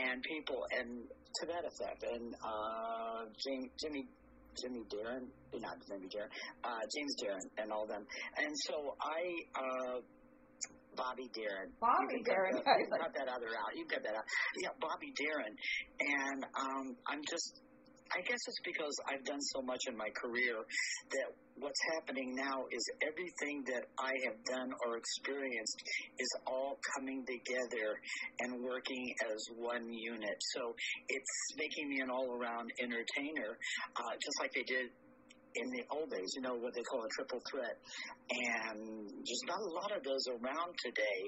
and 0.01 0.23
people, 0.23 0.65
and 0.79 1.05
to 1.05 1.43
that 1.45 1.61
effect, 1.67 2.01
and 2.09 2.33
uh, 2.41 3.29
Jim, 3.37 3.69
Jimmy. 3.77 4.09
Jimmy 4.61 4.83
Darren, 4.91 5.27
not 5.59 5.77
Jimmy 5.87 6.07
Darren, 6.07 6.31
uh, 6.63 6.81
James 6.93 7.13
Darren, 7.21 7.45
and 7.57 7.71
all 7.71 7.85
them. 7.87 8.05
And 8.37 8.53
so 8.67 8.95
I, 9.01 9.21
uh, 9.55 9.99
Bobby 10.95 11.27
Darin. 11.35 11.71
Bobby 11.79 12.23
Darin. 12.23 12.55
that- 12.63 12.79
you 12.79 12.87
cut 12.87 13.11
that 13.13 13.27
other 13.27 13.51
out. 13.51 13.75
You 13.75 13.85
cut 13.85 14.01
that 14.03 14.15
out. 14.15 14.23
Yeah, 14.63 14.69
Bobby 14.79 15.11
Darin. 15.11 15.53
And 15.99 16.39
um, 16.55 16.95
I'm 17.07 17.19
just, 17.29 17.59
I 18.15 18.21
guess 18.23 18.39
it's 18.47 18.61
because 18.63 18.95
I've 19.11 19.25
done 19.25 19.41
so 19.51 19.61
much 19.61 19.83
in 19.87 19.97
my 19.97 20.07
career 20.15 20.55
that 20.55 21.27
what's 21.57 21.79
happening 21.95 22.35
now 22.35 22.67
is 22.71 22.83
everything 23.01 23.63
that 23.71 23.87
I 23.99 24.11
have 24.27 24.37
done 24.43 24.71
or 24.85 24.97
experienced 24.97 25.79
is 26.19 26.31
all 26.47 26.77
coming 26.95 27.23
together 27.23 27.95
and 28.41 28.63
working 28.63 29.13
as 29.31 29.39
one 29.55 29.91
unit. 29.91 30.37
So 30.55 30.75
it's 31.07 31.35
making 31.57 31.89
me 31.89 32.01
an 32.01 32.09
all 32.09 32.35
around 32.35 32.71
entertainer, 32.81 33.57
uh, 33.95 34.13
just 34.19 34.37
like 34.39 34.51
they 34.53 34.63
did 34.63 34.91
in 35.55 35.71
the 35.71 35.83
old 35.95 36.11
days, 36.11 36.27
you 36.35 36.41
know, 36.43 36.55
what 36.55 36.75
they 36.75 36.83
call 36.83 36.99
a 36.99 37.11
triple 37.15 37.39
threat. 37.49 37.79
And 38.27 39.07
there's 39.23 39.45
not 39.47 39.59
a 39.63 39.71
lot 39.71 39.95
of 39.95 40.03
those 40.03 40.27
around 40.27 40.75
today. 40.83 41.21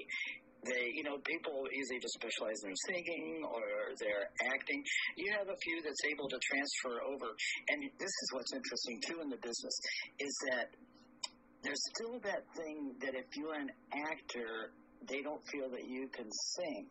They, 0.64 0.90
you 0.94 1.04
know, 1.06 1.18
people 1.22 1.66
easily 1.70 2.02
just 2.02 2.18
specialize 2.18 2.58
in 2.66 2.74
singing 2.90 3.46
or 3.46 3.62
their 4.02 4.26
acting. 4.50 4.82
You 5.16 5.30
have 5.38 5.46
a 5.46 5.58
few 5.62 5.82
that's 5.82 6.02
able 6.10 6.28
to 6.28 6.38
transfer 6.50 6.98
over. 7.06 7.30
And 7.70 7.78
this 7.98 8.10
is 8.10 8.28
what's 8.34 8.52
interesting, 8.52 8.98
too, 9.06 9.18
in 9.22 9.28
the 9.30 9.38
business, 9.38 9.76
is 10.18 10.34
that 10.50 10.74
there's 11.62 11.82
still 11.94 12.18
that 12.26 12.42
thing 12.58 12.94
that 13.00 13.14
if 13.14 13.26
you're 13.36 13.54
an 13.54 13.70
actor, 13.94 14.74
they 15.06 15.22
don't 15.22 15.42
feel 15.46 15.70
that 15.70 15.86
you 15.86 16.08
can 16.10 16.26
sing. 16.26 16.86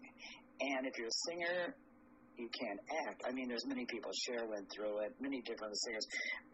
And 0.61 0.87
if 0.87 0.97
you're 0.97 1.11
a 1.11 1.21
singer, 1.27 1.75
you 2.37 2.49
can't 2.53 2.79
act. 3.07 3.23
I 3.27 3.31
mean, 3.33 3.49
there's 3.49 3.65
many 3.65 3.85
people. 3.85 4.11
Cher 4.13 4.45
went 4.45 4.69
through 4.71 4.99
it. 4.99 5.15
Many 5.19 5.41
different 5.41 5.73
singers 5.83 6.05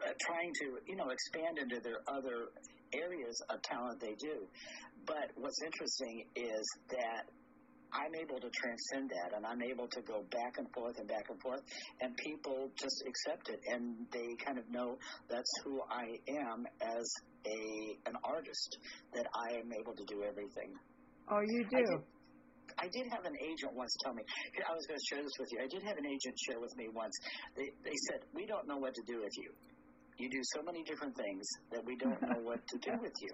uh, 0.02 0.12
trying 0.26 0.52
to, 0.64 0.80
you 0.88 0.96
know, 0.96 1.10
expand 1.10 1.60
into 1.60 1.80
their 1.84 2.02
other 2.08 2.50
areas 2.94 3.36
of 3.50 3.62
talent 3.62 4.00
they 4.00 4.16
do. 4.16 4.48
But 5.06 5.32
what's 5.36 5.62
interesting 5.64 6.26
is 6.36 6.64
that 6.90 7.28
I'm 7.94 8.16
able 8.16 8.40
to 8.42 8.50
transcend 8.50 9.12
that, 9.14 9.38
and 9.38 9.46
I'm 9.46 9.62
able 9.62 9.88
to 9.88 10.02
go 10.02 10.26
back 10.32 10.58
and 10.58 10.68
forth 10.74 10.98
and 10.98 11.08
back 11.08 11.30
and 11.30 11.40
forth, 11.42 11.62
and 12.02 12.18
people 12.18 12.72
just 12.76 13.04
accept 13.06 13.50
it, 13.50 13.62
and 13.70 14.08
they 14.12 14.34
kind 14.44 14.58
of 14.58 14.66
know 14.72 14.98
that's 15.30 15.54
who 15.64 15.80
I 15.92 16.18
am 16.50 16.66
as 16.82 17.06
a 17.46 18.10
an 18.10 18.18
artist. 18.24 18.78
That 19.14 19.28
I 19.30 19.62
am 19.62 19.70
able 19.72 19.94
to 19.94 20.06
do 20.10 20.24
everything. 20.24 20.74
Oh, 21.30 21.42
you 21.46 21.66
do. 21.70 21.86
I 22.80 22.90
did 22.90 23.06
have 23.14 23.26
an 23.26 23.38
agent 23.38 23.78
once 23.78 23.94
tell 24.04 24.14
me. 24.14 24.24
I 24.58 24.74
was 24.74 24.86
going 24.88 24.98
to 24.98 25.08
share 25.14 25.22
this 25.22 25.38
with 25.38 25.50
you. 25.52 25.60
I 25.62 25.70
did 25.70 25.84
have 25.86 25.98
an 25.98 26.08
agent 26.08 26.34
share 26.50 26.60
with 26.60 26.74
me 26.76 26.90
once. 26.90 27.14
They 27.56 27.70
they 27.86 27.98
said 28.10 28.26
we 28.34 28.48
don't 28.48 28.66
know 28.68 28.78
what 28.78 28.96
to 28.96 29.04
do 29.06 29.22
with 29.22 29.36
you. 29.38 29.54
You 30.18 30.30
do 30.30 30.42
so 30.58 30.64
many 30.64 30.82
different 30.84 31.14
things 31.18 31.46
that 31.72 31.86
we 31.86 31.98
don't 31.98 32.22
know 32.22 32.42
what 32.42 32.66
to 32.66 32.78
do 32.80 32.98
with 33.06 33.14
you. 33.22 33.34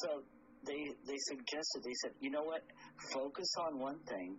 So 0.00 0.24
they 0.64 0.82
they 1.06 1.18
suggested. 1.28 1.82
They 1.84 1.96
said, 2.02 2.12
you 2.20 2.30
know 2.30 2.42
what? 2.42 2.62
Focus 3.12 3.48
on 3.66 3.78
one 3.78 3.98
thing. 4.08 4.36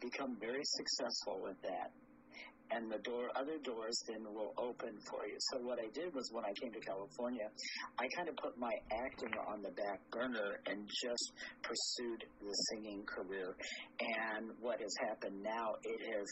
Become 0.00 0.36
very 0.40 0.62
successful 0.64 1.40
with 1.42 1.60
that. 1.62 1.90
And 2.72 2.90
the 2.90 2.98
door, 3.04 3.28
other 3.36 3.58
doors 3.62 3.96
then 4.08 4.24
will 4.32 4.54
open 4.56 4.96
for 5.10 5.26
you. 5.26 5.36
So 5.52 5.58
what 5.60 5.78
I 5.78 5.92
did 5.92 6.14
was 6.14 6.30
when 6.32 6.44
I 6.44 6.52
came 6.56 6.72
to 6.72 6.80
California, 6.80 7.44
I 7.98 8.08
kind 8.16 8.28
of 8.30 8.36
put 8.36 8.56
my 8.56 8.72
acting 8.90 9.32
on 9.46 9.60
the 9.60 9.70
back 9.76 10.00
burner 10.10 10.56
and 10.64 10.88
just 10.88 11.32
pursued 11.60 12.24
the 12.40 12.54
singing 12.72 13.04
career. 13.04 13.54
And 14.00 14.52
what 14.60 14.80
has 14.80 14.94
happened 15.06 15.42
now, 15.42 15.76
it 15.84 16.00
has 16.16 16.28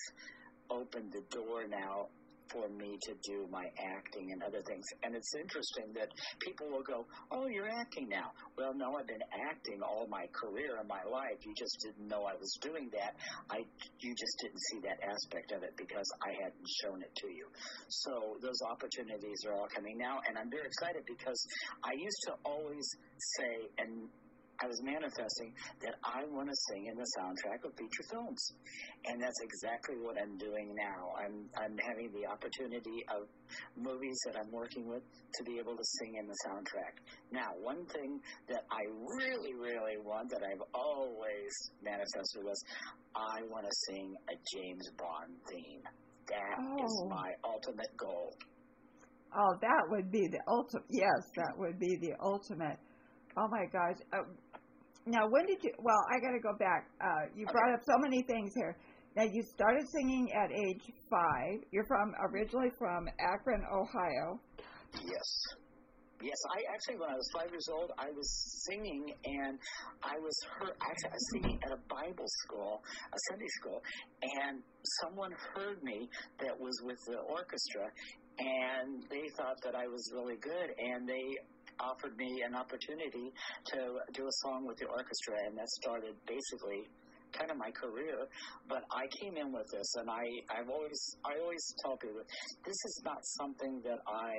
opened 0.71 1.13
the 1.13 1.25
door 1.29 1.69
now 1.69 2.09
for 2.53 2.69
me 2.69 2.99
to 3.03 3.13
do 3.23 3.47
my 3.51 3.65
acting 3.79 4.33
and 4.33 4.43
other 4.43 4.63
things. 4.67 4.85
And 5.03 5.15
it's 5.15 5.33
interesting 5.35 5.93
that 5.95 6.09
people 6.41 6.69
will 6.71 6.83
go, 6.83 7.07
Oh, 7.31 7.47
you're 7.47 7.69
acting 7.69 8.09
now. 8.09 8.33
Well, 8.59 8.75
no, 8.75 8.97
I've 8.97 9.07
been 9.07 9.25
acting 9.49 9.83
all 9.83 10.07
my 10.09 10.27
career 10.33 10.77
and 10.79 10.89
my 10.89 11.03
life. 11.11 11.39
You 11.45 11.55
just 11.57 11.79
didn't 11.83 12.09
know 12.09 12.25
I 12.25 12.35
was 12.35 12.53
doing 12.61 12.91
that. 12.93 13.15
I, 13.51 13.65
you 14.01 14.15
just 14.15 14.35
didn't 14.43 14.61
see 14.71 14.81
that 14.89 14.99
aspect 15.03 15.53
of 15.53 15.63
it 15.63 15.75
because 15.77 16.07
I 16.23 16.33
hadn't 16.43 16.69
shown 16.83 17.03
it 17.03 17.13
to 17.25 17.29
you. 17.29 17.47
So 17.89 18.37
those 18.43 18.61
opportunities 18.69 19.45
are 19.47 19.55
all 19.55 19.69
coming 19.75 19.99
now. 19.99 20.19
And 20.29 20.37
I'm 20.39 20.51
very 20.51 20.67
excited 20.67 21.03
because 21.07 21.41
I 21.85 21.93
used 21.97 22.21
to 22.29 22.33
always 22.45 22.87
say, 23.39 23.69
and 23.79 24.09
I 24.63 24.67
was 24.67 24.81
manifesting 24.83 25.55
that 25.81 25.95
I 26.05 26.25
want 26.29 26.49
to 26.49 26.57
sing 26.69 26.87
in 26.87 26.95
the 26.97 27.07
soundtrack 27.17 27.65
of 27.65 27.73
feature 27.77 28.05
films, 28.13 28.53
and 29.07 29.17
that's 29.23 29.41
exactly 29.41 29.97
what 29.99 30.21
I'm 30.21 30.37
doing 30.37 30.75
now. 30.77 31.17
I'm 31.17 31.49
I'm 31.57 31.77
having 31.89 32.13
the 32.13 32.29
opportunity 32.29 33.01
of 33.09 33.25
movies 33.77 34.19
that 34.27 34.37
I'm 34.37 34.51
working 34.53 34.87
with 34.87 35.03
to 35.03 35.45
be 35.45 35.59
able 35.59 35.77
to 35.77 35.85
sing 36.01 36.17
in 36.21 36.27
the 36.27 36.37
soundtrack. 36.47 37.01
Now, 37.33 37.49
one 37.63 37.87
thing 37.87 38.21
that 38.49 38.65
I 38.71 38.85
really, 39.17 39.55
really 39.55 39.97
want 40.05 40.29
that 40.31 40.43
I've 40.45 40.63
always 40.75 41.53
manifested 41.83 42.45
was 42.45 42.63
I 43.17 43.43
want 43.49 43.65
to 43.65 43.75
sing 43.89 44.15
a 44.29 44.37
James 44.57 44.91
Bond 44.99 45.33
theme. 45.49 45.83
That 46.29 46.85
is 46.85 47.03
Oh. 47.05 47.09
my 47.09 47.33
ultimate 47.45 47.97
goal. 47.97 48.35
Oh, 49.35 49.55
that 49.61 49.83
would 49.89 50.11
be 50.11 50.27
the 50.29 50.41
ultimate. 50.49 50.85
Yes, 50.91 51.23
that 51.37 51.55
would 51.57 51.79
be 51.79 51.97
the 51.97 52.13
ultimate. 52.21 52.79
Oh 53.37 53.47
my 53.49 53.65
gosh. 53.67 53.97
Uh, 54.13 54.25
now, 55.07 55.29
when 55.29 55.47
did 55.47 55.59
you? 55.63 55.73
Well, 55.79 56.03
I 56.13 56.21
got 56.21 56.33
to 56.33 56.41
go 56.41 56.57
back. 56.59 56.89
Uh, 57.01 57.31
you 57.35 57.47
brought 57.47 57.73
up 57.73 57.81
so 57.87 57.97
many 57.99 58.23
things 58.23 58.53
here. 58.55 58.77
Now, 59.17 59.25
you 59.25 59.43
started 59.43 59.85
singing 59.91 60.31
at 60.33 60.51
age 60.53 60.83
five. 61.11 61.65
You're 61.73 61.87
from 61.87 62.15
originally 62.31 62.71
from 62.79 63.09
Akron, 63.19 63.63
Ohio. 63.73 64.41
Yes. 64.95 65.29
Yes, 66.23 66.37
I 66.53 66.75
actually, 66.75 67.01
when 67.01 67.09
I 67.09 67.17
was 67.17 67.29
five 67.33 67.49
years 67.49 67.65
old, 67.73 67.93
I 67.97 68.13
was 68.13 68.29
singing, 68.69 69.09
and 69.25 69.59
I 70.05 70.21
was 70.21 70.37
heard, 70.53 70.77
actually, 70.77 71.09
I 71.09 71.17
was 71.17 71.29
singing 71.33 71.59
at 71.65 71.73
a 71.73 71.81
Bible 71.89 72.29
school, 72.45 72.83
a 73.09 73.19
Sunday 73.31 73.49
school, 73.57 73.81
and 74.21 74.61
someone 75.01 75.33
heard 75.57 75.83
me 75.83 76.11
that 76.45 76.53
was 76.53 76.77
with 76.85 76.99
the 77.09 77.25
orchestra, 77.25 77.89
and 78.37 79.03
they 79.09 79.33
thought 79.39 79.57
that 79.65 79.75
I 79.75 79.89
was 79.89 80.05
really 80.13 80.37
good, 80.37 80.77
and 80.77 81.09
they 81.09 81.25
offered 81.83 82.17
me 82.17 82.43
an 82.47 82.55
opportunity 82.55 83.33
to 83.73 83.79
do 84.13 84.23
a 84.27 84.35
song 84.45 84.67
with 84.67 84.79
the 84.79 84.87
orchestra, 84.87 85.35
and 85.47 85.57
that 85.59 85.69
started 85.83 86.15
basically 86.27 86.89
kind 87.33 87.51
of 87.51 87.57
my 87.57 87.71
career. 87.71 88.27
But 88.69 88.83
I 88.91 89.07
came 89.21 89.37
in 89.37 89.53
with 89.53 89.67
this, 89.73 89.95
and 89.97 90.11
I, 90.11 90.25
I've 90.51 90.69
always, 90.69 91.01
I 91.25 91.39
always 91.41 91.65
tell 91.83 91.97
people, 91.97 92.23
this 92.65 92.81
is 92.85 93.03
not 93.05 93.19
something 93.41 93.81
that 93.85 93.99
I 94.07 94.35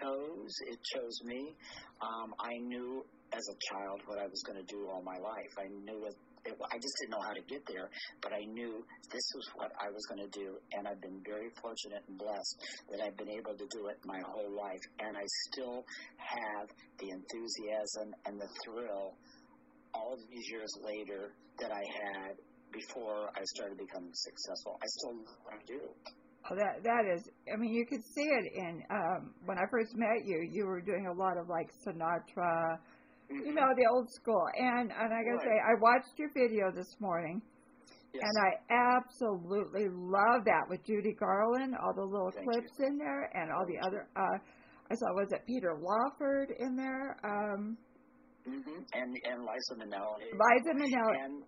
chose. 0.00 0.52
It 0.68 0.78
chose 0.94 1.16
me. 1.24 1.54
Um, 2.00 2.34
I 2.38 2.54
knew 2.58 3.04
as 3.32 3.42
a 3.48 3.56
child 3.72 4.00
what 4.06 4.18
I 4.18 4.26
was 4.26 4.42
going 4.46 4.58
to 4.58 4.68
do 4.68 4.88
all 4.88 5.02
my 5.02 5.18
life. 5.18 5.52
I 5.58 5.68
knew 5.68 6.06
it, 6.06 6.16
it. 6.44 6.58
I 6.70 6.76
just 6.76 6.94
didn't 7.00 7.12
know 7.12 7.24
how 7.24 7.34
to 7.34 7.42
get 7.42 7.62
there, 7.66 7.88
but 8.20 8.32
I 8.32 8.44
knew 8.44 8.84
this 9.10 9.26
was 9.34 9.46
what 9.54 9.72
I 9.80 9.90
was 9.90 10.04
going 10.06 10.22
to 10.22 10.32
do, 10.32 10.58
and 10.72 10.86
I've 10.86 11.00
been 11.00 11.20
very 11.24 11.50
fortunate 11.60 12.02
and 12.08 12.18
blessed 12.18 12.56
that 12.90 13.00
I've 13.00 13.16
been 13.16 13.30
able 13.30 13.54
to 13.56 13.66
do 13.70 13.88
it 13.88 13.98
my 14.04 14.20
whole 14.26 14.50
life, 14.50 14.82
and 15.00 15.16
I 15.16 15.26
still 15.50 15.84
have 16.16 16.68
the 16.98 17.10
enthusiasm 17.10 18.14
and 18.26 18.40
the 18.40 18.48
thrill 18.64 19.14
all 19.94 20.16
these 20.30 20.48
years 20.50 20.72
later 20.82 21.32
that 21.60 21.70
I 21.70 21.84
had 21.84 22.36
before 22.72 23.28
I 23.36 23.44
started 23.54 23.76
becoming 23.78 24.12
successful. 24.14 24.78
I 24.82 24.86
still 24.86 25.16
I 25.50 25.56
do. 25.66 25.80
Oh, 26.50 26.56
that 26.56 26.82
that 26.82 27.04
is. 27.14 27.28
I 27.52 27.56
mean, 27.56 27.72
you 27.72 27.86
could 27.86 28.02
see 28.02 28.26
it 28.26 28.52
in 28.56 28.82
um, 28.90 29.34
when 29.44 29.58
I 29.58 29.62
first 29.70 29.94
met 29.94 30.26
you. 30.26 30.48
You 30.50 30.66
were 30.66 30.80
doing 30.80 31.06
a 31.06 31.12
lot 31.12 31.38
of 31.38 31.48
like 31.48 31.70
Sinatra, 31.86 32.78
you 33.44 33.54
know, 33.54 33.68
the 33.76 33.86
old 33.92 34.10
school. 34.10 34.44
And 34.56 34.90
and 34.92 35.12
I 35.14 35.20
gotta 35.24 35.36
Right. 35.36 35.46
say, 35.46 35.56
I 35.60 35.74
watched 35.80 36.18
your 36.18 36.30
video 36.34 36.70
this 36.74 36.96
morning, 37.00 37.42
Yes. 38.12 38.22
and 38.24 38.34
I 38.44 38.50
absolutely 39.00 39.88
love 39.88 40.44
that 40.44 40.68
with 40.68 40.84
Judy 40.84 41.14
Garland, 41.14 41.74
all 41.82 41.94
the 41.94 42.04
little 42.04 42.30
Thank 42.30 42.50
clips 42.50 42.78
in 42.80 42.98
there, 42.98 43.30
and 43.34 43.50
all 43.50 43.64
the 43.66 43.78
other. 43.86 44.06
Uh, 44.16 44.38
I 44.90 44.94
saw 44.94 45.06
was 45.14 45.32
it 45.32 45.40
Peter 45.46 45.74
Lawford 45.80 46.50
in 46.58 46.76
there, 46.76 47.16
um, 47.24 47.78
hmm 48.44 48.82
And 48.92 49.16
and 49.24 49.40
Liza 49.42 49.74
Minnelli. 49.78 50.28
Liza 50.32 50.74
Minnelli. 50.74 51.24
And 51.24 51.42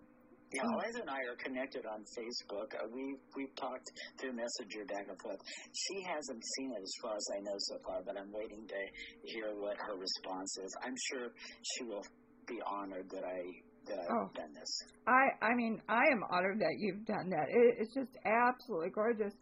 yeah, 0.55 0.63
Liza 0.79 1.01
and 1.03 1.09
I 1.11 1.21
are 1.27 1.35
connected 1.43 1.85
on 1.85 2.01
Facebook. 2.15 2.71
Uh, 2.73 2.87
we 2.93 3.17
we've 3.35 3.53
talked 3.55 3.87
through 4.19 4.33
Messenger 4.33 4.85
back 4.87 5.05
and 5.11 5.19
forth. 5.21 5.39
She 5.73 6.01
hasn't 6.07 6.41
seen 6.57 6.71
it 6.71 6.81
as 6.81 6.93
far 7.01 7.15
as 7.15 7.25
I 7.35 7.39
know 7.43 7.57
so 7.57 7.75
far, 7.85 7.99
but 8.05 8.15
I'm 8.17 8.31
waiting 8.31 8.63
to 8.67 8.79
hear 9.27 9.53
what 9.59 9.77
her 9.77 9.95
response 9.99 10.51
is. 10.63 10.71
I'm 10.83 10.95
sure 11.11 11.27
she 11.75 11.83
will 11.85 12.03
be 12.47 12.57
honored 12.65 13.09
that 13.11 13.23
I 13.25 13.39
that 13.87 13.99
I've 13.99 14.09
Oh. 14.09 14.29
done 14.33 14.53
this. 14.53 14.71
I 15.07 15.23
I 15.45 15.53
mean 15.55 15.81
I 15.89 16.01
am 16.11 16.23
honored 16.31 16.59
that 16.59 16.75
you've 16.79 17.05
done 17.05 17.29
that. 17.29 17.47
It, 17.49 17.75
it's 17.85 17.93
just 17.93 18.13
absolutely 18.25 18.89
gorgeous. 18.89 19.33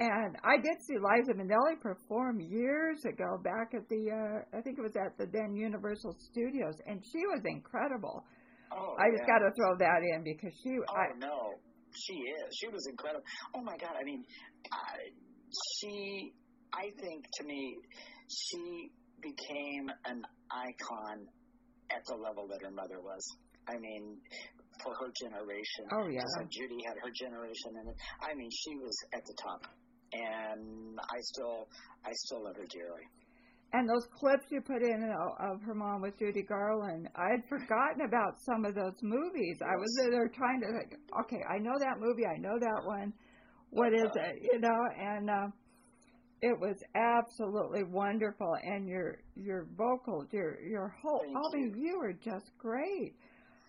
And 0.00 0.36
I 0.44 0.56
did 0.56 0.80
see 0.86 0.96
Liza 0.96 1.34
Minnelli 1.34 1.78
perform 1.80 2.40
years 2.40 3.04
ago 3.04 3.36
back 3.44 3.74
at 3.74 3.88
the 3.88 4.10
uh 4.10 4.56
I 4.56 4.62
think 4.62 4.78
it 4.78 4.82
was 4.82 4.96
at 4.96 5.18
the 5.18 5.26
then 5.26 5.54
Universal 5.54 6.16
Studios 6.30 6.76
and 6.86 7.02
she 7.04 7.18
was 7.26 7.42
incredible. 7.44 8.24
Oh, 8.72 8.94
I 8.98 9.10
just 9.10 9.24
yeah. 9.26 9.34
got 9.34 9.40
to 9.42 9.50
throw 9.56 9.76
that 9.78 10.00
in 10.14 10.22
because 10.22 10.54
she 10.62 10.70
Oh 10.78 10.94
I 10.94 11.18
no, 11.18 11.58
she 11.94 12.14
is. 12.14 12.48
She 12.58 12.68
was 12.68 12.86
incredible. 12.88 13.24
Oh 13.54 13.62
my 13.62 13.76
God! 13.76 13.94
I 14.00 14.04
mean, 14.04 14.24
uh, 14.72 14.98
she. 15.78 16.32
I 16.72 16.86
think 17.02 17.26
to 17.38 17.44
me, 17.44 17.76
she 18.30 18.92
became 19.20 19.90
an 20.06 20.22
icon 20.50 21.26
at 21.90 22.02
the 22.06 22.14
level 22.14 22.46
that 22.48 22.62
her 22.62 22.70
mother 22.70 23.00
was. 23.02 23.22
I 23.68 23.78
mean, 23.78 24.18
for 24.82 24.94
her 24.94 25.10
generation. 25.18 25.84
Oh, 25.92 26.08
yeah. 26.08 26.24
Judy 26.50 26.80
had 26.86 26.96
her 27.02 27.12
generation, 27.12 27.76
and 27.76 27.88
I 28.22 28.34
mean, 28.34 28.50
she 28.50 28.76
was 28.76 28.96
at 29.14 29.24
the 29.24 29.34
top. 29.42 29.66
And 30.12 30.98
I 30.98 31.18
still, 31.20 31.68
I 32.04 32.10
still 32.26 32.42
love 32.44 32.56
her 32.56 32.66
dearly. 32.66 33.06
And 33.72 33.88
those 33.88 34.06
clips 34.18 34.44
you 34.50 34.60
put 34.60 34.82
in 34.82 35.12
of 35.40 35.60
her 35.62 35.74
mom 35.74 36.02
with 36.02 36.18
Judy 36.18 36.42
Garland, 36.42 37.08
I 37.14 37.30
had 37.30 37.48
forgotten 37.48 38.02
about 38.06 38.34
some 38.44 38.64
of 38.64 38.74
those 38.74 38.98
movies. 39.02 39.58
I 39.62 39.76
was 39.76 39.88
there 40.10 40.28
trying 40.28 40.60
to 40.60 40.66
think, 40.78 41.00
okay, 41.24 41.40
I 41.48 41.58
know 41.58 41.78
that 41.78 42.00
movie, 42.00 42.26
I 42.26 42.38
know 42.38 42.58
that 42.58 42.82
one. 42.84 43.12
What 43.70 43.92
is 43.94 44.10
it? 44.14 44.42
You 44.52 44.58
know, 44.58 44.80
and 44.98 45.30
uh, 45.30 45.46
it 46.42 46.58
was 46.58 46.76
absolutely 46.96 47.84
wonderful. 47.84 48.56
And 48.64 48.88
your 48.88 49.18
your 49.36 49.68
vocals, 49.76 50.26
your 50.32 50.60
your 50.60 50.88
whole, 51.00 51.20
Thank 51.22 51.54
mean, 51.54 51.74
you. 51.78 51.90
you 51.92 51.98
were 51.98 52.12
just 52.14 52.50
great. 52.58 53.14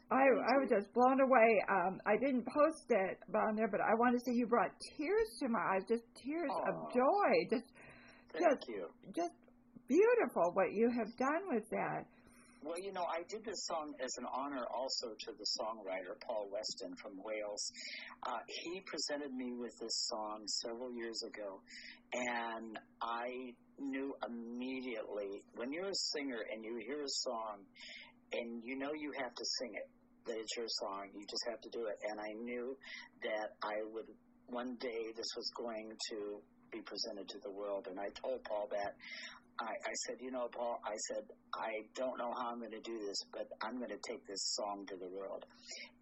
I 0.09 0.15
I 0.17 0.57
was 0.59 0.69
just 0.69 0.91
blown 0.93 1.21
away. 1.21 1.61
Um, 1.69 1.99
I 2.07 2.17
didn't 2.17 2.45
post 2.47 2.85
it 2.89 3.19
on 3.35 3.55
there, 3.55 3.67
but 3.69 3.79
I 3.81 3.93
want 3.99 4.17
to 4.17 4.19
say 4.25 4.33
you 4.33 4.47
brought 4.47 4.71
tears 4.97 5.29
to 5.43 5.49
my 5.49 5.59
eyes, 5.75 5.83
just 5.87 6.03
tears 6.25 6.49
of 6.67 6.91
joy, 6.93 7.31
just 7.51 7.65
Thank 8.33 8.45
Just- 8.59 8.69
you. 8.69 8.87
just 9.13 9.33
beautiful 9.91 10.51
what 10.53 10.71
you 10.71 10.89
have 10.89 11.11
done 11.17 11.43
with 11.51 11.69
that. 11.69 12.05
Well, 12.63 12.79
you 12.79 12.93
know, 12.93 13.03
I 13.03 13.23
did 13.27 13.43
this 13.43 13.65
song 13.65 13.93
as 14.03 14.13
an 14.17 14.25
honor 14.31 14.63
also 14.71 15.07
to 15.17 15.31
the 15.33 15.45
songwriter 15.59 16.13
Paul 16.21 16.47
Weston 16.53 16.95
from 17.01 17.17
Wales. 17.25 17.71
Uh, 18.21 18.37
he 18.47 18.81
presented 18.85 19.33
me 19.33 19.53
with 19.57 19.73
this 19.81 20.07
song 20.07 20.45
several 20.45 20.93
years 20.93 21.23
ago, 21.23 21.59
and 22.13 22.77
I 23.01 23.53
knew 23.79 24.13
immediately 24.29 25.41
when 25.55 25.73
you're 25.73 25.89
a 25.89 26.01
singer 26.13 26.45
and 26.53 26.63
you 26.63 26.77
hear 26.85 27.01
a 27.01 27.09
song 27.25 27.65
and 28.31 28.61
you 28.63 28.77
know 28.77 28.93
you 28.93 29.11
have 29.17 29.33
to 29.33 29.45
sing 29.57 29.73
it, 29.73 29.89
that 30.27 30.37
it's 30.37 30.55
your 30.55 30.69
song, 30.69 31.09
you 31.15 31.25
just 31.25 31.43
have 31.49 31.59
to 31.61 31.69
do 31.69 31.87
it. 31.87 31.97
And 32.07 32.19
I 32.19 32.31
knew 32.43 32.77
that 33.23 33.57
I 33.63 33.81
would 33.91 34.05
one 34.47 34.77
day 34.79 35.11
this 35.17 35.33
was 35.35 35.49
going 35.57 35.89
to 36.11 36.39
be 36.71 36.81
presented 36.81 37.27
to 37.29 37.39
the 37.43 37.51
world, 37.51 37.87
and 37.89 37.99
I 37.99 38.09
told 38.21 38.43
Paul 38.43 38.69
that 38.71 38.95
I, 39.61 39.73
I 39.77 39.93
said, 40.07 40.17
you 40.19 40.31
know, 40.31 40.47
Paul, 40.51 40.81
I 40.83 40.95
said, 41.07 41.23
I 41.53 41.85
don't 41.95 42.17
know 42.17 42.33
how 42.33 42.51
I'm 42.51 42.59
going 42.59 42.71
to 42.71 42.81
do 42.81 42.97
this, 42.97 43.17
but 43.31 43.47
I'm 43.61 43.77
going 43.77 43.93
to 43.93 44.01
take 44.09 44.25
this 44.27 44.41
song 44.57 44.85
to 44.89 44.95
the 44.97 45.07
world. 45.07 45.45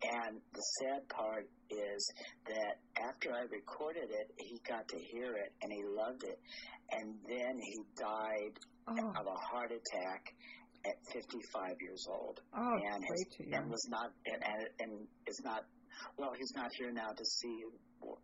And 0.03 0.39
the 0.53 0.63
sad 0.79 1.07
part 1.09 1.49
is 1.69 2.11
that 2.47 2.79
after 3.03 3.33
I 3.33 3.43
recorded 3.51 4.09
it, 4.09 4.31
he 4.37 4.59
got 4.67 4.87
to 4.87 4.97
hear 5.11 5.33
it 5.35 5.51
and 5.61 5.71
he 5.71 5.83
loved 5.83 6.23
it. 6.23 6.39
And 6.91 7.15
then 7.27 7.59
he 7.59 7.75
died 7.97 8.55
Oh. 8.89 8.97
of 9.21 9.27
a 9.27 9.37
heart 9.53 9.69
attack 9.71 10.33
at 10.83 10.95
55 11.13 11.75
years 11.79 12.07
old. 12.09 12.39
Oh, 12.57 12.73
and, 12.73 13.03
young. 13.05 13.53
and 13.53 13.69
was 13.69 13.85
not, 13.87 14.09
and, 14.25 14.41
and, 14.43 14.67
and 14.79 15.07
is 15.27 15.39
not, 15.43 15.61
well, 16.17 16.31
he's 16.35 16.51
not 16.55 16.71
here 16.79 16.91
now 16.91 17.09
to 17.09 17.23
see 17.23 17.65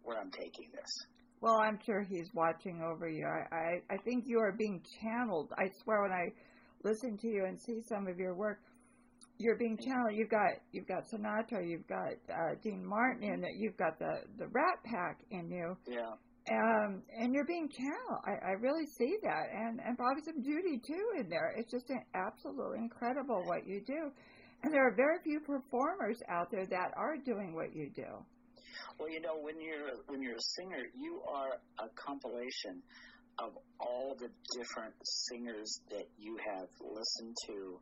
where 0.02 0.18
I'm 0.18 0.32
taking 0.32 0.72
this. 0.74 0.90
Well, 1.42 1.58
I'm 1.58 1.80
sure 1.86 2.02
he's 2.02 2.30
watching 2.34 2.82
over 2.82 3.08
you. 3.08 3.26
I, 3.28 3.56
I, 3.56 3.94
I 3.94 3.98
think 4.04 4.24
you 4.26 4.40
are 4.40 4.54
being 4.58 4.82
channeled. 5.02 5.52
I 5.58 5.70
swear, 5.84 6.02
when 6.04 6.12
I 6.12 6.26
listen 6.84 7.18
to 7.18 7.28
you 7.28 7.46
and 7.46 7.60
see 7.60 7.82
some 7.88 8.08
of 8.08 8.18
your 8.18 8.36
work, 8.36 8.60
you're 9.38 9.58
being 9.58 9.78
channeled. 9.78 10.14
You've 10.14 10.30
got 10.30 10.50
you've 10.72 10.88
got 10.88 11.04
Sinatra, 11.12 11.68
you've 11.68 11.88
got 11.88 12.14
uh, 12.32 12.56
Dean 12.64 12.84
Martin 12.86 13.24
in 13.24 13.44
it, 13.44 13.52
you've 13.58 13.78
got 13.78 14.00
the 14.00 14.22
the 14.38 14.48
Rat 14.48 14.80
Pack 14.86 15.20
in 15.30 15.52
you, 15.52 15.76
Yeah. 15.88 16.14
um, 16.52 17.02
and 17.20 17.34
you're 17.34 17.46
being 17.46 17.68
channeled. 17.68 18.22
I, 18.26 18.32
I 18.48 18.52
really 18.62 18.86
see 18.98 19.18
that, 19.24 19.44
and 19.54 19.82
and 19.86 19.98
probably 19.98 20.24
some 20.24 20.42
Judy 20.42 20.80
too 20.88 21.20
in 21.20 21.30
there. 21.30 21.54
It's 21.58 21.70
just 21.70 21.90
an 21.90 22.02
absolutely 22.16 22.80
incredible 22.80 23.44
what 23.46 23.68
you 23.68 23.82
do, 23.86 24.10
and 24.64 24.74
there 24.74 24.88
are 24.88 24.96
very 24.96 25.20
few 25.24 25.42
performers 25.42 26.18
out 26.30 26.50
there 26.50 26.66
that 26.68 26.92
are 26.96 27.18
doing 27.18 27.54
what 27.54 27.76
you 27.76 27.92
do. 27.94 28.24
Well, 28.98 29.10
you 29.10 29.22
know, 29.22 29.38
when 29.39 29.60
you're 29.60 30.00
when 30.08 30.22
you're 30.22 30.38
a 30.38 30.48
singer, 30.56 30.84
you 30.98 31.22
are 31.28 31.60
a 31.80 31.89
compilation 31.96 32.82
of 33.39 33.52
all 33.80 34.16
the 34.18 34.30
different 34.58 34.93
singers 35.04 35.82
that 35.89 36.08
you 36.18 36.38
have 36.38 36.70
listened 36.80 37.36
to 37.48 37.80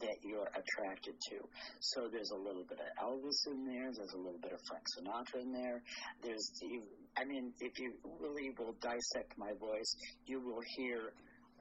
that 0.00 0.16
you're 0.22 0.48
attracted 0.52 1.14
to. 1.30 1.36
So 1.80 2.08
there's 2.10 2.30
a 2.30 2.36
little 2.36 2.64
bit 2.68 2.78
of 2.80 2.90
Elvis 3.00 3.46
in 3.46 3.64
there. 3.64 3.90
There's 3.94 4.12
a 4.12 4.18
little 4.18 4.40
bit 4.42 4.52
of 4.52 4.60
Frank 4.68 4.84
Sinatra 4.92 5.42
in 5.42 5.52
there. 5.52 5.82
There's, 6.22 6.50
the, 6.60 6.82
I 7.16 7.24
mean, 7.24 7.52
if 7.60 7.78
you 7.78 7.94
really 8.20 8.50
will 8.58 8.74
dissect 8.82 9.38
my 9.38 9.52
voice, 9.58 9.96
you 10.26 10.40
will 10.40 10.60
hear 10.76 11.12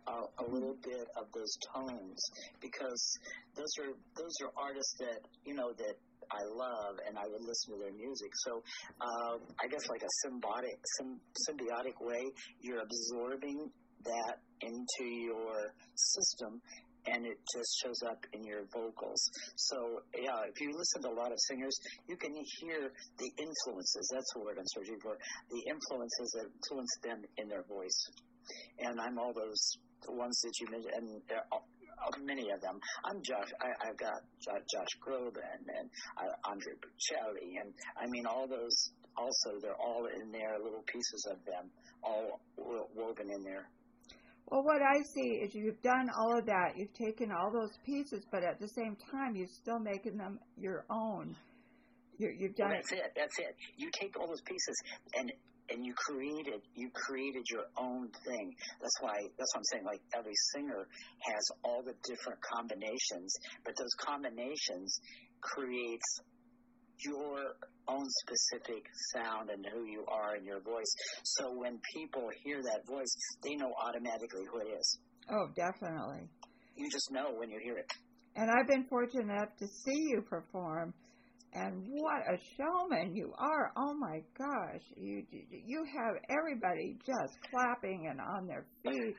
a 0.07 0.45
little 0.51 0.75
bit 0.83 1.07
of 1.17 1.25
those 1.33 1.57
tones 1.73 2.21
because 2.61 3.17
those 3.55 3.73
are 3.79 3.93
those 4.15 4.33
are 4.43 4.51
artists 4.55 4.93
that 4.99 5.19
you 5.45 5.55
know 5.55 5.73
that 5.73 5.95
I 6.31 6.43
love 6.49 6.95
and 7.07 7.17
I 7.17 7.25
would 7.27 7.41
listen 7.41 7.73
to 7.75 7.79
their 7.79 7.93
music. 7.93 8.31
So 8.45 8.63
um, 9.01 9.39
I 9.61 9.67
guess 9.67 9.87
like 9.89 10.03
a 10.03 10.13
symbiotic 10.25 10.79
sym- 10.97 11.21
symbiotic 11.49 11.97
way, 12.01 12.23
you're 12.61 12.81
absorbing 12.81 13.69
that 14.05 14.37
into 14.61 15.03
your 15.09 15.73
system. 15.95 16.61
And 17.05 17.21
it 17.23 17.37
just 17.53 17.69
shows 17.85 18.01
up 18.09 18.25
in 18.33 18.41
your 18.43 18.65
vocals. 18.73 19.21
So, 19.57 20.01
yeah, 20.17 20.41
if 20.49 20.59
you 20.59 20.73
listen 20.73 21.05
to 21.05 21.09
a 21.13 21.13
lot 21.13 21.29
of 21.29 21.37
singers, 21.45 21.77
you 22.09 22.17
can 22.17 22.33
hear 22.33 22.89
the 23.21 23.29
influences. 23.37 24.09
That's 24.09 24.31
the 24.33 24.41
word 24.41 24.57
I'm 24.57 24.65
searching 24.73 24.97
for. 25.05 25.13
The 25.13 25.61
influences 25.69 26.33
that 26.33 26.49
influence 26.49 26.93
them 27.05 27.21
in 27.37 27.47
their 27.47 27.61
voice. 27.69 28.09
And 28.79 28.99
I'm 28.99 29.19
all 29.19 29.33
those 29.37 29.77
ones 30.09 30.39
that 30.41 30.53
you 30.59 30.67
mentioned, 30.71 30.93
and 30.97 31.21
uh, 31.29 31.57
many 32.23 32.49
of 32.51 32.61
them. 32.61 32.79
I'm 33.05 33.21
Josh. 33.23 33.49
I, 33.61 33.89
I've 33.89 33.97
got 33.97 34.19
Josh, 34.41 34.63
Josh 34.71 34.93
Groban 35.05 35.59
and 35.67 35.89
uh, 36.17 36.49
Andre 36.49 36.73
Bocelli, 36.81 37.59
and 37.61 37.73
I 37.97 38.07
mean 38.07 38.25
all 38.25 38.47
those. 38.47 38.75
Also, 39.17 39.59
they're 39.61 39.79
all 39.79 40.07
in 40.07 40.29
there, 40.31 40.59
little 40.61 40.83
pieces 40.91 41.25
of 41.31 41.37
them, 41.45 41.71
all 42.03 42.41
wo- 42.57 42.89
woven 42.95 43.31
in 43.31 43.43
there. 43.43 43.69
Well, 44.47 44.61
what 44.63 44.81
I 44.81 45.01
see 45.15 45.39
is 45.41 45.55
you've 45.55 45.81
done 45.81 46.09
all 46.19 46.37
of 46.37 46.45
that. 46.47 46.73
You've 46.75 46.93
taken 46.93 47.31
all 47.31 47.49
those 47.49 47.71
pieces, 47.85 48.25
but 48.29 48.43
at 48.43 48.59
the 48.59 48.67
same 48.67 48.97
time, 49.09 49.35
you're 49.35 49.47
still 49.47 49.79
making 49.79 50.17
them 50.17 50.37
your 50.57 50.83
own. 50.91 51.35
You're, 52.17 52.31
you've 52.31 52.53
Well, 52.59 52.67
done 52.69 52.77
it. 52.77 52.83
that's 52.89 52.91
it. 52.91 53.11
That's 53.15 53.39
it. 53.39 53.55
You 53.77 53.89
take 53.99 54.19
all 54.19 54.27
those 54.27 54.41
pieces 54.41 54.75
and 55.15 55.31
and 55.69 55.85
you 55.85 55.93
created 55.95 56.61
you 56.75 56.89
created 56.93 57.45
your 57.49 57.65
own 57.77 58.09
thing. 58.27 58.53
That's 58.81 58.99
why 59.01 59.15
that's 59.37 59.53
what 59.53 59.59
I'm 59.59 59.69
saying. 59.71 59.85
Like 59.85 60.01
every 60.15 60.35
singer 60.53 60.87
has 61.21 61.43
all 61.63 61.83
the 61.83 61.93
different 62.03 62.39
combinations, 62.53 63.33
but 63.63 63.75
those 63.77 63.93
combinations 63.99 64.99
creates 65.41 66.19
your 67.03 67.55
own 67.87 68.05
specific 68.23 68.83
sound 69.13 69.49
and 69.49 69.65
who 69.73 69.85
you 69.85 70.05
are 70.07 70.35
in 70.35 70.45
your 70.45 70.61
voice. 70.61 70.91
So 71.23 71.53
when 71.53 71.79
people 71.93 72.29
hear 72.43 72.61
that 72.61 72.85
voice, 72.87 73.13
they 73.43 73.55
know 73.55 73.71
automatically 73.85 74.45
who 74.51 74.59
it 74.59 74.73
is. 74.79 74.99
Oh, 75.29 75.47
definitely. 75.55 76.29
You 76.75 76.89
just 76.89 77.11
know 77.11 77.33
when 77.37 77.49
you 77.49 77.59
hear 77.63 77.77
it. 77.77 77.91
And 78.35 78.49
I've 78.51 78.67
been 78.67 78.85
fortunate 78.85 79.23
enough 79.23 79.55
to 79.59 79.67
see 79.67 80.09
you 80.09 80.21
perform, 80.21 80.93
and 81.53 81.83
what 81.87 82.21
a 82.33 82.37
showman 82.57 83.15
you 83.15 83.33
are! 83.37 83.71
Oh 83.77 83.93
my 83.95 84.21
gosh, 84.37 84.81
you 84.95 85.23
you 85.31 85.85
have 85.85 86.15
everybody 86.29 86.97
just 87.05 87.33
clapping 87.49 88.07
and 88.09 88.19
on 88.19 88.47
their 88.47 88.65
feet, 88.83 89.15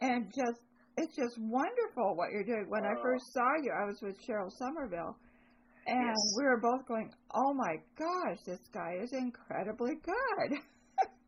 and 0.00 0.26
just 0.34 0.60
it's 0.96 1.16
just 1.16 1.36
wonderful 1.38 2.16
what 2.16 2.30
you're 2.32 2.44
doing. 2.44 2.66
When 2.68 2.84
I 2.84 2.94
Oh. 2.94 3.02
first 3.02 3.24
saw 3.32 3.48
you, 3.62 3.72
I 3.72 3.84
was 3.86 3.98
with 4.02 4.16
Cheryl 4.26 4.50
Somerville, 4.58 5.16
and 5.86 6.06
Yes. 6.06 6.36
we 6.36 6.44
were 6.44 6.60
both 6.60 6.86
going, 6.86 7.10
"Oh 7.34 7.54
my 7.54 7.76
gosh, 7.98 8.38
this 8.46 8.60
guy 8.72 8.94
is 9.02 9.12
incredibly 9.12 9.94
good." 10.02 10.58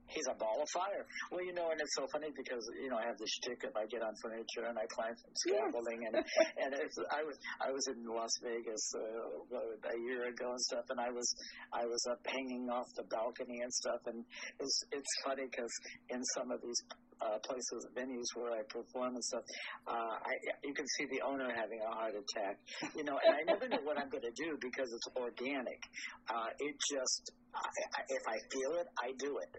He's 0.08 0.26
a 0.26 0.36
ball 0.36 0.60
of 0.62 0.68
fire. 0.72 1.04
Well, 1.30 1.44
you 1.44 1.52
know, 1.52 1.70
and 1.70 1.80
it's 1.80 1.94
so 1.94 2.06
funny 2.12 2.32
because 2.32 2.64
you 2.80 2.88
know 2.88 2.96
I 2.96 3.04
have 3.04 3.18
this 3.18 3.28
shtick 3.40 3.60
if 3.64 3.76
I 3.76 3.84
get 3.86 4.02
on 4.02 4.14
furniture 4.22 4.64
and 4.68 4.78
I 4.78 4.86
climb 4.88 5.14
some 5.16 5.34
scaffolding, 5.44 6.00
and 6.08 6.16
and 6.62 6.70
it's, 6.72 6.96
I 7.12 7.22
was 7.22 7.36
I 7.60 7.70
was 7.70 7.84
in 7.92 8.04
Las 8.08 8.32
Vegas 8.42 8.84
uh, 8.96 9.92
a 9.92 9.98
year 10.08 10.28
ago 10.28 10.50
and 10.50 10.60
stuff, 10.60 10.84
and 10.90 11.00
I 11.00 11.10
was 11.10 11.28
I 11.72 11.84
was 11.84 12.00
up 12.10 12.20
hanging 12.24 12.68
off 12.70 12.88
the 12.96 13.04
balcony 13.04 13.60
and 13.60 13.72
stuff, 13.72 14.00
and 14.06 14.24
it's 14.60 14.78
it's 14.92 15.12
funny 15.24 15.44
because 15.50 15.72
in 16.08 16.24
some 16.36 16.50
of 16.50 16.60
these 16.62 16.80
uh, 17.20 17.38
places, 17.44 17.86
venues 17.96 18.28
where 18.34 18.52
I 18.52 18.62
perform 18.68 19.14
and 19.14 19.24
stuff, 19.24 19.42
uh, 19.86 20.14
I 20.18 20.32
you 20.64 20.74
can 20.74 20.86
see 20.98 21.06
the 21.10 21.22
owner 21.22 21.48
having 21.54 21.80
a 21.80 21.90
heart 21.94 22.14
attack, 22.14 22.58
you 22.96 23.04
know, 23.04 23.18
and 23.24 23.34
I 23.34 23.42
never 23.46 23.68
know 23.68 23.82
what 23.82 23.98
I'm 23.98 24.08
going 24.08 24.24
to 24.24 24.36
do 24.36 24.58
because 24.60 24.92
it's 24.92 25.08
organic. 25.16 25.80
Uh, 26.28 26.50
it 26.58 26.74
just 26.90 27.32
I, 27.54 27.64
I, 27.64 28.00
if 28.08 28.22
I 28.28 28.38
feel 28.52 28.72
it, 28.78 28.86
I 29.00 29.08
do 29.18 29.38
it. 29.38 29.52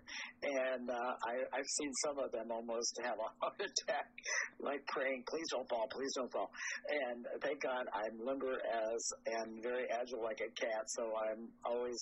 And 0.43 0.89
uh, 0.89 1.13
I, 1.25 1.33
I've 1.51 1.71
seen 1.79 1.91
some 2.05 2.19
of 2.19 2.31
them 2.31 2.51
almost 2.51 2.93
have 3.03 3.17
a 3.17 3.29
heart 3.41 3.59
attack, 3.59 4.07
like 4.59 4.85
praying, 4.87 5.23
"Please 5.27 5.47
don't 5.51 5.67
fall, 5.69 5.87
please 5.91 6.13
don't 6.15 6.31
fall." 6.31 6.51
And 6.89 7.25
thank 7.41 7.61
God 7.61 7.85
I'm 7.93 8.25
limber 8.25 8.55
as 8.55 9.01
and 9.25 9.61
very 9.63 9.85
agile 9.89 10.23
like 10.23 10.39
a 10.41 10.51
cat, 10.59 10.85
so 10.87 11.11
I'm 11.17 11.49
always 11.65 11.99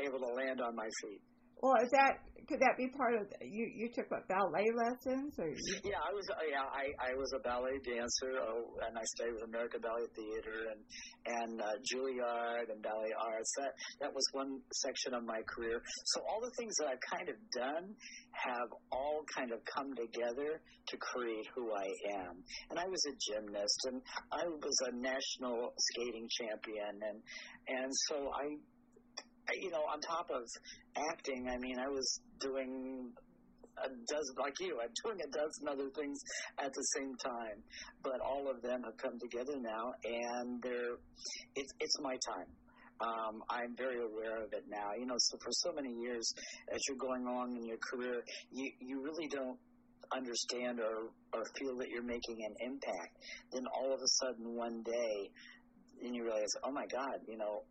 able 0.00 0.18
to 0.18 0.32
land 0.34 0.60
on 0.60 0.74
my 0.74 0.88
feet. 1.02 1.20
Well, 1.62 1.76
is 1.82 1.90
that 1.92 2.18
could 2.50 2.58
that 2.66 2.74
be 2.74 2.90
part 2.98 3.14
of 3.14 3.30
you? 3.46 3.70
You 3.70 3.88
took 3.94 4.10
what 4.10 4.26
ballet 4.26 4.66
lessons, 4.74 5.38
or 5.38 5.46
you, 5.46 5.54
Yeah, 5.86 6.02
I 6.02 6.10
was. 6.10 6.26
Uh, 6.26 6.42
yeah, 6.50 6.66
I, 6.66 6.90
I 6.98 7.14
was 7.14 7.30
a 7.30 7.38
ballet 7.46 7.78
dancer, 7.86 8.42
oh, 8.42 8.74
and 8.82 8.98
I 8.98 9.06
studied 9.14 9.38
with 9.38 9.46
American 9.46 9.80
Ballet 9.80 10.10
Theater 10.18 10.74
and 10.74 10.80
and 11.30 11.62
uh, 11.62 11.78
Juilliard 11.86 12.74
and 12.74 12.82
ballet 12.82 13.14
arts. 13.14 13.52
That 13.62 13.72
that 14.02 14.10
was 14.10 14.26
one 14.32 14.58
section 14.72 15.14
of 15.14 15.22
my 15.22 15.46
career. 15.46 15.78
So 16.10 16.26
all 16.26 16.42
the 16.42 16.50
things 16.58 16.74
that 16.82 16.90
I've 16.90 17.04
kind 17.06 17.28
of 17.30 17.38
done 17.54 17.94
have 18.34 18.68
all 18.90 19.22
kind 19.30 19.52
of 19.54 19.62
come 19.70 19.94
together 19.94 20.58
to 20.58 20.94
create 20.98 21.46
who 21.54 21.70
I 21.70 21.86
am. 22.26 22.42
And 22.70 22.82
I 22.82 22.86
was 22.90 22.98
a 23.06 23.14
gymnast, 23.30 23.78
and 23.94 24.02
I 24.34 24.42
was 24.50 24.76
a 24.90 24.92
national 24.98 25.70
skating 25.78 26.26
champion, 26.26 26.98
and 26.98 27.18
and 27.68 27.90
so 28.10 28.26
I 28.34 28.40
I- 28.42 28.58
you 29.60 29.70
know, 29.70 29.82
on 29.90 30.00
top 30.00 30.30
of 30.30 30.42
acting, 31.10 31.48
I 31.48 31.58
mean, 31.58 31.78
I 31.78 31.88
was 31.88 32.20
doing 32.40 33.12
a 33.78 33.88
dozen, 33.88 34.34
like 34.38 34.54
you, 34.60 34.78
I'm 34.80 34.92
doing 35.04 35.18
a 35.24 35.30
dozen 35.30 35.68
other 35.68 35.90
things 35.96 36.18
at 36.58 36.72
the 36.72 36.82
same 36.96 37.14
time. 37.16 37.62
But 38.02 38.20
all 38.20 38.50
of 38.50 38.62
them 38.62 38.82
have 38.84 38.96
come 38.96 39.18
together 39.18 39.58
now, 39.60 39.92
and 40.04 40.62
they're, 40.62 40.96
it's, 41.56 41.72
it's 41.80 41.96
my 42.00 42.16
time. 42.26 42.50
Um, 43.00 43.42
I'm 43.48 43.74
very 43.76 43.96
aware 44.04 44.44
of 44.44 44.52
it 44.52 44.64
now. 44.68 44.92
You 44.98 45.06
know, 45.06 45.16
so 45.16 45.38
for 45.38 45.52
so 45.52 45.72
many 45.72 45.94
years, 45.94 46.28
as 46.72 46.80
you're 46.86 47.00
going 47.00 47.26
along 47.26 47.56
in 47.56 47.64
your 47.64 47.78
career, 47.78 48.22
you, 48.52 48.70
you 48.80 49.02
really 49.02 49.26
don't 49.28 49.56
understand 50.12 50.80
or, 50.80 51.08
or 51.32 51.42
feel 51.58 51.76
that 51.78 51.88
you're 51.88 52.04
making 52.04 52.44
an 52.44 52.54
impact. 52.60 53.16
Then 53.52 53.64
all 53.74 53.94
of 53.94 54.00
a 54.00 54.10
sudden, 54.20 54.54
one 54.54 54.82
day, 54.82 55.30
and 56.02 56.14
you 56.14 56.24
realize, 56.24 56.52
oh 56.64 56.72
my 56.72 56.86
God, 56.92 57.20
you 57.26 57.38
know, 57.38 57.62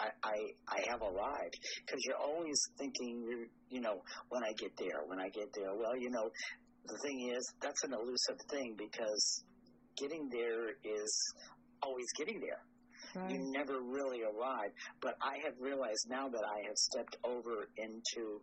I, 0.00 0.08
I, 0.24 0.36
I 0.68 0.90
have 0.90 1.02
arrived 1.02 1.56
because 1.84 2.00
you're 2.06 2.16
always 2.16 2.58
thinking 2.78 3.22
you're, 3.28 3.46
you 3.68 3.80
know, 3.80 4.00
when 4.30 4.42
I 4.42 4.52
get 4.58 4.72
there, 4.78 5.02
when 5.06 5.20
I 5.20 5.28
get 5.28 5.52
there. 5.54 5.74
Well, 5.76 5.96
you 5.96 6.10
know, 6.10 6.30
the 6.86 6.98
thing 7.04 7.32
is, 7.36 7.44
that's 7.60 7.84
an 7.84 7.92
elusive 7.92 8.40
thing 8.50 8.74
because 8.78 9.44
getting 9.96 10.28
there 10.30 10.70
is 10.70 11.12
always 11.82 12.06
getting 12.18 12.40
there. 12.40 12.62
right? 13.14 13.30
You 13.30 13.52
never 13.52 13.80
really 13.82 14.22
arrive. 14.22 14.72
But 15.00 15.14
I 15.20 15.36
have 15.44 15.54
realized 15.60 16.06
now 16.08 16.28
that 16.28 16.44
I 16.44 16.66
have 16.66 16.76
stepped 16.76 17.16
over 17.24 17.68
into 17.76 18.40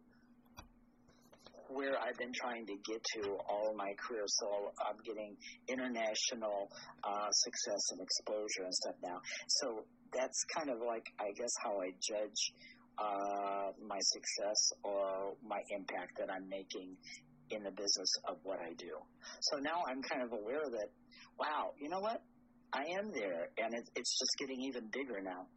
where 1.70 2.00
I've 2.00 2.16
been 2.18 2.32
trying 2.32 2.66
to 2.66 2.76
get 2.88 3.04
to 3.16 3.36
all 3.50 3.74
my 3.76 3.92
career. 4.00 4.24
So 4.28 4.72
I'm 4.80 4.96
getting 5.04 5.36
international 5.68 6.70
uh, 7.04 7.30
success 7.32 7.84
and 7.92 8.00
exposure 8.02 8.64
and 8.64 8.74
stuff 8.74 8.96
now. 9.04 9.20
So 9.48 9.84
that's 10.14 10.44
kind 10.56 10.70
of 10.70 10.78
like, 10.86 11.06
I 11.20 11.32
guess, 11.36 11.52
how 11.64 11.80
I 11.82 11.92
judge 12.02 12.54
uh, 12.98 13.72
my 13.86 14.00
success 14.00 14.72
or 14.84 15.34
my 15.46 15.62
impact 15.70 16.18
that 16.20 16.30
I'm 16.32 16.48
making 16.50 16.98
in 17.50 17.64
the 17.64 17.72
business 17.72 18.12
of 18.28 18.38
what 18.44 18.60
I 18.60 18.74
do. 18.78 18.98
So 19.42 19.58
now 19.58 19.84
I'm 19.88 20.02
kind 20.02 20.24
of 20.24 20.34
aware 20.34 20.66
that, 20.70 20.90
wow, 21.40 21.72
you 21.80 21.90
know 21.90 22.00
what? 22.00 22.22
I 22.74 22.84
am 23.00 23.12
there, 23.14 23.48
and 23.58 23.74
it, 23.74 23.90
it's 23.96 24.20
just 24.20 24.32
getting 24.38 24.62
even 24.64 24.90
bigger 24.92 25.22
now. 25.22 25.48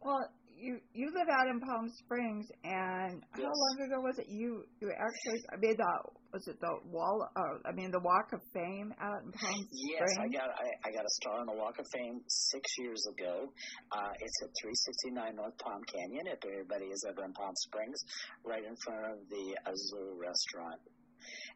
Well, 0.00 0.28
you 0.56 0.78
you 0.92 1.06
live 1.14 1.28
out 1.28 1.48
in 1.48 1.60
Palm 1.60 1.88
Springs, 1.98 2.46
and 2.64 3.22
Yes. 3.36 3.44
how 3.44 3.52
long 3.52 3.76
ago 3.86 4.00
was 4.00 4.18
it? 4.18 4.26
You 4.28 4.64
you 4.80 4.90
actually 4.90 5.40
I 5.52 5.56
mean 5.56 5.76
the 5.76 5.92
was 6.32 6.46
it 6.48 6.58
the 6.60 6.74
wall? 6.90 7.28
Uh, 7.36 7.68
I 7.68 7.72
mean 7.72 7.90
the 7.90 8.00
Walk 8.00 8.32
of 8.32 8.40
Fame 8.52 8.92
out 9.00 9.22
in 9.22 9.30
Palm 9.32 9.54
Springs. 9.54 9.68
Yes, 9.72 10.10
I 10.18 10.28
got 10.28 10.48
I, 10.50 10.66
I 10.86 10.90
got 10.92 11.04
a 11.04 11.14
star 11.22 11.40
on 11.40 11.46
the 11.46 11.58
Walk 11.58 11.78
of 11.78 11.86
Fame 11.92 12.20
six 12.28 12.64
years 12.78 13.02
ago. 13.14 13.48
Uh, 13.92 14.12
it's 14.20 14.38
at 14.42 14.50
369 14.62 15.36
North 15.36 15.58
Palm 15.58 15.82
Canyon. 15.90 16.26
If 16.26 16.42
anybody 16.44 16.86
is 16.90 17.04
ever 17.08 17.24
in 17.24 17.32
Palm 17.32 17.54
Springs, 17.70 17.98
right 18.44 18.64
in 18.64 18.76
front 18.84 19.04
of 19.12 19.18
the 19.28 19.46
Azul 19.66 20.16
restaurant. 20.18 20.80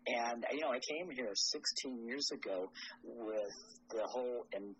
And 0.06 0.44
you 0.52 0.60
know, 0.60 0.70
I 0.72 0.80
came 0.80 1.10
here 1.10 1.32
16 1.34 2.06
years 2.06 2.30
ago 2.32 2.70
with 3.04 3.54
the 3.90 4.06
whole 4.08 4.46
and 4.54 4.74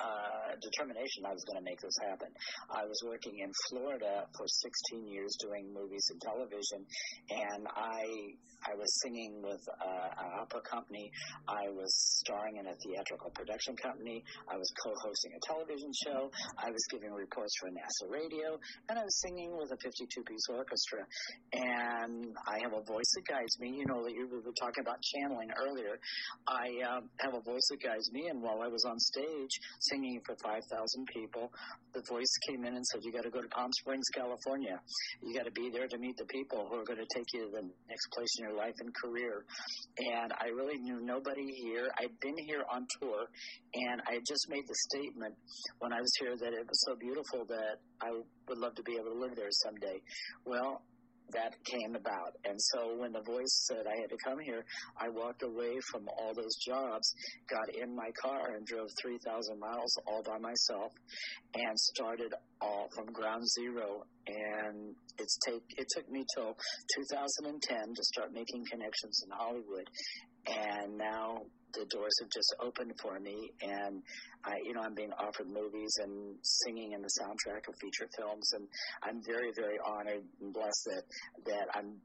uh, 0.00 0.56
determination 0.60 1.26
I 1.26 1.32
was 1.32 1.44
going 1.44 1.58
to 1.58 1.64
make 1.64 1.80
this 1.80 1.96
happen. 2.08 2.28
I 2.70 2.84
was 2.84 2.98
working 3.04 3.40
in 3.40 3.50
Florida 3.68 4.26
for 4.36 4.46
16 4.46 5.06
years 5.06 5.34
doing 5.40 5.72
movies 5.72 6.06
and 6.10 6.20
television, 6.20 6.86
and 7.30 7.66
I 7.68 8.36
I 8.62 8.78
was 8.78 8.86
singing 9.02 9.42
with 9.42 9.62
uh, 9.66 10.22
an 10.22 10.30
opera 10.38 10.62
company. 10.62 11.10
I 11.48 11.66
was 11.74 11.90
starring 12.22 12.62
in 12.62 12.66
a 12.70 12.74
theatrical 12.78 13.30
production 13.34 13.74
company. 13.74 14.22
I 14.46 14.56
was 14.56 14.70
co-hosting 14.84 15.32
a 15.34 15.40
television 15.42 15.90
show. 16.06 16.30
I 16.62 16.70
was 16.70 16.82
giving 16.90 17.10
reports 17.10 17.50
for 17.58 17.70
NASA 17.74 18.06
radio, 18.06 18.58
and 18.88 18.98
I 18.98 19.02
was 19.02 19.18
singing 19.20 19.56
with 19.58 19.74
a 19.74 19.78
52-piece 19.82 20.46
orchestra. 20.50 21.02
And 21.52 22.36
I 22.46 22.62
have 22.62 22.72
a 22.72 22.82
voice 22.86 23.10
that 23.18 23.26
guides 23.26 23.58
me. 23.58 23.74
You 23.74 23.86
know, 23.86 24.06
you 24.06 24.30
were 24.30 24.54
talking 24.54 24.82
about 24.86 25.02
channeling 25.02 25.50
earlier. 25.58 25.98
I 26.46 26.70
um, 26.86 27.10
have 27.18 27.34
a 27.34 27.42
voice 27.42 27.66
that 27.70 27.82
guides 27.82 28.12
me, 28.12 28.28
and 28.30 28.42
while 28.42 28.62
I 28.62 28.68
was 28.68 28.84
on 28.84 28.98
stage 28.98 29.54
singing 29.90 30.20
for 30.26 30.36
5,000 30.42 30.62
people, 31.12 31.50
the 31.92 32.02
voice 32.08 32.32
came 32.48 32.64
in 32.64 32.74
and 32.74 32.84
said, 32.86 33.00
"You 33.02 33.12
got 33.12 33.24
to 33.24 33.30
go 33.30 33.40
to 33.40 33.48
Palm 33.48 33.70
Springs, 33.80 34.06
California. 34.14 34.80
You 35.22 35.34
got 35.34 35.44
to 35.44 35.52
be 35.52 35.70
there 35.70 35.88
to 35.88 35.98
meet 35.98 36.16
the 36.16 36.26
people 36.26 36.66
who 36.68 36.76
are 36.80 36.84
going 36.84 37.00
to 37.00 37.10
take 37.14 37.26
you 37.34 37.46
to 37.46 37.50
the 37.50 37.64
next 37.88 38.06
place 38.14 38.32
in 38.38 38.48
your 38.48 38.56
life 38.56 38.74
and 38.78 38.94
career." 38.94 39.44
And 39.98 40.32
I 40.40 40.48
really 40.48 40.78
knew 40.78 41.00
nobody 41.00 41.46
here. 41.62 41.90
I'd 41.98 42.18
been 42.20 42.38
here 42.46 42.64
on 42.72 42.86
tour, 43.00 43.26
and 43.74 44.02
I 44.06 44.18
just 44.26 44.48
made 44.48 44.66
the 44.66 44.78
statement 44.90 45.34
when 45.78 45.92
I 45.92 46.00
was 46.00 46.12
here 46.20 46.36
that 46.36 46.52
it 46.52 46.66
was 46.66 46.80
so 46.86 46.96
beautiful 46.96 47.44
that 47.46 47.80
I 48.00 48.10
would 48.12 48.58
love 48.58 48.74
to 48.76 48.82
be 48.82 48.94
able 48.94 49.12
to 49.12 49.18
live 49.18 49.36
there 49.36 49.50
someday. 49.50 50.00
Well, 50.44 50.82
that 51.32 51.54
came 51.64 51.94
about. 51.94 52.36
And 52.44 52.58
so 52.58 52.96
when 52.96 53.12
the 53.12 53.22
voice 53.22 53.66
said 53.68 53.86
I 53.86 54.00
had 54.00 54.10
to 54.10 54.16
come 54.24 54.38
here, 54.38 54.64
I 55.00 55.08
walked 55.08 55.42
away 55.42 55.78
from 55.90 56.08
all 56.08 56.32
those 56.34 56.56
jobs, 56.66 57.14
got 57.48 57.74
in 57.74 57.94
my 57.94 58.10
car 58.20 58.54
and 58.54 58.66
drove 58.66 58.88
3,000 59.00 59.58
miles 59.58 59.92
all 60.06 60.22
by 60.22 60.38
myself 60.38 60.92
and 61.54 61.78
started 61.78 62.32
all 62.60 62.88
from 62.94 63.06
ground 63.12 63.42
zero. 63.58 64.04
And 64.26 64.94
it's 65.18 65.36
take, 65.46 65.64
it 65.76 65.86
took 65.94 66.08
me 66.10 66.24
till 66.36 66.56
2010 66.96 67.94
to 67.94 68.04
start 68.14 68.32
making 68.32 68.64
connections 68.70 69.22
in 69.24 69.30
Hollywood. 69.36 69.88
And 70.46 70.98
now 70.98 71.42
the 71.72 71.86
doors 71.86 72.12
have 72.20 72.30
just 72.30 72.54
opened 72.60 72.92
for 73.00 73.18
me 73.18 73.50
and 73.62 74.02
I, 74.44 74.56
you 74.64 74.74
know, 74.74 74.80
I'm 74.82 74.94
being 74.94 75.12
offered 75.12 75.48
movies 75.48 75.96
and 76.02 76.36
singing 76.42 76.92
in 76.92 77.00
the 77.00 77.08
soundtrack 77.20 77.68
of 77.68 77.74
feature 77.80 78.08
films 78.18 78.50
and 78.54 78.66
I'm 79.02 79.22
very, 79.24 79.52
very 79.56 79.78
honored 79.80 80.24
and 80.40 80.52
blessed 80.52 80.84
that, 80.90 81.04
that 81.46 81.66
I'm 81.74 81.96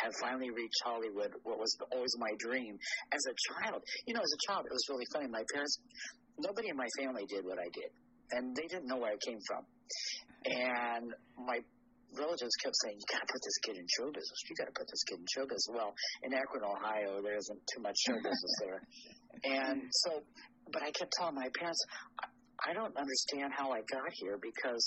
have 0.00 0.12
finally 0.20 0.50
reached 0.50 0.80
Hollywood, 0.84 1.32
what 1.44 1.58
was 1.58 1.76
always 1.92 2.14
my 2.18 2.32
dream 2.38 2.78
as 3.12 3.20
a 3.28 3.34
child. 3.52 3.82
You 4.06 4.14
know, 4.14 4.20
as 4.20 4.32
a 4.32 4.40
child, 4.48 4.64
it 4.64 4.72
was 4.72 4.86
really 4.88 5.04
funny. 5.12 5.28
My 5.28 5.44
parents, 5.52 5.78
nobody 6.38 6.68
in 6.68 6.76
my 6.76 6.88
family 6.98 7.26
did 7.28 7.44
what 7.44 7.58
I 7.58 7.68
did, 7.72 7.90
and 8.32 8.56
they 8.56 8.66
didn't 8.68 8.86
know 8.86 8.96
where 8.96 9.12
I 9.12 9.20
came 9.20 9.38
from. 9.46 9.62
And 10.44 11.12
my 11.38 11.60
relatives 12.18 12.54
kept 12.62 12.76
saying, 12.82 12.96
"You 12.98 13.06
got 13.08 13.20
to 13.24 13.30
put 13.32 13.42
this 13.42 13.58
kid 13.64 13.76
in 13.76 13.86
show 13.88 14.08
business. 14.12 14.38
You 14.48 14.56
got 14.56 14.68
to 14.68 14.76
put 14.76 14.88
this 14.88 15.02
kid 15.04 15.18
in 15.20 15.26
show 15.32 15.44
business." 15.46 15.68
Well, 15.72 15.92
in 16.22 16.34
Akron, 16.34 16.64
Ohio, 16.64 17.22
there 17.22 17.36
isn't 17.36 17.60
too 17.72 17.80
much 17.80 17.96
show 18.04 18.16
business 18.16 18.54
there, 18.60 18.80
and 19.44 19.82
so, 20.06 20.22
but 20.72 20.82
I 20.82 20.90
kept 20.92 21.12
telling 21.18 21.34
my 21.34 21.48
parents, 21.56 21.80
I, 22.66 22.72
don't 22.72 22.96
understand 22.96 23.52
how 23.56 23.72
I 23.72 23.82
got 23.90 24.08
here 24.14 24.38
because 24.40 24.84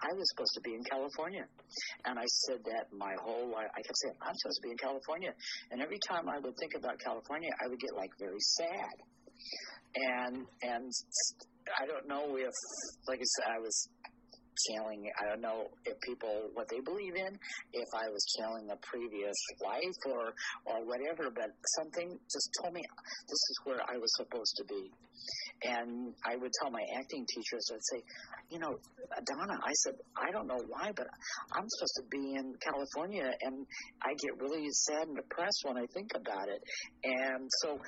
I 0.00 0.10
was 0.14 0.26
supposed 0.34 0.54
to 0.54 0.62
be 0.62 0.74
in 0.74 0.82
California. 0.84 1.46
And 2.06 2.18
I 2.18 2.26
said 2.46 2.64
that 2.64 2.90
my 2.90 3.14
whole 3.22 3.52
life. 3.52 3.70
I 3.70 3.80
kept 3.82 3.98
saying, 4.02 4.16
I'm 4.22 4.34
supposed 4.34 4.58
to 4.58 4.66
be 4.66 4.72
in 4.72 4.78
California. 4.78 5.32
And 5.70 5.80
every 5.80 5.98
time 6.08 6.28
I 6.28 6.38
would 6.38 6.56
think 6.58 6.74
about 6.74 6.98
California, 6.98 7.50
I 7.62 7.68
would 7.68 7.78
get 7.78 7.94
like 7.94 8.10
very 8.18 8.40
sad. 8.40 8.96
And, 9.94 10.46
and 10.62 10.90
I 11.78 11.86
don't 11.86 12.08
know 12.08 12.34
if, 12.36 12.54
like 13.06 13.20
I 13.20 13.28
said, 13.38 13.46
I 13.54 13.60
was 13.60 13.76
channeling, 14.68 15.10
I 15.20 15.28
don't 15.28 15.40
know 15.40 15.68
if 15.84 15.98
people, 16.00 16.50
what 16.54 16.68
they 16.68 16.80
believe 16.80 17.16
in, 17.16 17.32
if 17.72 17.88
I 17.94 18.08
was 18.08 18.24
channeling 18.36 18.70
a 18.70 18.78
previous 18.82 19.36
life 19.64 20.00
or, 20.06 20.32
or 20.66 20.84
whatever, 20.86 21.30
but 21.34 21.50
something 21.80 22.18
just 22.30 22.48
told 22.60 22.74
me 22.74 22.82
this 23.28 23.42
is 23.50 23.56
where 23.64 23.80
I 23.82 23.96
was 23.96 24.10
supposed 24.16 24.54
to 24.58 24.64
be. 24.64 24.90
And 25.64 26.14
I 26.26 26.36
would 26.36 26.50
tell 26.60 26.70
my 26.70 26.82
acting 26.98 27.24
teachers, 27.26 27.70
I'd 27.72 27.84
say, 27.94 28.02
you 28.50 28.58
know, 28.58 28.74
Donna, 29.24 29.54
I 29.62 29.72
said, 29.84 29.94
I 30.16 30.32
don't 30.32 30.46
know 30.46 30.60
why, 30.66 30.90
but 30.96 31.06
I'm 31.54 31.68
supposed 31.68 31.96
to 32.02 32.06
be 32.10 32.34
in 32.34 32.54
California, 32.58 33.30
and 33.42 33.66
I 34.02 34.14
get 34.18 34.40
really 34.40 34.66
sad 34.70 35.06
and 35.06 35.16
depressed 35.16 35.62
when 35.64 35.78
I 35.78 35.86
think 35.94 36.10
about 36.16 36.48
it. 36.48 36.60
And 37.04 37.48
so 37.62 37.78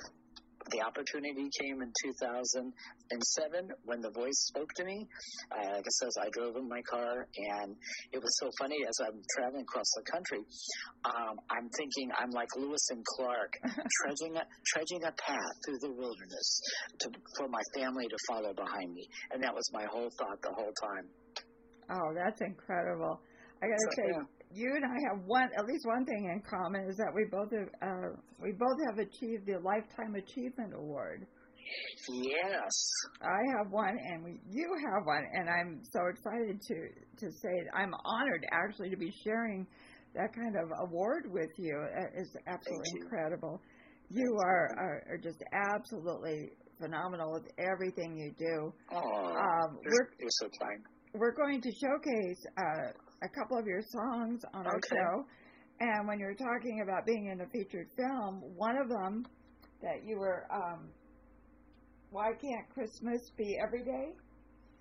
the 0.71 0.81
opportunity 0.81 1.49
came 1.61 1.81
in 1.81 1.91
2007 2.03 3.69
when 3.83 4.01
the 4.01 4.11
voice 4.11 4.39
spoke 4.49 4.69
to 4.77 4.83
me. 4.85 5.05
Uh, 5.51 5.77
like 5.77 5.85
I 5.85 5.93
says, 6.01 6.13
I 6.19 6.27
drove 6.33 6.55
in 6.57 6.67
my 6.67 6.81
car, 6.89 7.27
and 7.37 7.75
it 8.11 8.17
was 8.17 8.33
so 8.39 8.49
funny 8.59 8.77
as 8.87 8.95
I'm 9.05 9.21
traveling 9.37 9.61
across 9.63 9.89
the 9.95 10.05
country. 10.11 10.41
Um, 11.05 11.35
I'm 11.49 11.69
thinking 11.77 12.09
I'm 12.17 12.31
like 12.31 12.49
Lewis 12.57 12.81
and 12.89 13.03
Clark, 13.17 13.53
trudging 14.01 14.35
a, 14.37 14.43
trudging 14.73 15.03
a 15.05 15.13
path 15.13 15.55
through 15.65 15.79
the 15.81 15.93
wilderness 15.93 16.49
to, 16.99 17.09
for 17.37 17.47
my 17.47 17.61
family 17.75 18.07
to 18.07 18.17
follow 18.27 18.53
behind 18.53 18.93
me, 18.93 19.07
and 19.31 19.43
that 19.43 19.53
was 19.53 19.63
my 19.73 19.85
whole 19.85 20.09
thought 20.17 20.41
the 20.41 20.53
whole 20.55 20.73
time. 20.81 21.05
Oh, 21.91 22.09
that's 22.15 22.41
incredible. 22.41 23.21
I 23.61 23.67
gotta 23.67 23.87
So, 23.93 23.95
say, 24.01 24.07
yeah. 24.11 24.25
You 24.55 24.71
and 24.75 24.85
I 24.85 24.97
have 25.11 25.25
one 25.25 25.49
at 25.57 25.65
least 25.65 25.85
one 25.85 26.05
thing 26.05 26.31
in 26.33 26.41
common 26.49 26.87
is 26.89 26.95
that 26.97 27.11
we 27.13 27.25
both 27.29 27.51
have 27.51 27.69
uh, 27.81 28.09
we 28.41 28.51
both 28.53 28.77
have 28.89 28.99
achieved 28.99 29.45
the 29.45 29.59
Lifetime 29.59 30.15
Achievement 30.15 30.73
Award. 30.75 31.27
Yes. 32.09 32.73
I 33.21 33.41
have 33.57 33.71
one, 33.71 33.97
and 33.97 34.23
we, 34.23 34.39
you 34.49 34.67
have 34.93 35.05
one, 35.05 35.23
and 35.33 35.49
I'm 35.49 35.81
so 35.91 35.99
excited 36.09 36.61
to 36.61 36.75
to 37.25 37.31
say 37.31 37.49
I'm 37.73 37.93
honored 38.05 38.45
actually 38.51 38.89
to 38.91 38.97
be 38.97 39.11
sharing 39.23 39.65
that 40.13 40.33
kind 40.33 40.55
of 40.55 40.69
award 40.87 41.25
with 41.31 41.49
you. 41.57 41.75
It 41.97 42.21
is 42.21 42.29
absolutely 42.47 42.85
you. 42.95 43.01
incredible. 43.03 43.61
You 44.09 44.37
are, 44.45 44.69
are 44.77 45.03
are 45.13 45.17
just 45.17 45.43
absolutely 45.73 46.51
phenomenal 46.79 47.31
with 47.33 47.47
everything 47.57 48.15
you 48.17 48.31
do. 48.37 48.73
Oh, 48.91 48.97
Um, 48.99 49.79
we're 49.83 50.09
you're 50.19 50.29
so 50.29 50.47
kind. 50.61 50.85
we're 51.15 51.33
going 51.35 51.61
to 51.61 51.71
showcase 51.71 52.45
uh, 52.57 52.91
a 53.25 53.29
couple 53.29 53.57
of 53.57 53.65
your 53.65 53.81
songs 53.81 54.41
on 54.53 54.67
our 54.67 54.77
Okay. 54.77 54.95
show. 54.95 55.25
And 55.79 56.07
when 56.07 56.19
you 56.19 56.25
were 56.25 56.35
talking 56.35 56.81
about 56.81 57.05
being 57.05 57.25
in 57.27 57.41
a 57.41 57.47
featured 57.49 57.89
film, 57.97 58.41
one 58.55 58.77
of 58.77 58.87
them 58.87 59.25
that 59.81 60.05
you 60.05 60.17
were, 60.17 60.47
um, 60.53 60.89
Why 62.11 62.31
Can't 62.39 62.69
Christmas 62.69 63.19
Be 63.35 63.57
Every 63.61 63.83
Day? 63.83 64.13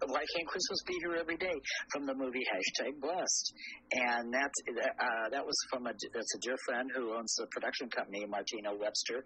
Why 0.07 0.21
can't 0.37 0.47
Christmas 0.47 0.83
be 0.87 0.95
here 1.01 1.17
every 1.17 1.37
day? 1.37 1.55
From 1.93 2.05
the 2.05 2.15
movie 2.15 2.45
hashtag 2.53 3.01
Blessed, 3.01 3.55
and 3.93 4.35
that's 4.35 4.59
uh, 4.69 5.29
that 5.31 5.45
was 5.47 5.57
from 5.71 5.87
a 5.87 5.93
that's 6.13 6.35
a 6.35 6.41
dear 6.41 6.57
friend 6.67 6.91
who 6.95 7.15
owns 7.17 7.33
the 7.39 7.47
production 7.47 7.89
company, 7.89 8.27
Martina 8.27 8.75
Webster. 8.77 9.25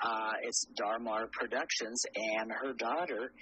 Uh, 0.00 0.32
it's 0.44 0.64
Darmar 0.78 1.26
Productions, 1.32 1.98
and 2.38 2.52
her 2.62 2.72
daughter 2.74 3.32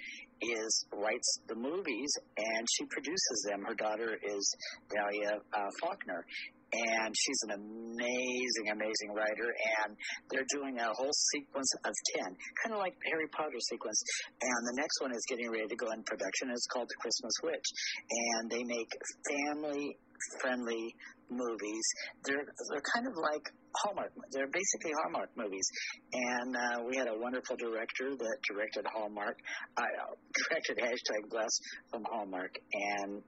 is 0.41 0.85
writes 0.93 1.39
the 1.47 1.55
movies 1.55 2.11
and 2.37 2.67
she 2.77 2.85
produces 2.85 3.45
them. 3.49 3.63
Her 3.67 3.75
daughter 3.75 4.17
is 4.21 4.55
Dahlia 4.89 5.39
uh, 5.53 5.69
Faulkner. 5.81 6.25
And 6.69 7.15
she's 7.17 7.41
an 7.49 7.57
amazing, 7.57 8.69
amazing 8.69 9.09
writer, 9.17 9.49
and 9.81 9.97
they're 10.29 10.45
doing 10.53 10.77
a 10.77 10.93
whole 10.93 11.09
sequence 11.33 11.65
of 11.83 11.93
10, 12.21 12.29
kind 12.61 12.73
of 12.73 12.77
like 12.77 12.93
Harry 13.09 13.25
Potter 13.33 13.57
sequence. 13.57 13.97
And 14.37 14.61
the 14.69 14.77
next 14.77 15.01
one 15.01 15.09
is 15.09 15.25
getting 15.27 15.49
ready 15.49 15.65
to 15.65 15.75
go 15.75 15.89
in 15.89 16.03
production. 16.03 16.53
It's 16.53 16.67
called 16.69 16.85
The 16.85 17.01
Christmas 17.01 17.33
Witch. 17.41 17.69
And 18.11 18.51
they 18.51 18.61
make 18.61 18.91
family 19.25 19.97
friendly 20.41 20.95
movies. 21.29 21.85
They're, 22.25 22.45
they're 22.45 22.87
kind 22.93 23.07
of 23.07 23.15
like 23.15 23.45
Hallmark. 23.77 24.11
They're 24.31 24.49
basically 24.49 24.91
Hallmark 25.03 25.29
movies, 25.37 25.67
and 26.13 26.55
uh, 26.55 26.83
we 26.89 26.97
had 26.97 27.07
a 27.07 27.17
wonderful 27.17 27.55
director 27.55 28.15
that 28.17 28.37
directed 28.49 28.85
Hallmark. 28.91 29.37
I 29.77 29.83
uh, 29.83 30.13
directed 30.49 30.77
hashtag 30.77 31.29
Bless 31.29 31.53
from 31.91 32.03
Hallmark, 32.09 32.57
and 32.73 33.21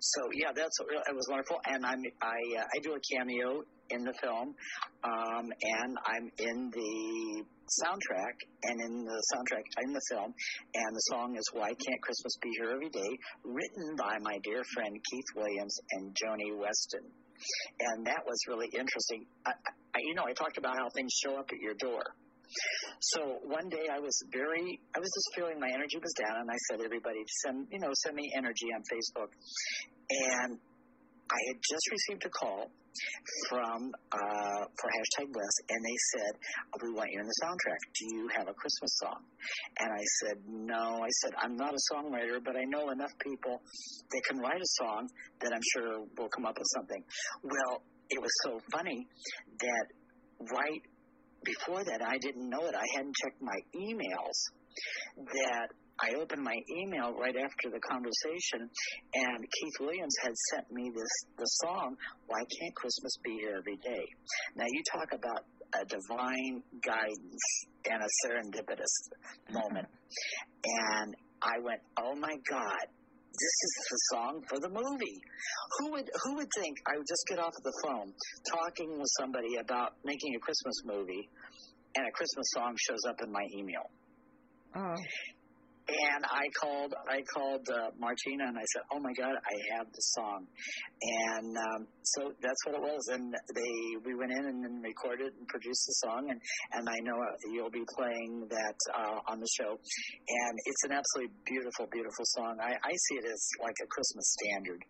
so 0.00 0.20
yeah, 0.34 0.52
that's 0.54 0.76
it 0.80 1.14
was 1.16 1.26
wonderful. 1.30 1.58
And 1.66 1.84
I'm 1.84 2.02
I 2.20 2.38
uh, 2.60 2.64
I 2.64 2.78
do 2.82 2.92
a 2.92 3.00
cameo 3.00 3.64
in 3.90 4.04
the 4.04 4.14
film, 4.22 4.54
um, 5.04 5.46
and 5.46 5.96
I'm 6.06 6.30
in 6.38 6.70
the 6.70 7.44
soundtrack 7.66 8.36
and 8.62 8.80
in 8.80 9.04
the 9.04 9.20
soundtrack 9.34 9.66
in 9.82 9.92
the 9.92 10.00
film 10.10 10.32
and 10.74 10.90
the 10.94 11.04
song 11.10 11.34
is 11.36 11.42
why 11.52 11.66
can't 11.66 12.00
christmas 12.02 12.38
be 12.40 12.50
here 12.58 12.70
every 12.70 12.88
day 12.90 13.10
written 13.42 13.96
by 13.98 14.14
my 14.22 14.38
dear 14.44 14.62
friend 14.72 14.94
keith 14.94 15.30
williams 15.34 15.74
and 15.92 16.14
joni 16.14 16.54
weston. 16.56 17.02
And 17.80 18.06
that 18.06 18.22
was 18.24 18.38
really 18.48 18.68
interesting. 18.72 19.26
I, 19.44 19.50
I, 19.50 19.98
you 19.98 20.14
know 20.14 20.24
i 20.24 20.32
talked 20.32 20.58
about 20.58 20.78
how 20.78 20.88
things 20.94 21.12
show 21.12 21.36
up 21.36 21.50
at 21.50 21.58
your 21.60 21.74
door. 21.74 22.02
So 23.00 23.42
one 23.42 23.68
day 23.68 23.90
I 23.92 23.98
was 23.98 24.14
very, 24.30 24.80
I 24.94 24.98
was 25.00 25.10
just 25.10 25.28
feeling 25.34 25.58
my 25.58 25.68
energy 25.74 25.98
was 25.98 26.14
down, 26.14 26.40
and 26.40 26.48
I 26.48 26.56
said, 26.70 26.80
everybody, 26.80 27.18
send, 27.42 27.66
you 27.72 27.80
know, 27.80 27.90
send 28.06 28.14
me 28.14 28.30
energy 28.38 28.70
on 28.70 28.82
Facebook. 28.86 29.34
And 30.08 30.58
I 31.26 31.40
had 31.50 31.58
just 31.58 31.90
received 31.90 32.24
a 32.24 32.30
call 32.30 32.70
from 33.48 33.92
uh, 34.12 34.62
for 34.78 34.88
hashtag 34.90 35.32
bless, 35.32 35.54
and 35.68 35.80
they 35.84 35.98
said, 36.14 36.32
"We 36.82 36.92
want 36.92 37.10
you 37.12 37.20
in 37.20 37.26
the 37.26 37.38
soundtrack. 37.42 37.80
Do 37.98 38.04
you 38.16 38.28
have 38.36 38.48
a 38.48 38.54
Christmas 38.54 38.92
song?" 39.02 39.20
And 39.80 39.90
I 39.92 40.04
said, 40.20 40.36
"No." 40.46 41.02
I 41.02 41.10
said, 41.22 41.32
"I'm 41.42 41.56
not 41.56 41.74
a 41.74 41.82
songwriter, 41.92 42.42
but 42.44 42.56
I 42.56 42.64
know 42.64 42.90
enough 42.90 43.12
people 43.18 43.60
that 44.10 44.22
can 44.28 44.38
write 44.38 44.60
a 44.60 44.70
song 44.82 45.08
that 45.40 45.52
I'm 45.52 45.66
sure 45.74 46.00
will 46.16 46.28
come 46.28 46.46
up 46.46 46.56
with 46.58 46.68
something." 46.74 47.02
Well, 47.42 47.82
it 48.10 48.20
was 48.20 48.30
so 48.44 48.60
funny 48.72 49.06
that 49.60 49.86
right 50.52 50.82
before 51.44 51.84
that, 51.84 52.02
I 52.02 52.18
didn't 52.18 52.48
know 52.48 52.66
it. 52.66 52.74
I 52.74 52.86
hadn't 52.96 53.14
checked 53.16 53.40
my 53.40 53.58
emails. 53.74 54.38
That 55.16 55.68
I 56.00 56.12
opened 56.20 56.42
my 56.42 56.56
email 56.68 57.14
right 57.16 57.36
after 57.36 57.70
the 57.72 57.80
conversation, 57.80 58.68
and 59.14 59.38
Keith 59.40 59.76
Williams 59.80 60.14
had 60.22 60.32
sent 60.52 60.70
me 60.70 60.90
this 60.94 61.08
the 61.38 61.46
song 61.64 61.96
"Why 62.26 62.38
Can't 62.38 62.74
Christmas 62.74 63.16
Be 63.24 63.38
Here 63.40 63.56
Every 63.56 63.76
Day." 63.76 64.04
Now 64.56 64.66
you 64.68 64.82
talk 64.92 65.08
about 65.12 65.44
a 65.72 65.84
divine 65.86 66.62
guidance 66.84 67.44
and 67.90 68.02
a 68.02 68.10
serendipitous 68.24 68.94
moment, 69.50 69.88
and 70.64 71.16
I 71.40 71.58
went, 71.60 71.80
"Oh 71.98 72.14
my 72.14 72.36
God!" 72.48 72.86
This 73.32 73.56
is 73.64 73.74
the 73.90 74.00
song 74.16 74.42
for 74.48 74.58
the 74.60 74.68
movie. 74.68 75.20
Who 75.78 75.92
would 75.92 76.10
who 76.24 76.36
would 76.36 76.48
think 76.60 76.76
I 76.86 76.96
would 76.96 77.06
just 77.08 77.24
get 77.28 77.38
off 77.38 77.52
the 77.62 77.72
phone 77.84 78.12
talking 78.50 78.98
with 78.98 79.10
somebody 79.20 79.56
about 79.56 79.92
making 80.04 80.34
a 80.34 80.40
Christmas 80.40 80.76
movie, 80.84 81.28
and 81.96 82.06
a 82.06 82.12
Christmas 82.12 82.46
song 82.52 82.76
shows 82.78 83.00
up 83.08 83.16
in 83.22 83.32
my 83.32 83.46
email? 83.56 83.88
Oh. 84.76 84.96
And 85.86 86.24
I 86.26 86.50
called, 86.58 86.94
I 87.06 87.22
called 87.30 87.62
uh, 87.70 87.94
Martina, 87.94 88.50
and 88.50 88.58
I 88.58 88.66
said, 88.74 88.82
"Oh 88.90 88.98
my 88.98 89.12
God, 89.14 89.38
I 89.38 89.56
have 89.78 89.86
the 89.86 90.02
song," 90.18 90.46
and 91.00 91.56
um, 91.56 91.86
so 92.02 92.32
that's 92.42 92.58
what 92.66 92.74
it 92.74 92.82
was. 92.82 93.06
And 93.14 93.32
they, 93.54 93.74
we 94.04 94.18
went 94.18 94.32
in 94.32 94.50
and 94.50 94.64
then 94.64 94.82
recorded 94.82 95.30
and 95.38 95.46
produced 95.46 95.86
the 95.86 96.10
song, 96.10 96.26
and 96.30 96.40
and 96.74 96.88
I 96.88 96.98
know 97.06 97.14
you'll 97.54 97.70
be 97.70 97.86
playing 97.94 98.48
that 98.50 98.78
uh, 98.98 99.30
on 99.30 99.38
the 99.38 99.46
show, 99.62 99.78
and 99.78 100.54
it's 100.66 100.82
an 100.90 100.92
absolutely 100.98 101.30
beautiful, 101.46 101.86
beautiful 101.92 102.24
song. 102.34 102.58
I, 102.58 102.74
I 102.74 102.90
see 102.90 103.22
it 103.22 103.26
as 103.30 103.48
like 103.62 103.78
a 103.78 103.86
Christmas 103.86 104.26
standard 104.42 104.82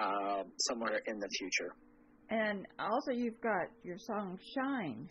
uh, 0.00 0.42
somewhere 0.72 1.02
in 1.06 1.18
the 1.18 1.28
future. 1.36 1.76
And 2.30 2.66
also, 2.78 3.12
you've 3.12 3.40
got 3.42 3.68
your 3.84 3.98
song 3.98 4.38
"Shine." 4.56 5.08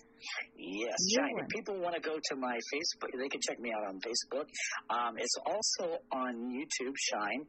Yes, 0.57 0.97
Shine. 1.15 1.47
people 1.49 1.79
want 1.79 1.95
to 1.95 2.01
go 2.01 2.15
to 2.15 2.35
my 2.35 2.57
Facebook, 2.73 3.11
they 3.17 3.29
can 3.29 3.41
check 3.41 3.59
me 3.59 3.71
out 3.71 3.87
on 3.87 3.99
Facebook. 4.01 4.47
Um, 4.89 5.15
it's 5.17 5.35
also 5.45 6.01
on 6.11 6.49
YouTube, 6.49 6.95
Shine. 6.97 7.43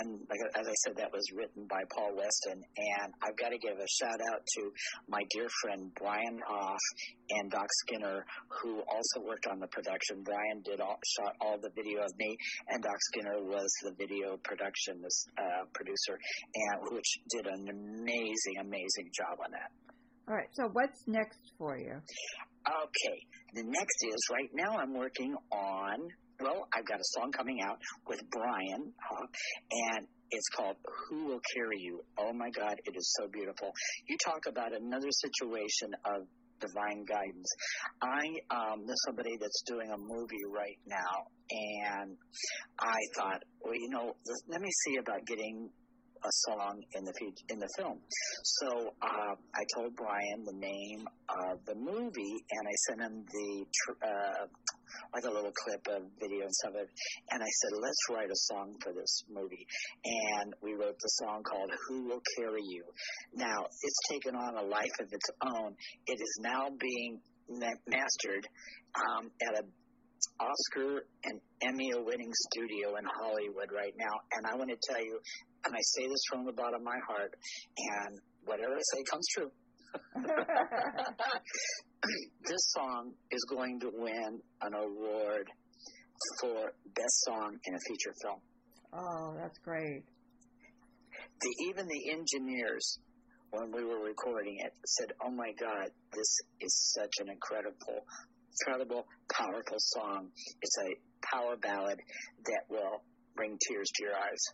And 0.00 0.20
like, 0.30 0.40
as 0.54 0.66
I 0.66 0.74
said, 0.84 0.96
that 0.96 1.12
was 1.12 1.24
written 1.34 1.66
by 1.66 1.82
Paul 1.94 2.14
Weston. 2.16 2.62
And 2.62 3.08
I've 3.22 3.36
got 3.36 3.50
to 3.50 3.58
give 3.58 3.76
a 3.78 3.88
shout 3.88 4.20
out 4.32 4.40
to 4.58 4.70
my 5.08 5.22
dear 5.30 5.48
friend 5.62 5.90
Brian 5.98 6.38
Hoff 6.46 6.84
and 7.30 7.50
Doc 7.50 7.66
Skinner, 7.86 8.24
who 8.62 8.80
also 8.80 9.26
worked 9.26 9.46
on 9.46 9.58
the 9.58 9.68
production. 9.68 10.22
Brian 10.22 10.62
did 10.64 10.80
all, 10.80 10.98
shot 11.18 11.34
all 11.40 11.58
the 11.60 11.70
video 11.74 12.02
of 12.02 12.12
me, 12.18 12.36
and 12.68 12.82
Doc 12.82 12.98
Skinner 13.12 13.42
was 13.42 13.70
the 13.82 13.92
video 13.98 14.36
production 14.42 15.02
uh, 15.38 15.64
producer, 15.72 16.18
and 16.54 16.94
which 16.94 17.18
did 17.30 17.46
an 17.46 17.68
amazing, 17.68 18.56
amazing 18.60 19.10
job 19.12 19.38
on 19.44 19.50
that. 19.52 19.70
All 20.28 20.34
right. 20.34 20.48
So 20.52 20.68
what's 20.72 21.04
next 21.06 21.38
for 21.58 21.76
you? 21.76 22.00
Okay. 22.66 23.18
The 23.54 23.62
next 23.62 23.96
is 24.02 24.20
right 24.32 24.50
now 24.54 24.78
I'm 24.78 24.94
working 24.94 25.34
on, 25.52 26.08
well, 26.40 26.66
I've 26.74 26.86
got 26.86 26.98
a 26.98 27.04
song 27.18 27.30
coming 27.30 27.60
out 27.62 27.78
with 28.08 28.20
Brian, 28.30 28.92
huh, 28.98 29.26
and 29.70 30.06
it's 30.30 30.48
called 30.56 30.76
Who 31.08 31.26
Will 31.26 31.40
Carry 31.54 31.78
You? 31.78 32.00
Oh 32.18 32.32
my 32.32 32.50
God, 32.50 32.74
it 32.84 32.96
is 32.96 33.14
so 33.20 33.28
beautiful. 33.28 33.70
You 34.08 34.16
talk 34.24 34.46
about 34.48 34.74
another 34.74 35.10
situation 35.10 35.94
of 36.06 36.26
divine 36.60 37.04
guidance. 37.04 37.50
I 38.00 38.24
um, 38.50 38.86
there's 38.86 39.02
somebody 39.06 39.36
that's 39.38 39.62
doing 39.66 39.90
a 39.90 39.98
movie 39.98 40.44
right 40.50 40.78
now, 40.86 41.28
and 41.50 42.16
I 42.80 42.98
thought, 43.16 43.42
well, 43.62 43.74
you 43.74 43.90
know, 43.90 44.14
let 44.48 44.60
me 44.60 44.70
see 44.86 44.96
about 44.96 45.26
getting 45.26 45.68
a 46.24 46.32
song 46.48 46.82
in 46.94 47.04
the 47.04 47.12
fe- 47.12 47.44
in 47.50 47.58
the 47.58 47.68
film. 47.76 48.00
So 48.60 48.68
uh, 49.02 49.34
I 49.54 49.62
told 49.76 49.94
Brian 49.96 50.44
the 50.44 50.56
name 50.56 51.06
of 51.28 51.64
the 51.66 51.74
movie, 51.74 52.36
and 52.50 52.62
I 52.64 52.74
sent 52.88 53.00
him 53.02 53.24
the 53.28 53.66
tr- 53.68 54.04
uh, 54.04 54.46
like 55.12 55.24
a 55.24 55.30
little 55.30 55.52
clip 55.52 55.84
of 55.90 56.02
video 56.20 56.44
and 56.44 56.54
stuff. 56.54 56.72
And 56.74 57.42
I 57.42 57.50
said, 57.60 57.72
let's 57.80 58.02
write 58.10 58.30
a 58.30 58.40
song 58.52 58.76
for 58.82 58.92
this 58.92 59.24
movie. 59.28 59.66
And 60.04 60.54
we 60.62 60.72
wrote 60.74 60.98
the 60.98 61.12
song 61.24 61.42
called 61.42 61.70
"Who 61.88 62.08
Will 62.08 62.22
Carry 62.38 62.62
You." 62.62 62.84
Now 63.34 63.66
it's 63.68 64.00
taken 64.10 64.34
on 64.34 64.56
a 64.56 64.62
life 64.62 64.96
of 65.00 65.08
its 65.12 65.28
own. 65.44 65.74
It 66.06 66.18
is 66.20 66.38
now 66.40 66.68
being 66.78 67.20
ma- 67.48 67.80
mastered 67.86 68.46
um, 68.96 69.30
at 69.48 69.60
a 69.60 69.66
Oscar 70.40 71.04
and 71.24 71.40
Emmy 71.62 71.90
winning 71.94 72.32
studio 72.50 72.96
in 72.96 73.04
Hollywood 73.20 73.70
right 73.70 73.92
now. 73.96 74.14
And 74.32 74.46
I 74.46 74.56
want 74.56 74.70
to 74.70 74.78
tell 74.88 75.02
you, 75.02 75.20
and 75.64 75.74
I 75.74 75.80
say 75.80 76.06
this 76.06 76.22
from 76.30 76.44
the 76.44 76.52
bottom 76.52 76.80
of 76.80 76.82
my 76.82 76.98
heart, 77.08 77.34
and 77.76 78.18
whatever 78.44 78.74
I 78.74 78.82
say 78.92 79.02
comes 79.10 79.26
true. 79.34 79.50
this 82.44 82.72
song 82.76 83.12
is 83.30 83.44
going 83.48 83.80
to 83.80 83.90
win 83.94 84.40
an 84.62 84.74
award 84.74 85.48
for 86.40 86.72
best 86.94 87.24
song 87.24 87.56
in 87.64 87.74
a 87.74 87.78
feature 87.88 88.14
film. 88.22 88.40
Oh, 88.92 89.34
that's 89.40 89.58
great. 89.58 90.02
The, 91.40 91.50
even 91.68 91.86
the 91.86 92.10
engineers, 92.10 92.98
when 93.50 93.72
we 93.72 93.84
were 93.84 94.02
recording 94.04 94.56
it, 94.64 94.72
said, 94.86 95.12
"Oh 95.24 95.30
my 95.30 95.52
God, 95.60 95.90
this 96.12 96.40
is 96.60 96.94
such 96.98 97.12
an 97.20 97.28
incredible, 97.30 98.06
incredible, 98.50 99.06
powerful 99.32 99.78
song. 99.78 100.30
It's 100.62 100.78
a 100.78 100.96
power 101.34 101.56
ballad 101.56 102.00
that 102.44 102.62
will 102.68 103.02
bring 103.36 103.58
tears 103.68 103.90
to 103.94 104.04
your 104.04 104.14
eyes." 104.14 104.44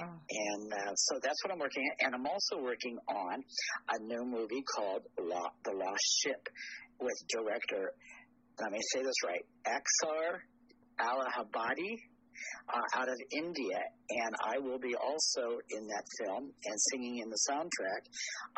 Oh. 0.00 0.20
And 0.30 0.72
uh, 0.72 0.94
so 0.94 1.18
that's 1.22 1.42
what 1.44 1.52
I'm 1.52 1.58
working 1.58 1.84
at. 1.92 2.06
And 2.06 2.14
I'm 2.14 2.26
also 2.26 2.62
working 2.62 2.98
on 3.08 3.42
a 3.94 3.98
new 4.02 4.24
movie 4.24 4.62
called 4.76 5.02
Lo- 5.18 5.54
The 5.64 5.72
Lost 5.72 6.04
Ship 6.22 6.48
with 7.00 7.16
director, 7.28 7.92
let 8.60 8.72
me 8.72 8.78
say 8.92 9.02
this 9.02 9.14
right, 9.24 9.44
Aksar 9.66 10.40
Allahabadi. 11.00 11.94
Uh, 12.68 13.00
out 13.00 13.08
of 13.08 13.16
India, 13.32 13.80
and 14.10 14.32
I 14.44 14.58
will 14.58 14.78
be 14.78 14.94
also 14.94 15.56
in 15.72 15.88
that 15.88 16.04
film 16.20 16.52
and 16.52 16.76
singing 16.92 17.18
in 17.24 17.30
the 17.30 17.40
soundtrack 17.48 18.04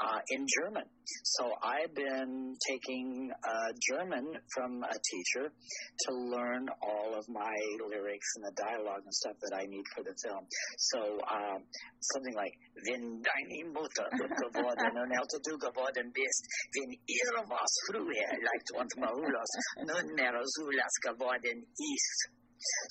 uh, 0.02 0.18
in 0.30 0.46
German. 0.58 0.82
So 1.22 1.46
I've 1.62 1.94
been 1.94 2.56
taking 2.66 3.30
uh, 3.30 3.70
German 3.88 4.34
from 4.54 4.82
a 4.82 4.98
teacher 4.98 5.46
to 5.46 6.10
learn 6.10 6.66
all 6.82 7.14
of 7.14 7.24
my 7.28 7.54
lyrics 7.86 8.26
and 8.36 8.44
the 8.50 8.54
dialogue 8.58 9.02
and 9.04 9.14
stuff 9.14 9.36
that 9.42 9.54
I 9.54 9.66
need 9.66 9.86
for 9.94 10.02
the 10.02 10.14
film. 10.26 10.42
So 10.78 10.98
um, 11.30 11.62
something 12.00 12.34
like 12.34 12.54
Wenn 12.82 13.22
deine 13.22 13.70
Mutter 13.70 14.08
geworden 14.10 14.98
und 14.98 15.10
älter 15.12 15.38
du 15.44 15.58
geworden 15.58 16.12
bist, 16.12 16.42
wenn 16.74 16.90
ihr 17.06 17.30
was 17.46 17.72
früher 17.86 18.30
leicht 18.42 18.70
und 18.74 18.90
mahulos, 18.96 19.50
nunmehr 19.76 20.40
Zulas 20.44 20.94
geworden 21.02 21.66
ist. 21.76 22.39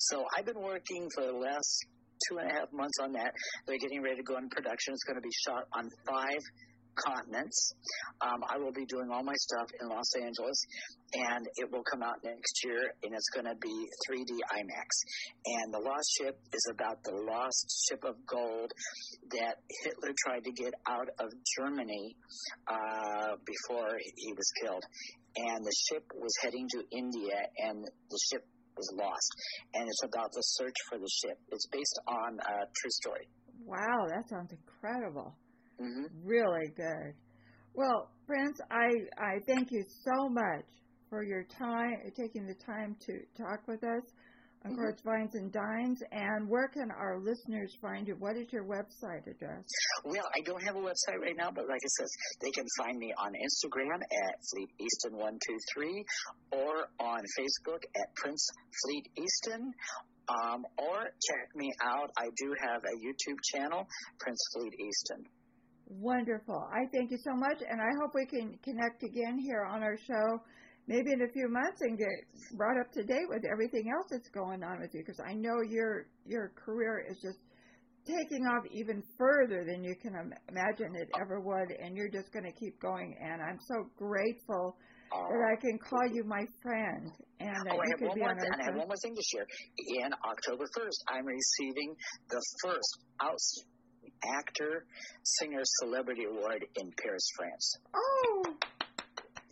So 0.00 0.24
I've 0.36 0.46
been 0.46 0.60
working 0.60 1.08
for 1.14 1.24
the 1.24 1.32
last 1.32 1.86
two 2.28 2.38
and 2.38 2.50
a 2.50 2.54
half 2.54 2.72
months 2.72 2.98
on 3.02 3.12
that. 3.12 3.32
They're 3.66 3.78
getting 3.78 4.02
ready 4.02 4.16
to 4.16 4.22
go 4.22 4.36
in 4.36 4.48
production. 4.48 4.94
It's 4.94 5.04
going 5.04 5.16
to 5.16 5.22
be 5.22 5.34
shot 5.46 5.64
on 5.72 5.88
five 6.06 6.42
continents. 6.96 7.72
Um, 8.20 8.42
I 8.48 8.58
will 8.58 8.72
be 8.72 8.84
doing 8.84 9.08
all 9.12 9.22
my 9.22 9.34
stuff 9.34 9.68
in 9.80 9.88
Los 9.88 10.10
Angeles, 10.20 10.58
and 11.14 11.46
it 11.56 11.70
will 11.70 11.84
come 11.84 12.02
out 12.02 12.16
next 12.24 12.64
year, 12.64 12.92
and 13.02 13.14
it's 13.14 13.30
going 13.30 13.46
to 13.46 13.56
be 13.60 13.86
3D 14.08 14.32
IMAX. 14.52 14.90
And 15.46 15.72
The 15.72 15.78
Lost 15.78 16.10
Ship 16.18 16.36
is 16.52 16.66
about 16.70 17.02
the 17.04 17.14
lost 17.14 17.86
ship 17.88 18.04
of 18.04 18.14
gold 18.26 18.72
that 19.32 19.56
Hitler 19.84 20.14
tried 20.26 20.44
to 20.44 20.52
get 20.52 20.74
out 20.88 21.08
of 21.18 21.32
Germany 21.58 22.16
uh, 22.68 23.36
before 23.46 23.96
he 24.16 24.32
was 24.32 24.50
killed. 24.62 24.84
And 25.36 25.64
the 25.64 25.74
ship 25.88 26.04
was 26.14 26.32
heading 26.42 26.66
to 26.72 26.82
India, 26.90 27.38
and 27.58 27.84
the 27.84 28.18
ship 28.30 28.44
was 28.76 28.90
lost. 28.98 29.30
And 29.74 29.88
it's 29.88 30.04
about 30.04 30.32
the 30.32 30.42
search 30.42 30.76
for 30.88 30.98
the 30.98 31.08
ship. 31.22 31.38
It's 31.50 31.66
based 31.72 31.98
on 32.06 32.38
a 32.40 32.66
true 32.66 32.94
story. 33.02 33.26
Wow, 33.64 34.06
that 34.08 34.28
sounds 34.28 34.52
incredible. 34.52 35.34
hmm 35.78 36.04
Really 36.24 36.68
good. 36.76 37.14
Well, 37.74 38.10
Prince, 38.26 38.58
I, 38.70 38.88
I 39.18 39.38
thank 39.46 39.70
you 39.70 39.84
so 40.04 40.28
much 40.28 40.66
for 41.08 41.22
your 41.24 41.44
time, 41.44 41.94
taking 42.16 42.46
the 42.46 42.54
time 42.54 42.96
to 43.06 43.12
talk 43.36 43.66
with 43.66 43.82
us 43.84 44.04
on 44.64 44.72
Mhm. 44.72 44.76
Chords, 44.76 45.02
Vines, 45.02 45.34
and 45.34 45.52
Dines. 45.52 46.02
And 46.12 46.48
where 46.48 46.68
can 46.68 46.90
our 46.90 47.18
listeners 47.18 47.74
find 47.80 48.06
you? 48.06 48.14
What 48.16 48.36
is 48.36 48.52
your 48.52 48.64
website 48.64 49.26
address? 49.26 49.64
Well, 50.04 50.28
I 50.34 50.40
don't 50.42 50.62
have 50.62 50.76
a 50.76 50.80
website 50.80 51.20
right 51.20 51.36
now, 51.36 51.50
but 51.50 51.66
like 51.66 51.80
I 51.82 51.88
said, 51.88 52.06
they 52.40 52.50
can 52.50 52.66
find 52.76 52.98
me 52.98 53.12
on 53.16 53.32
Instagram 53.32 54.02
at 54.02 54.34
Fleet 54.50 54.70
Easton 54.78 55.16
one 55.16 55.38
two 55.46 55.58
three, 55.72 56.04
or 56.52 56.88
on 56.98 57.20
Facebook 57.38 57.82
at 57.96 58.14
Prince 58.16 58.46
Fleet 58.82 59.10
Easton, 59.16 59.72
um, 60.28 60.66
or 60.76 61.04
check 61.20 61.54
me 61.54 61.72
out. 61.82 62.10
I 62.18 62.28
do 62.36 62.54
have 62.60 62.84
a 62.84 62.94
YouTube 63.04 63.40
channel, 63.54 63.86
Prince 64.18 64.40
Fleet 64.52 64.74
Easton. 64.78 65.26
Wonderful. 65.86 66.68
I 66.70 66.86
thank 66.92 67.10
you 67.10 67.18
so 67.18 67.34
much, 67.34 67.62
and 67.68 67.80
I 67.80 67.90
hope 68.00 68.14
we 68.14 68.26
can 68.26 68.56
connect 68.58 69.02
again 69.02 69.38
here 69.38 69.64
on 69.64 69.82
our 69.82 69.96
show, 69.96 70.40
maybe 70.90 71.12
in 71.14 71.22
a 71.22 71.30
few 71.32 71.46
months, 71.48 71.78
and 71.86 71.96
get 71.96 72.10
brought 72.58 72.78
up 72.82 72.90
to 72.98 73.02
date 73.06 73.28
with 73.30 73.44
everything 73.46 73.86
else 73.94 74.08
that's 74.10 74.28
going 74.34 74.62
on 74.66 74.80
with 74.82 74.90
you. 74.92 75.00
Because 75.06 75.22
I 75.22 75.32
know 75.34 75.62
your 75.62 76.10
your 76.26 76.50
career 76.58 77.06
is 77.08 77.16
just 77.22 77.38
taking 78.04 78.42
off 78.50 78.64
even 78.74 79.02
further 79.16 79.62
than 79.64 79.84
you 79.84 79.94
can 80.02 80.12
im- 80.18 80.34
imagine 80.50 80.90
it 80.96 81.08
ever 81.20 81.38
would, 81.40 81.70
and 81.78 81.96
you're 81.96 82.10
just 82.10 82.32
going 82.32 82.44
to 82.44 82.52
keep 82.58 82.80
going. 82.80 83.14
And 83.22 83.40
I'm 83.40 83.58
so 83.68 83.86
grateful 83.96 84.76
that 85.12 85.42
I 85.52 85.54
can 85.60 85.78
call 85.78 86.06
you 86.10 86.24
my 86.24 86.42
friend, 86.62 87.10
and 87.40 87.54
that 87.66 87.74
Oh, 87.74 87.78
I 87.80 87.84
you 87.84 87.90
have 87.90 87.98
could 87.98 88.08
one 88.08 88.14
be 88.14 88.20
more, 88.20 88.30
on 88.30 88.38
our 88.38 88.44
and 88.44 88.62
I 88.62 88.64
have 88.66 88.74
one 88.76 88.88
more 88.88 89.00
thing 89.02 89.14
to 89.14 89.22
share. 89.30 89.46
In 90.02 90.10
October 90.12 90.64
first, 90.74 90.98
I'm 91.08 91.26
receiving 91.26 91.94
the 92.30 92.42
first 92.64 92.90
Out 93.22 93.38
Actor 94.38 94.86
Singer 95.22 95.62
Celebrity 95.82 96.24
Award 96.24 96.64
in 96.76 96.92
Paris, 97.02 97.26
France. 97.36 97.76
Oh, 97.94 98.54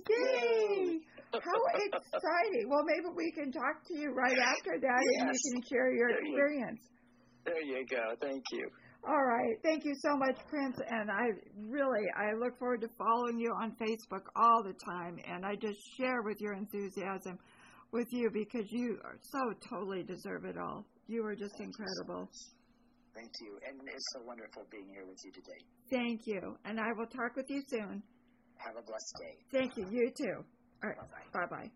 yay! 0.08 1.00
How 1.32 1.60
exciting! 1.76 2.68
Well, 2.68 2.84
maybe 2.84 3.14
we 3.14 3.30
can 3.32 3.52
talk 3.52 3.84
to 3.86 3.98
you 3.98 4.10
right 4.12 4.38
after 4.38 4.78
that, 4.80 5.02
and 5.20 5.28
Yes. 5.28 5.36
you 5.44 5.52
can 5.52 5.62
share 5.68 5.90
your 5.92 6.08
There 6.08 6.22
you- 6.24 6.32
experience. 6.36 6.80
There 7.44 7.62
you 7.62 7.86
go. 7.86 8.16
Thank 8.20 8.44
you. 8.52 8.70
All 9.04 9.24
right. 9.24 9.56
Thank 9.62 9.84
you 9.84 9.94
so 10.02 10.16
much, 10.16 10.36
Prince. 10.48 10.76
And 10.86 11.10
I 11.10 11.28
really, 11.56 12.04
I 12.16 12.32
look 12.34 12.58
forward 12.58 12.80
to 12.82 12.88
following 12.98 13.38
you 13.38 13.50
on 13.62 13.72
Facebook 13.76 14.26
all 14.36 14.62
the 14.64 14.74
time. 14.74 15.18
And 15.24 15.46
I 15.46 15.54
just 15.54 15.78
share 15.96 16.20
with 16.22 16.40
your 16.40 16.54
enthusiasm 16.54 17.38
with 17.92 18.08
you 18.12 18.28
because 18.30 18.70
you 18.70 18.98
are 19.04 19.16
so 19.22 19.52
totally 19.70 20.02
deserve 20.02 20.44
it 20.44 20.58
all. 20.58 20.84
You 21.06 21.24
are 21.24 21.34
just 21.36 21.58
incredible. 21.60 22.28
Thank 23.14 23.30
you. 23.40 23.58
And 23.66 23.80
it's 23.88 24.04
so 24.14 24.22
wonderful 24.26 24.66
being 24.70 24.88
here 24.92 25.06
with 25.06 25.18
you 25.24 25.32
today. 25.32 25.60
Thank 25.90 26.26
you. 26.26 26.56
And 26.64 26.78
I 26.80 26.92
will 26.96 27.06
talk 27.06 27.34
with 27.36 27.48
you 27.48 27.62
soon. 27.68 28.02
Have 28.58 28.76
a 28.76 28.82
blessed 28.82 29.14
day. 29.22 29.38
Thank 29.52 29.76
you. 29.76 29.86
You 29.90 30.10
too. 30.10 30.44
All 30.84 30.90
right. 30.90 30.98
Bye 31.32 31.46
bye. 31.50 31.70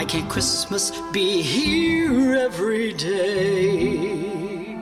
Why 0.00 0.06
can't 0.06 0.30
Christmas 0.30 0.98
be 1.12 1.42
here 1.42 2.34
every 2.34 2.94
day? 2.94 4.74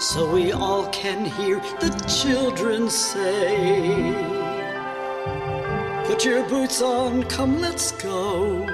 So 0.00 0.30
we 0.30 0.52
all 0.52 0.86
can 0.90 1.24
hear 1.24 1.58
the 1.80 1.88
children 2.22 2.90
say, 2.90 4.12
Put 6.04 6.26
your 6.26 6.46
boots 6.46 6.82
on, 6.82 7.22
come 7.22 7.58
let's 7.58 7.92
go. 7.92 8.66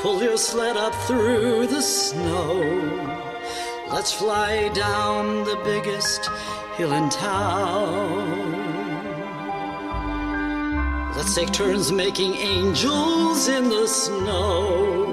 Pull 0.00 0.22
your 0.22 0.38
sled 0.38 0.78
up 0.78 0.94
through 1.06 1.66
the 1.66 1.82
snow. 1.82 2.54
Let's 3.90 4.14
fly 4.14 4.70
down 4.72 5.44
the 5.44 5.60
biggest 5.62 6.30
hill 6.78 6.94
in 6.94 7.10
town. 7.10 8.53
Take 11.34 11.50
turns 11.50 11.90
making 11.90 12.34
angels 12.34 13.48
in 13.48 13.68
the 13.68 13.88
snow 13.88 15.04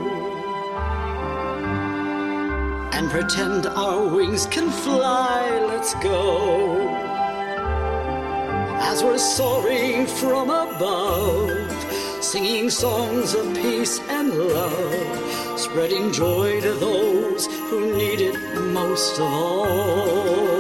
and 2.94 3.10
pretend 3.10 3.66
our 3.66 4.06
wings 4.06 4.46
can 4.46 4.70
fly. 4.70 5.50
Let's 5.66 5.96
go 5.96 6.90
as 8.82 9.04
we're 9.04 9.18
soaring 9.18 10.06
from 10.06 10.52
above, 10.52 12.24
singing 12.24 12.70
songs 12.70 13.34
of 13.34 13.56
peace 13.56 14.00
and 14.02 14.30
love, 14.30 15.60
spreading 15.60 16.12
joy 16.12 16.62
to 16.62 16.74
those 16.74 17.48
who 17.48 17.98
need 17.98 18.22
it 18.22 18.36
most 18.72 19.18
of 19.18 19.24
all. 19.24 20.51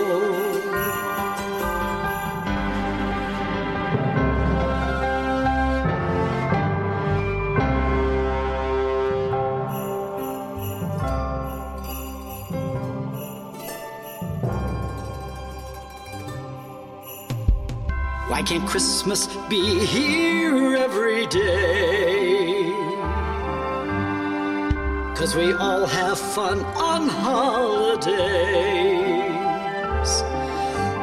Can't 18.52 18.68
Christmas 18.68 19.28
be 19.48 19.86
here 19.86 20.76
every 20.76 21.26
day? 21.28 22.74
Cause 25.16 25.38
we 25.38 25.54
all 25.54 25.86
have 25.86 26.20
fun 26.20 26.60
on 26.76 27.08
holidays. 27.08 28.12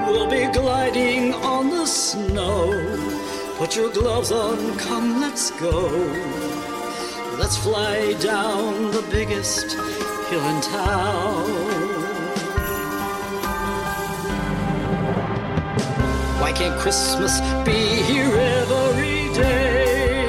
We'll 0.06 0.28
be 0.28 0.52
gliding 0.52 1.32
on 1.32 1.70
the 1.70 1.86
snow. 1.86 2.70
Put 3.56 3.74
your 3.76 3.90
gloves 3.94 4.30
on, 4.30 4.76
come, 4.76 5.18
let's 5.18 5.50
go. 5.52 5.88
Let's 7.38 7.56
fly 7.56 8.12
down 8.20 8.90
the 8.90 9.06
biggest 9.10 9.72
hill 10.28 10.44
in 10.44 10.60
town. 10.60 11.67
Can't 16.58 16.76
Christmas 16.80 17.40
be 17.64 18.02
here 18.02 18.34
every 18.36 19.32
day? 19.32 20.26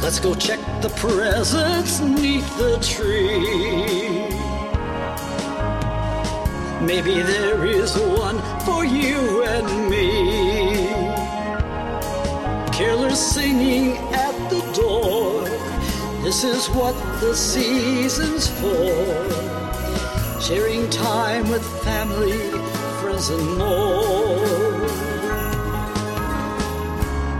Let's 0.00 0.20
go 0.20 0.36
check 0.36 0.60
the 0.82 0.90
presents 0.90 1.98
neath 1.98 2.56
the 2.58 2.78
tree. 2.78 4.28
Maybe 6.80 7.22
there 7.22 7.66
is 7.66 7.98
one 7.98 8.38
for 8.60 8.84
you 8.84 9.42
and 9.42 9.90
me. 9.90 10.86
Careless 12.72 13.34
singing. 13.34 14.05
This 16.26 16.42
is 16.42 16.66
what 16.70 16.96
the 17.20 17.36
season's 17.36 18.48
for. 18.48 20.40
Sharing 20.40 20.90
time 20.90 21.48
with 21.48 21.64
family, 21.84 22.50
friends, 23.00 23.28
and 23.28 23.56
more. 23.56 24.88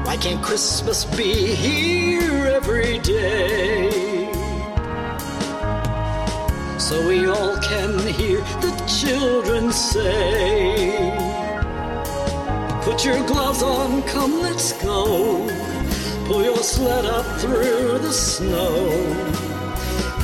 Why 0.05 0.17
can't 0.17 0.41
Christmas 0.41 1.05
be 1.05 1.35
here 1.57 2.47
every 2.47 3.01
day? 3.01 4.31
So 6.79 7.09
we 7.09 7.27
all 7.27 7.57
can 7.57 7.99
hear 8.07 8.41
the 8.63 8.73
children 8.87 9.73
say, 9.73 11.11
Put 12.83 13.05
your 13.05 13.27
gloves 13.27 13.65
on, 13.65 14.05
come, 14.05 14.41
let's 14.41 14.75
go. 14.75 15.66
Pull 16.27 16.43
your 16.43 16.57
sled 16.57 17.05
up 17.05 17.25
through 17.41 17.99
the 17.99 18.13
snow. 18.13 18.89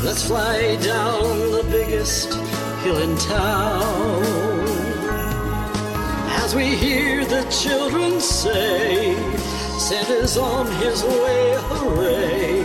Let's 0.02 0.26
fly 0.26 0.74
down 0.82 1.22
the 1.52 1.64
biggest 1.70 2.34
hill 2.82 2.98
in 2.98 3.16
town. 3.18 4.24
As 6.42 6.56
we 6.56 6.74
hear 6.74 7.24
the 7.24 7.44
children 7.44 8.20
say, 8.20 9.14
Santa's 9.78 10.36
on 10.36 10.66
his 10.82 11.04
way, 11.04 11.54
hooray. 11.68 12.64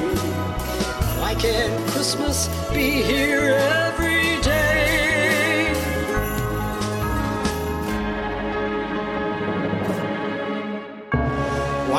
Why 1.19 1.35
can't 1.35 1.89
Christmas 1.91 2.47
be 2.73 3.03
here 3.03 3.86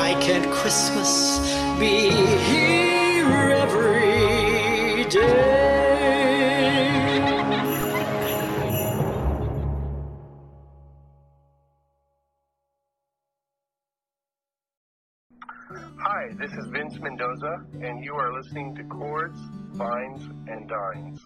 Why 0.09 0.19
can't 0.19 0.51
Christmas 0.51 1.39
be 1.79 2.09
here 2.09 3.27
every 3.61 5.05
day? 5.05 5.99
Hi, 15.99 16.33
this 16.39 16.53
is 16.53 16.65
Vince 16.69 16.97
Mendoza, 16.99 17.63
and 17.83 18.03
you 18.03 18.15
are 18.15 18.33
listening 18.33 18.75
to 18.77 18.83
Chords, 18.85 19.39
Vines, 19.73 20.27
and 20.47 20.67
Dines. 20.67 21.21